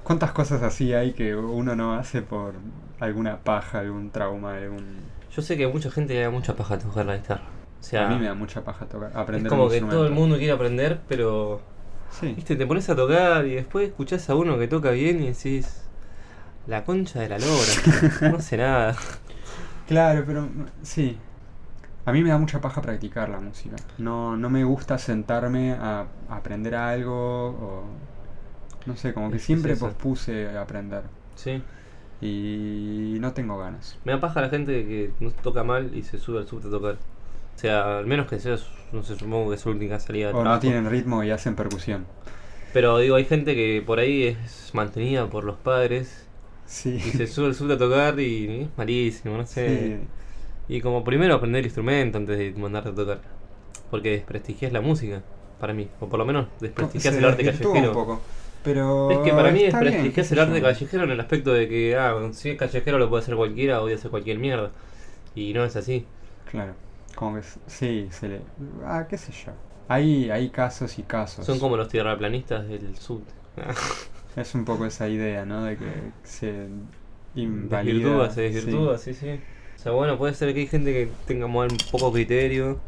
¿Cuántas 0.03 0.32
cosas 0.32 0.63
así 0.63 0.93
hay 0.93 1.11
que 1.13 1.36
uno 1.36 1.75
no 1.75 1.95
hace 1.95 2.21
por 2.21 2.53
alguna 2.99 3.38
paja, 3.38 3.80
algún 3.80 4.09
trauma, 4.11 4.55
algún... 4.55 5.01
Yo 5.36 5.41
sé 5.41 5.57
que 5.57 5.65
a 5.65 5.69
mucha 5.69 5.91
gente 5.91 6.13
le 6.13 6.21
da 6.21 6.30
mucha 6.30 6.55
paja 6.55 6.80
tocar 6.80 7.05
la 7.05 7.17
guitarra. 7.17 7.43
O 7.80 7.84
sea, 7.84 8.07
A 8.07 8.09
mí 8.09 8.17
me 8.17 8.25
da 8.25 8.34
mucha 8.34 8.63
paja 8.63 8.86
tocar, 8.86 9.11
aprender 9.13 9.47
es 9.47 9.49
como 9.49 9.69
que 9.69 9.82
todo 9.82 10.07
el 10.07 10.13
mundo 10.13 10.38
quiere 10.38 10.53
aprender, 10.53 11.01
pero 11.07 11.61
Sí, 12.09 12.34
Viste, 12.34 12.55
te 12.55 12.65
pones 12.65 12.89
a 12.89 12.95
tocar 12.95 13.45
y 13.45 13.55
después 13.55 13.89
escuchás 13.89 14.30
a 14.30 14.36
uno 14.36 14.57
que 14.57 14.67
toca 14.67 14.91
bien 14.91 15.21
y 15.21 15.28
decís, 15.28 15.84
la 16.65 16.84
concha 16.84 17.19
de 17.19 17.30
la 17.30 17.38
lora, 17.38 18.32
no 18.32 18.39
sé 18.39 18.57
nada. 18.57 18.95
claro, 19.88 20.23
pero 20.25 20.47
sí. 20.82 21.17
A 22.08 22.14
mí 22.14 22.24
me 22.24 22.30
da 22.30 22.38
mucha 22.38 22.62
paja 22.62 22.82
practicar 22.82 23.28
la 23.30 23.39
música. 23.39 23.76
No, 23.97 24.38
no 24.38 24.49
me 24.49 24.64
gusta 24.64 24.97
sentarme 24.97 25.74
a 25.74 26.05
aprender 26.30 26.74
algo 26.74 27.14
o... 27.49 27.84
No 28.86 28.95
sé, 28.95 29.14
como 29.14 29.30
que 29.30 29.39
siempre 29.39 29.74
es 29.74 29.78
eso. 29.80 29.88
pospuse 29.88 30.58
aprender. 30.58 31.03
Sí. 31.36 31.62
Y 32.22 33.18
no 33.20 33.34
tengo 33.34 33.58
ganas. 33.58 33.99
Me 34.05 34.14
da 34.14 34.20
paja 34.22 34.41
la 34.41 34.49
gente 34.49 34.86
que 34.86 35.12
no 35.20 35.32
toca 35.32 35.64
mal 35.64 35.91
y 35.95 36.03
se 36.03 36.18
sube 36.18 36.39
al 36.39 36.47
subte 36.47 36.68
a 36.68 36.72
tocar. 36.72 36.93
O 36.93 37.60
sea, 37.60 37.97
al 37.99 38.05
menos 38.08 38.28
que 38.28 38.39
sea, 38.39 38.55
no 38.93 39.03
sé, 39.03 39.16
supongo 39.18 39.49
que 39.49 39.55
es 39.55 39.62
su 39.62 39.70
única 39.70 39.99
salida 39.99 40.30
de 40.30 40.34
O 40.34 40.43
no 40.43 40.60
tienen 40.60 40.89
ritmo 40.89 41.24
y 41.24 41.32
hacen 41.32 41.55
percusión. 41.55 42.05
Pero 42.74 42.97
digo, 42.99 43.16
hay 43.18 43.26
gente 43.26 43.55
que 43.55 43.84
por 43.86 43.99
ahí 43.99 44.24
es 44.24 44.72
mantenida 44.74 45.28
por 45.30 45.43
los 45.43 45.58
padres 45.58 46.26
Sí. 46.66 46.95
y 46.95 46.99
se 47.01 47.28
sube 47.28 47.47
al 47.47 47.55
subte 47.55 47.74
a 47.74 47.78
tocar 47.78 48.20
y 48.20 48.62
es 48.64 48.70
malísimo, 48.78 49.38
no 49.38 49.45
sé. 49.45 49.99
Y 50.70 50.82
como 50.82 51.03
primero 51.03 51.36
aprender 51.36 51.59
el 51.59 51.65
instrumento 51.65 52.18
antes 52.18 52.38
de 52.38 52.51
mandarte 52.51 52.89
a 52.89 52.95
tocar. 52.95 53.20
Porque 53.89 54.11
desprestigias 54.11 54.74
la 54.74 54.82
música, 54.82 55.22
para 55.59 55.74
mí. 55.74 55.88
O 55.99 56.07
por 56.07 56.20
lo 56.20 56.26
menos 56.26 56.47
desprestigias 56.59 57.15
el 57.15 57.26
arte 57.26 57.45
callejero. 57.45 57.72
un 57.72 57.93
poco. 57.93 58.22
Pero 58.63 59.11
Es 59.11 59.20
que 59.20 59.32
para 59.32 59.51
mí 59.51 59.63
desprestigias 59.63 60.32
el 60.32 60.39
arte 60.39 60.61
callejero 60.61 61.03
en 61.05 61.11
el 61.11 61.20
aspecto 61.20 61.53
de 61.53 61.70
que, 61.70 61.95
ah, 61.95 62.15
si 62.32 62.49
es 62.49 62.57
callejero 62.57 62.99
lo 62.99 63.09
puede 63.09 63.24
hacer 63.24 63.36
cualquiera 63.36 63.80
o 63.80 63.84
puede 63.84 63.95
hacer 63.95 64.11
cualquier 64.11 64.39
mierda. 64.39 64.72
Y 65.36 65.53
no 65.53 65.63
es 65.63 65.76
así. 65.76 66.05
Claro. 66.51 66.74
Como 67.15 67.38
que 67.38 67.43
sí, 67.68 68.07
se 68.11 68.28
le. 68.28 68.41
Ah, 68.86 69.07
qué 69.09 69.18
sé 69.18 69.32
yo. 69.32 69.53
Hay, 69.88 70.30
hay 70.30 70.49
casos 70.49 70.99
y 70.99 71.03
casos. 71.03 71.45
Son 71.45 71.59
como 71.59 71.78
los 71.78 71.88
tierraplanistas 71.88 72.68
del 72.68 72.95
sur. 72.97 73.22
Es 74.36 74.53
un 74.53 74.65
poco 74.65 74.86
esa 74.86 75.09
idea, 75.09 75.45
¿no? 75.45 75.63
De 75.63 75.78
que 75.78 75.86
se 76.22 76.68
invalida. 77.34 77.93
Desvirtúa, 77.93 78.30
se 78.30 78.49
sí. 78.49 78.53
desvirtúa, 78.53 78.97
sí. 78.99 79.13
sí, 79.15 79.39
sea, 79.88 79.95
bueno, 79.95 80.17
puede 80.17 80.33
ser 80.33 80.53
que 80.53 80.61
hay 80.61 80.67
gente 80.67 80.91
que 80.91 81.09
tenga 81.25 81.45
un 81.45 81.77
poco 81.91 82.11
criterio. 82.11 82.79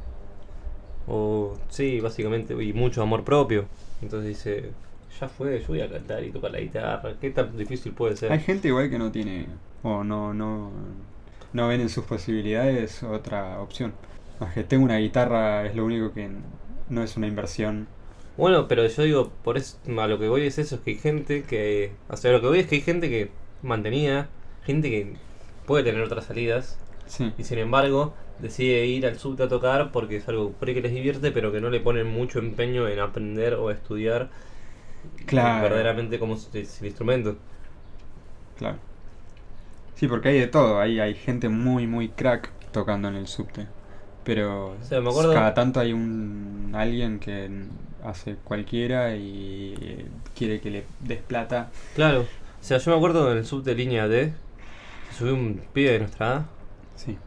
O, 1.07 1.57
sí, 1.69 1.99
básicamente, 1.99 2.53
y 2.61 2.73
mucho 2.73 3.01
amor 3.01 3.23
propio. 3.23 3.65
Entonces 4.01 4.27
dice, 4.27 4.71
ya 5.19 5.27
fue, 5.27 5.59
yo 5.59 5.67
voy 5.69 5.81
a 5.81 5.89
cantar 5.89 6.23
y 6.23 6.31
tocar 6.31 6.51
la 6.51 6.59
guitarra. 6.59 7.15
¿Qué 7.19 7.31
tan 7.31 7.57
difícil 7.57 7.93
puede 7.93 8.15
ser? 8.15 8.31
Hay 8.31 8.39
gente 8.39 8.67
igual 8.67 8.89
que 8.89 8.99
no 8.99 9.11
tiene. 9.11 9.47
O 9.81 10.03
no, 10.03 10.33
no. 10.33 10.71
No 11.51 11.67
ven 11.67 11.81
en 11.81 11.89
sus 11.89 12.05
posibilidades 12.05 13.01
otra 13.01 13.59
opción. 13.59 13.93
Más 14.39 14.53
que 14.53 14.63
tengo 14.63 14.85
una 14.85 14.97
guitarra 14.97 15.65
es 15.65 15.75
lo 15.75 15.85
único 15.85 16.13
que 16.13 16.29
no 16.89 17.03
es 17.03 17.17
una 17.17 17.27
inversión. 17.27 17.87
Bueno, 18.37 18.67
pero 18.67 18.85
yo 18.85 19.03
digo, 19.03 19.31
por 19.43 19.57
eso, 19.57 19.77
a 19.99 20.07
lo 20.07 20.19
que 20.19 20.29
voy 20.29 20.45
es 20.45 20.59
eso, 20.59 20.75
es 20.75 20.81
que 20.81 20.91
hay 20.91 20.97
gente 20.97 21.43
que... 21.43 21.91
O 22.07 22.17
sea, 22.17 22.31
lo 22.31 22.39
que 22.39 22.47
voy 22.47 22.59
es 22.59 22.67
que 22.67 22.75
hay 22.75 22.81
gente 22.81 23.09
que 23.09 23.31
mantenida, 23.63 24.29
gente 24.63 24.89
que 24.89 25.15
puede 25.65 25.83
tener 25.83 26.01
otras 26.01 26.25
salidas, 26.25 26.77
Sí. 27.09 27.33
y 27.37 27.43
sin 27.43 27.57
embargo 27.59 28.13
decide 28.39 28.85
ir 28.85 29.05
al 29.05 29.19
subte 29.19 29.43
a 29.43 29.49
tocar 29.49 29.91
porque 29.91 30.15
es 30.17 30.27
algo 30.29 30.51
por 30.51 30.73
que 30.73 30.81
les 30.81 30.93
divierte, 30.93 31.31
pero 31.31 31.51
que 31.51 31.59
no 31.59 31.69
le 31.69 31.81
ponen 31.81 32.07
mucho 32.07 32.39
empeño 32.39 32.87
en 32.87 32.99
aprender 32.99 33.55
o 33.55 33.71
estudiar 33.71 34.29
Claro. 35.25 35.63
verdaderamente 35.63 36.19
cómo 36.19 36.35
es 36.35 36.49
es 36.53 36.79
el 36.81 36.87
instrumento. 36.87 37.35
Claro. 38.57 38.77
Sí, 39.95 40.07
porque 40.07 40.29
hay 40.29 40.39
de 40.39 40.47
todo. 40.47 40.79
Hay, 40.79 40.99
hay 40.99 41.13
gente 41.15 41.49
muy, 41.49 41.87
muy 41.87 42.09
crack 42.09 42.51
tocando 42.71 43.07
en 43.09 43.15
el 43.15 43.27
subte. 43.27 43.67
Pero 44.23 44.71
O 44.79 44.83
sea, 44.83 45.01
me 45.01 45.09
acuerdo- 45.09 45.33
cada 45.33 45.53
tanto 45.53 45.79
hay 45.79 45.93
un 45.93 46.71
alguien 46.75 47.19
que 47.19 47.49
hace 48.03 48.35
cualquiera 48.43 49.15
y 49.15 50.05
quiere 50.37 50.61
que 50.61 50.69
le 50.69 50.83
des 51.01 51.19
plata. 51.21 51.71
Claro, 51.95 52.21
o 52.21 52.63
sea, 52.63 52.77
yo 52.77 52.91
me 52.91 52.97
acuerdo 52.97 53.31
en 53.31 53.39
el 53.39 53.45
subte 53.45 53.73
línea 53.75 54.07
D, 54.07 54.33
se 55.11 55.17
subió 55.17 55.33
un 55.33 55.61
pibe 55.73 55.91
de 55.93 55.99
nuestra 55.99 56.27
edad 56.27 56.45
Sí. 56.99 57.17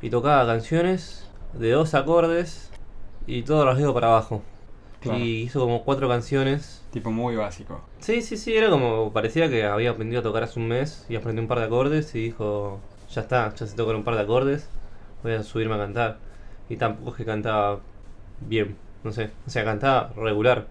y 0.00 0.08
tocaba 0.08 0.46
canciones 0.46 1.28
de 1.52 1.70
dos 1.72 1.92
acordes 1.94 2.70
y 3.26 3.42
todo 3.42 3.66
rasgueo 3.66 3.92
para 3.92 4.06
abajo. 4.08 4.42
Claro. 5.00 5.18
Y 5.18 5.42
hizo 5.42 5.60
como 5.60 5.84
cuatro 5.84 6.08
canciones. 6.08 6.82
Tipo 6.92 7.10
muy 7.10 7.36
básico. 7.36 7.82
Sí, 7.98 8.22
sí, 8.22 8.36
sí, 8.36 8.56
era 8.56 8.70
como, 8.70 9.12
parecía 9.12 9.50
que 9.50 9.64
había 9.64 9.90
aprendido 9.90 10.20
a 10.20 10.22
tocar 10.22 10.44
hace 10.44 10.58
un 10.58 10.68
mes 10.68 11.04
y 11.08 11.16
aprendió 11.16 11.42
un 11.42 11.48
par 11.48 11.58
de 11.58 11.66
acordes 11.66 12.14
y 12.14 12.20
dijo, 12.24 12.80
ya 13.10 13.20
está, 13.20 13.54
ya 13.54 13.66
sé 13.66 13.76
tocar 13.76 13.96
un 13.96 14.04
par 14.04 14.14
de 14.14 14.22
acordes, 14.22 14.68
voy 15.22 15.32
a 15.34 15.42
subirme 15.42 15.74
a 15.74 15.78
cantar. 15.78 16.18
Y 16.68 16.76
tampoco 16.76 17.10
es 17.10 17.16
que 17.16 17.24
cantaba 17.24 17.80
bien, 18.40 18.76
no 19.04 19.12
sé, 19.12 19.30
o 19.46 19.50
sea, 19.50 19.64
cantaba 19.64 20.12
regular, 20.16 20.66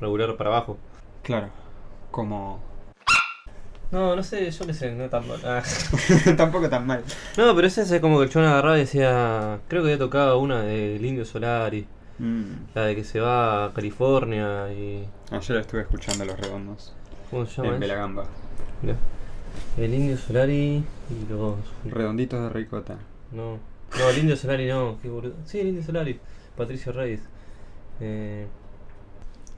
regular 0.00 0.36
para 0.36 0.50
abajo. 0.50 0.76
Claro. 1.22 1.48
Como. 2.10 2.60
No, 3.92 4.14
no 4.14 4.22
sé, 4.22 4.50
yo 4.50 4.66
qué 4.66 4.74
sé, 4.74 4.92
no 4.94 5.08
tan 5.08 5.26
mal. 5.26 5.40
Ah. 5.44 5.62
Tampoco 6.36 6.68
tan 6.68 6.86
mal. 6.86 7.02
No, 7.36 7.54
pero 7.54 7.66
ese 7.66 7.82
es 7.82 8.00
como 8.00 8.18
que 8.18 8.24
el 8.24 8.30
chabón 8.30 8.48
agarraba 8.48 8.76
y 8.76 8.80
decía, 8.82 9.58
creo 9.68 9.82
que 9.82 9.88
había 9.88 9.98
tocado 9.98 10.38
una 10.38 10.62
del 10.62 11.04
Indio 11.04 11.24
Solari, 11.24 11.86
Mm. 12.20 12.74
la 12.74 12.82
de 12.84 12.94
que 12.96 13.02
se 13.02 13.18
va 13.18 13.64
a 13.64 13.72
California 13.72 14.70
y... 14.70 15.08
Ayer 15.30 15.56
estuve 15.56 15.80
escuchando 15.80 16.26
Los 16.26 16.38
Redondos. 16.38 16.92
¿Cómo 17.30 17.46
se 17.46 17.62
llama? 17.62 17.74
En? 17.74 17.80
Belagamba. 17.80 18.24
Mirá. 18.82 18.96
El 19.78 19.94
Indio 19.94 20.18
Solari 20.18 20.84
y 21.08 21.30
los... 21.30 21.56
Redonditos 21.86 22.42
de 22.42 22.50
ricota. 22.50 22.96
No, 23.32 23.58
no, 23.98 24.10
el 24.10 24.18
Indio 24.18 24.36
Solari 24.36 24.66
no, 24.68 24.98
qué 25.00 25.08
boludo. 25.08 25.32
Sí, 25.46 25.60
el 25.60 25.68
Indio 25.68 25.82
Solari, 25.82 26.20
Patricio 26.58 26.92
Reyes. 26.92 27.22
Eh, 28.00 28.46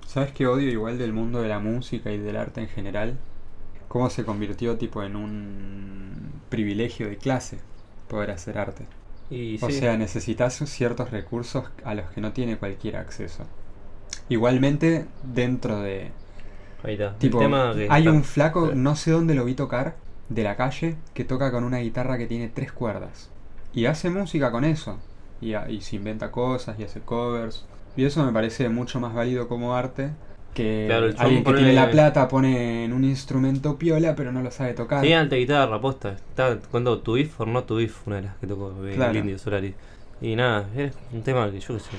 ¿Sabes 0.07 0.31
qué 0.31 0.47
odio 0.47 0.71
igual 0.71 0.99
del 0.99 1.13
mundo 1.13 1.43
de 1.43 1.49
la 1.49 1.59
música 1.59 2.13
y 2.13 2.19
del 2.19 2.37
arte 2.37 2.61
en 2.61 2.69
general? 2.69 3.19
Cómo 3.93 4.09
se 4.09 4.25
convirtió 4.25 4.79
tipo 4.79 5.03
en 5.03 5.17
un 5.17 6.33
privilegio 6.49 7.09
de 7.11 7.19
clase 7.19 7.59
poder 8.09 8.31
hacer 8.31 8.57
arte. 8.59 8.87
y 9.31 9.59
O 9.63 9.69
sí, 9.69 9.73
sea, 9.81 9.99
necesitas 9.99 10.55
ciertos 10.55 11.11
recursos 11.11 11.65
a 11.85 11.95
los 11.95 12.11
que 12.11 12.23
no 12.23 12.33
tiene 12.33 12.57
cualquier 12.57 12.97
acceso. 12.97 13.45
Igualmente, 14.29 15.07
dentro 15.23 15.81
de... 15.81 16.11
ahí 16.83 16.95
está. 16.95 17.17
Tipo, 17.19 17.39
el 17.41 17.45
tema 17.45 17.73
que 17.75 17.87
hay 17.91 18.03
está- 18.03 18.13
un 18.13 18.25
flaco, 18.25 18.73
no 18.75 18.97
sé 18.97 19.11
dónde 19.11 19.35
lo 19.35 19.45
vi 19.45 19.55
tocar, 19.55 19.97
de 20.29 20.43
la 20.43 20.57
calle, 20.57 20.97
que 21.15 21.25
toca 21.25 21.51
con 21.53 21.65
una 21.65 21.79
guitarra 21.79 22.17
que 22.19 22.27
tiene 22.27 22.49
tres 22.49 22.73
cuerdas. 22.73 23.31
Y 23.75 23.87
hace 23.87 24.11
música 24.11 24.51
con 24.51 24.65
eso. 24.65 24.99
Y, 25.41 25.55
y 25.55 25.81
se 25.83 25.97
inventa 25.97 26.31
cosas 26.31 26.79
y 26.79 26.85
hace 26.85 27.01
covers. 27.01 27.67
Y 27.97 28.05
eso 28.05 28.25
me 28.25 28.33
parece 28.33 28.69
mucho 28.71 29.01
más 29.01 29.13
válido 29.15 29.49
como 29.49 29.75
arte 29.75 30.13
que 30.55 30.85
Claro, 30.87 31.07
el 31.07 31.15
alguien 31.19 31.45
que 31.45 31.53
tiene 31.55 31.73
la 31.73 31.91
plata 31.91 32.29
pone 32.29 32.85
en 32.85 32.93
un 32.93 33.05
instrumento 33.05 33.77
piola 33.79 34.15
pero 34.15 34.33
no 34.33 34.43
lo 34.43 34.51
sabe 34.51 34.75
tocar. 34.75 35.05
Sí, 35.05 35.13
alta 35.13 35.37
guitarra, 35.37 35.81
posta. 35.81 36.11
Está 36.13 36.59
cuando 36.71 36.99
To 37.01 37.17
If 37.17 37.41
or 37.41 37.49
Not 37.49 37.67
To 37.67 37.81
If, 37.81 38.07
una 38.07 38.17
de 38.17 38.23
las 38.23 38.37
que 38.37 38.47
tocó 38.47 38.71
de 38.73 38.95
Claro. 38.95 39.11
el 39.13 39.17
Indio 39.19 39.39
Solari. 39.39 39.75
Y 40.21 40.37
nada, 40.37 40.67
es 40.77 40.93
un 41.13 41.23
tema 41.23 41.51
que 41.51 41.59
yo 41.61 41.75
qué 41.75 41.81
sé. 41.81 41.91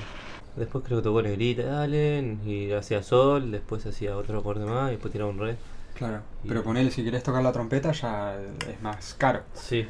Después 0.56 0.84
creo 0.84 0.98
que 0.98 1.02
tocó 1.04 1.20
Negrita, 1.20 1.82
Allen, 1.82 2.40
y 2.46 2.70
hacía 2.72 3.02
Sol, 3.02 3.50
después 3.50 3.84
hacía 3.86 4.16
otro 4.16 4.38
acorde 4.38 4.64
más, 4.64 4.88
y 4.88 4.92
después 4.92 5.10
tiraba 5.12 5.30
un 5.30 5.38
re. 5.38 5.56
Claro, 5.94 6.20
Y- 6.44 6.48
pero 6.48 6.62
ponele 6.62 6.90
si 6.90 7.02
querés 7.04 7.22
tocar 7.24 7.42
la 7.42 7.50
trompeta 7.52 7.90
ya 7.92 8.36
es 8.68 8.80
más 8.82 9.14
caro. 9.14 9.40
Sí. 9.52 9.86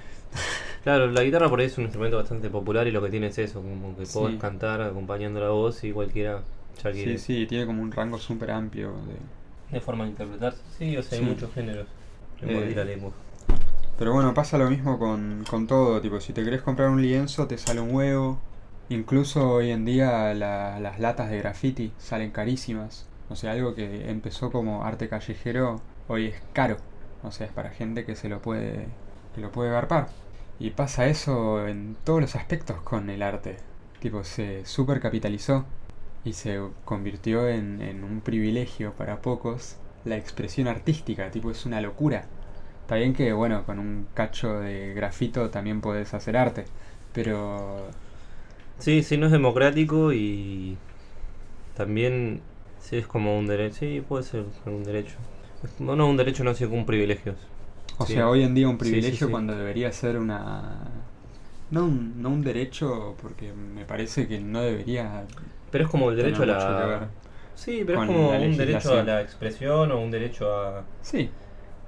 Claro, 0.83 1.07
la 1.11 1.23
guitarra 1.23 1.49
por 1.49 1.61
ahí 1.61 1.67
es 1.67 1.79
un 1.79 1.85
instrumento 1.85 2.17
bastante 2.17 2.51
popular 2.51 2.87
y 2.87 2.91
lo 2.91 3.01
que 3.03 3.09
tiene 3.11 3.29
es 3.29 3.39
eso, 3.39 3.61
como 3.63 3.97
que 3.97 4.05
Sí. 4.07 4.19
podés 4.19 4.41
cantar 4.41 4.83
acompañando 4.83 5.39
la 5.41 5.51
voz 5.51 5.83
y 5.85 5.93
cualquiera 5.93 6.41
ya. 6.83 6.93
Sí, 6.93 7.19
sí, 7.19 7.47
tiene 7.47 7.67
como 7.67 7.83
un 7.83 7.93
rango 7.93 8.19
súper 8.19 8.51
amplio 8.51 8.93
de... 9.07 9.75
De 9.77 9.81
forma 9.81 10.05
de 10.05 10.11
interpretarse. 10.11 10.61
Sí, 10.79 10.97
o 10.97 11.03
sea, 11.03 11.19
Sí. 11.19 11.25
hay 11.25 11.31
muchos 11.31 11.53
géneros. 11.53 11.87
En 12.43 12.51
Eh, 12.51 12.61
de 12.67 12.75
la 12.75 12.85
lengua. 12.85 13.13
Pero 13.99 14.13
bueno, 14.13 14.35
pasa 14.35 14.59
lo 14.59 14.69
mismo 14.69 14.99
con, 14.99 15.45
con 15.49 15.67
todo, 15.67 16.01
tipo, 16.01 16.21
si 16.21 16.33
te 16.33 16.45
querés 16.45 16.63
comprar 16.63 16.91
un 16.91 17.01
lienzo 17.01 17.47
te 17.47 17.59
sale 17.59 17.81
un 17.81 17.95
huevo. 17.95 18.39
Incluso 18.89 19.51
hoy 19.53 19.71
en 19.71 19.85
día 19.85 20.35
la- 20.35 20.79
las 20.81 20.99
latas 21.01 21.31
de 21.31 21.39
graffiti 21.39 21.93
salen 21.99 22.31
carísimas. 22.31 23.07
O 23.31 23.37
sea, 23.37 23.53
algo 23.53 23.75
que 23.75 24.11
empezó 24.11 24.51
como 24.51 24.85
arte 24.85 25.09
callejero 25.09 25.81
hoy 26.09 26.27
es 26.27 26.43
caro. 26.53 26.77
O 27.23 27.31
sea, 27.31 27.47
es 27.47 27.53
para 27.53 27.71
gente 27.71 28.05
que 28.05 28.15
se 28.17 28.29
lo 28.29 28.43
puede 28.43 28.87
que 29.35 29.41
lo 29.41 29.51
puede 29.51 29.71
garpar. 29.71 30.09
Y 30.61 30.71
pasa 30.71 31.07
eso 31.07 31.67
en 31.67 31.97
todos 32.05 32.21
los 32.21 32.37
aspectos 32.37 32.81
con 32.83 33.11
el 33.11 33.23
arte. 33.23 33.57
Tipo, 34.01 34.23
se 34.23 34.65
supercapitalizó 34.67 35.65
y 36.25 36.33
se 36.35 36.61
convirtió 36.85 37.49
en, 37.49 37.81
en 37.83 38.05
un 38.05 38.23
privilegio 38.23 38.95
para 38.97 39.23
pocos 39.23 39.79
la 40.05 40.17
expresión 40.17 40.69
artística. 40.69 41.31
Tipo, 41.31 41.51
es 41.51 41.67
una 41.67 41.81
locura. 41.81 42.31
Está 42.83 42.97
bien 42.97 43.15
que, 43.15 43.33
bueno, 43.33 43.65
con 43.67 43.79
un 43.79 44.09
cacho 44.15 44.61
de 44.61 44.95
grafito 44.95 45.51
también 45.51 45.81
podés 45.81 46.15
hacer 46.15 46.37
arte, 46.37 46.71
pero 47.13 47.97
Sí, 48.79 49.03
sí, 49.03 49.17
no 49.17 49.27
es 49.27 49.33
democrático 49.33 50.13
y 50.13 50.83
también 51.75 52.43
sí 52.79 52.97
es 52.99 53.07
como 53.07 53.39
un 53.39 53.47
derecho. 53.47 53.79
Sí, 53.81 54.01
puede 54.01 54.23
ser 54.25 54.47
un 54.67 54.85
derecho. 54.85 55.17
No, 55.79 55.97
no 55.97 56.09
un 56.09 56.17
derecho, 56.17 56.45
no, 56.45 56.55
sino 56.55 56.71
como 56.71 56.81
un 56.81 56.87
privilegio. 56.87 57.37
O 57.99 58.07
Sí. 58.07 58.15
sea, 58.15 58.29
hoy 58.29 58.43
en 58.43 58.55
día 58.55 58.69
un 58.69 58.79
sí, 58.81 59.03
privilegio 59.03 59.31
sí. 59.31 59.31
cuando 59.31 59.55
debería 59.57 59.93
ser 59.93 60.19
una... 60.19 61.07
No 61.71 61.85
un, 61.87 62.23
no 62.23 62.31
un 62.31 62.43
derecho, 62.43 63.17
porque 63.21 63.53
me 63.53 63.85
parece 63.87 64.29
que 64.29 64.41
no 64.41 64.61
debería... 64.63 65.27
Pero 65.75 65.85
es 65.87 65.91
como 65.91 66.11
el 66.11 66.17
derecho 66.17 66.45
a 66.45 66.47
la. 66.47 67.09
Sí, 67.57 67.83
pero 67.85 68.01
es 68.03 68.07
como 68.07 68.31
un 68.31 68.57
derecho 68.57 68.93
a 68.99 69.03
la 69.03 69.21
expresión 69.23 69.91
o 69.93 70.01
un 70.01 70.11
derecho 70.11 70.53
a, 70.55 70.85
Sí, 71.03 71.31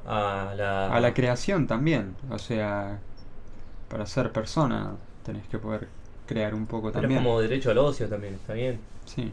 a 0.06 0.54
la. 0.56 0.86
a 0.88 1.00
la 1.00 1.14
creación 1.14 1.66
también. 1.66 2.16
O 2.30 2.38
sea, 2.38 3.00
para 3.88 4.06
ser 4.06 4.32
persona 4.32 4.96
tenés 5.24 5.46
que 5.48 5.58
poder 5.58 5.88
crear 6.26 6.54
un 6.54 6.66
poco 6.66 6.92
Pero 6.92 7.02
también. 7.02 7.20
es 7.20 7.24
como 7.26 7.40
derecho 7.40 7.70
al 7.70 7.78
ocio 7.78 8.08
también, 8.08 8.34
está 8.34 8.54
bien. 8.54 8.80
Sí. 9.06 9.32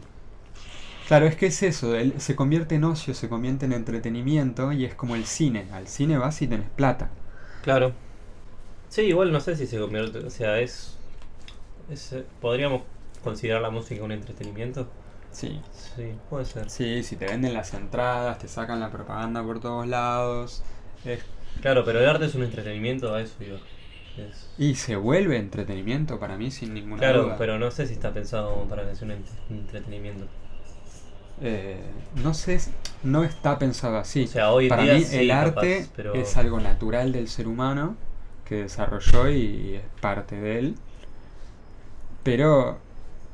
Claro, 1.06 1.26
es 1.26 1.36
que 1.36 1.46
es 1.46 1.62
eso, 1.62 1.94
el- 1.94 2.20
se 2.20 2.34
convierte 2.36 2.74
en 2.76 2.84
ocio, 2.84 3.14
se 3.14 3.28
convierte 3.28 3.66
en 3.66 3.72
entretenimiento 3.72 4.72
y 4.72 4.84
es 4.84 4.94
como 4.94 5.14
el 5.16 5.24
cine. 5.26 5.68
Al 5.72 5.86
cine 5.88 6.18
vas 6.18 6.40
y 6.42 6.48
tenés 6.48 6.68
plata. 6.70 7.10
Claro. 7.62 7.94
Sí, 8.88 9.02
igual 9.02 9.32
no 9.32 9.40
sé 9.40 9.56
si 9.56 9.66
se 9.66 9.78
convierte. 9.80 10.18
O 10.20 10.30
sea, 10.30 10.60
es. 10.60 10.98
es 11.90 12.12
eh, 12.14 12.26
¿Podríamos 12.40 12.82
considerar 13.24 13.62
la 13.62 13.70
música 13.70 14.04
un 14.04 14.12
entretenimiento? 14.12 14.88
Sí. 15.32 15.60
Sí, 15.96 16.12
puede 16.30 16.44
ser. 16.44 16.70
Sí, 16.70 17.02
si 17.02 17.16
te 17.16 17.26
venden 17.26 17.54
las 17.54 17.74
entradas, 17.74 18.38
te 18.38 18.46
sacan 18.46 18.78
la 18.78 18.90
propaganda 18.90 19.42
por 19.42 19.58
todos 19.60 19.86
lados. 19.86 20.62
es- 21.04 21.24
Claro, 21.60 21.84
pero 21.84 22.00
el 22.00 22.08
arte 22.08 22.26
es 22.26 22.34
un 22.34 22.42
entretenimiento, 22.44 23.12
a 23.14 23.20
eso. 23.20 23.34
Es- 24.16 24.48
y 24.58 24.74
se 24.76 24.94
vuelve 24.96 25.36
entretenimiento 25.38 26.20
para 26.20 26.36
mí 26.36 26.50
sin 26.52 26.72
ninguna 26.74 26.98
Claro, 26.98 27.24
duda. 27.24 27.36
pero 27.36 27.58
no 27.58 27.70
sé 27.72 27.86
si 27.88 27.94
está 27.94 28.12
pensado 28.12 28.64
para 28.68 28.88
que 28.88 28.94
sea 28.94 29.06
un 29.08 29.14
ent- 29.14 29.50
un 29.50 29.56
entretenimiento. 29.58 30.26
Eh, 31.42 31.80
no 32.22 32.32
sé, 32.32 32.60
no 33.02 33.24
está 33.24 33.58
pensado 33.58 33.98
así. 33.98 34.24
O 34.24 34.28
sea, 34.28 34.52
hoy 34.52 34.68
para 34.68 34.84
día 34.84 34.94
mí 34.94 35.00
sí, 35.02 35.16
el 35.18 35.28
capaz, 35.28 35.46
arte 35.48 35.86
pero- 35.96 36.14
es 36.14 36.36
algo 36.36 36.60
natural 36.60 37.10
del 37.12 37.26
ser 37.28 37.48
humano 37.48 37.96
que 38.44 38.56
desarrolló 38.62 39.28
y 39.30 39.74
es 39.74 39.82
parte 40.00 40.36
de 40.40 40.58
él. 40.60 40.74
Pero 42.22 42.78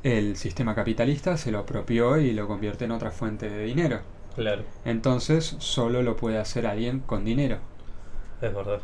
el 0.02 0.36
sistema 0.36 0.74
capitalista 0.74 1.36
se 1.36 1.50
lo 1.50 1.58
apropió 1.60 2.16
y 2.18 2.32
lo 2.32 2.46
convierte 2.48 2.84
en 2.86 2.92
otra 2.92 3.10
fuente 3.10 3.48
de 3.50 3.64
dinero. 3.64 4.00
Claro, 4.34 4.62
Entonces 4.84 5.56
solo 5.58 6.02
lo 6.02 6.16
puede 6.16 6.38
hacer 6.38 6.66
alguien 6.66 7.00
con 7.00 7.24
dinero. 7.24 7.58
es 8.40 8.54
verdad. 8.54 8.80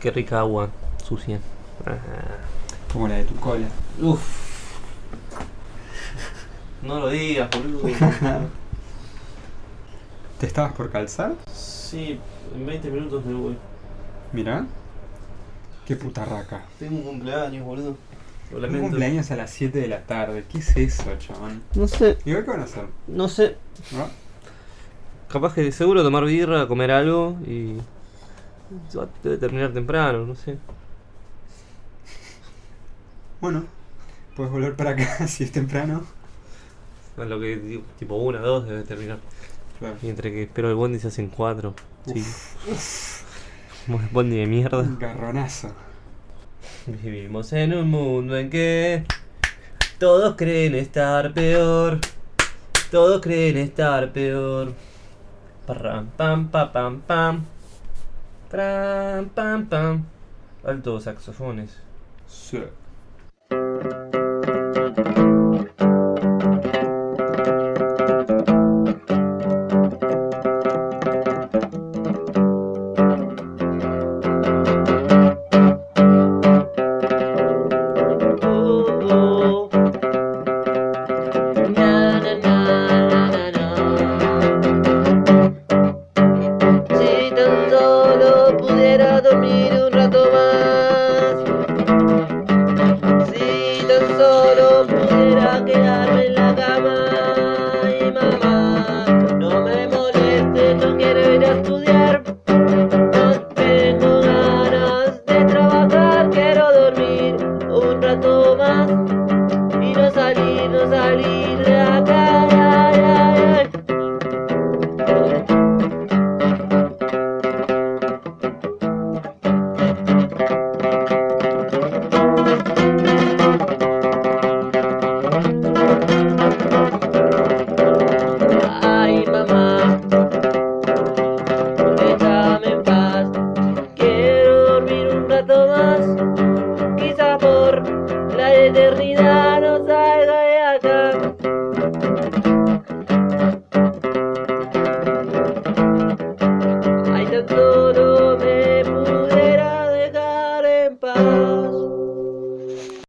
Qué 0.00 0.10
rica 0.10 0.38
agua 0.40 0.70
sucia. 1.04 1.40
Ah. 1.84 1.98
Como 2.92 3.06
la 3.08 3.16
de 3.16 3.24
tu 3.24 3.34
cola. 3.36 3.66
Uf. 4.00 4.20
No 6.82 7.00
lo 7.00 7.08
digas, 7.10 7.50
boludo. 7.50 7.82
¿Te 10.38 10.46
estabas 10.46 10.72
por 10.72 10.90
calzar? 10.90 11.34
sí, 11.52 12.18
en 12.54 12.66
20 12.66 12.90
minutos 12.90 13.24
me 13.26 13.34
voy. 13.34 13.56
Mirá. 14.32 14.64
Qué 15.90 15.96
puta 15.96 16.24
raca. 16.24 16.62
Tengo 16.78 16.98
un 16.98 17.02
cumpleaños, 17.02 17.64
boludo. 17.64 17.96
Lo 18.52 18.68
Un 18.68 18.78
cumpleaños 18.78 19.28
a 19.32 19.34
las 19.34 19.50
7 19.50 19.80
de 19.80 19.88
la 19.88 20.02
tarde. 20.04 20.44
¿Qué 20.48 20.58
es 20.58 20.76
eso, 20.76 21.04
chabón? 21.18 21.64
No 21.74 21.88
sé, 21.88 22.16
Igual 22.24 22.44
que 22.44 22.50
van 22.52 22.60
a 22.60 22.62
hacer, 22.62 22.84
no 23.08 23.26
sé. 23.28 23.56
¿no? 23.90 24.08
Capaz 25.28 25.52
que 25.52 25.72
seguro 25.72 26.04
tomar 26.04 26.24
birra, 26.26 26.68
comer 26.68 26.92
algo 26.92 27.36
y. 27.44 27.78
va- 28.96 29.08
Debe 29.24 29.36
terminar 29.38 29.72
temprano, 29.72 30.24
no 30.26 30.36
sé. 30.36 30.58
Bueno, 33.40 33.64
puedes 34.36 34.52
volver 34.52 34.76
para 34.76 34.90
acá 34.90 35.26
si 35.26 35.42
es 35.42 35.50
temprano. 35.50 36.04
A 37.16 37.24
lo 37.24 37.40
que 37.40 37.56
digo, 37.56 37.82
tipo 37.98 38.14
una, 38.14 38.38
dos 38.38 38.64
debe 38.68 38.84
terminar. 38.84 39.18
Claro. 39.80 39.96
Y 40.02 40.08
entre 40.08 40.30
que 40.30 40.44
espero 40.44 40.68
el 40.68 40.76
bondi 40.76 41.00
se 41.00 41.08
hacen 41.08 41.26
cuatro. 41.30 41.74
Sí. 42.06 42.24
Bondi 44.12 44.36
de 44.36 44.46
mierda. 44.46 44.78
Un 44.78 44.98
garronazo. 44.98 45.72
Vivimos 46.86 47.52
en 47.52 47.74
un 47.74 47.90
mundo 47.90 48.36
en 48.36 48.50
que 48.50 49.04
todos 49.98 50.36
creen 50.36 50.74
estar 50.74 51.32
peor. 51.32 51.98
Todos 52.90 53.20
creen 53.20 53.56
estar 53.56 54.12
peor. 54.12 54.74
Parram, 55.66 56.06
pam, 56.16 56.48
pa, 56.48 56.72
pam, 56.72 57.00
pam. 57.00 57.44
Pram, 58.50 59.28
pam, 59.28 59.66
pam. 59.66 60.04
Altos 60.64 61.04
saxofones. 61.04 61.78
Sí. 62.26 62.62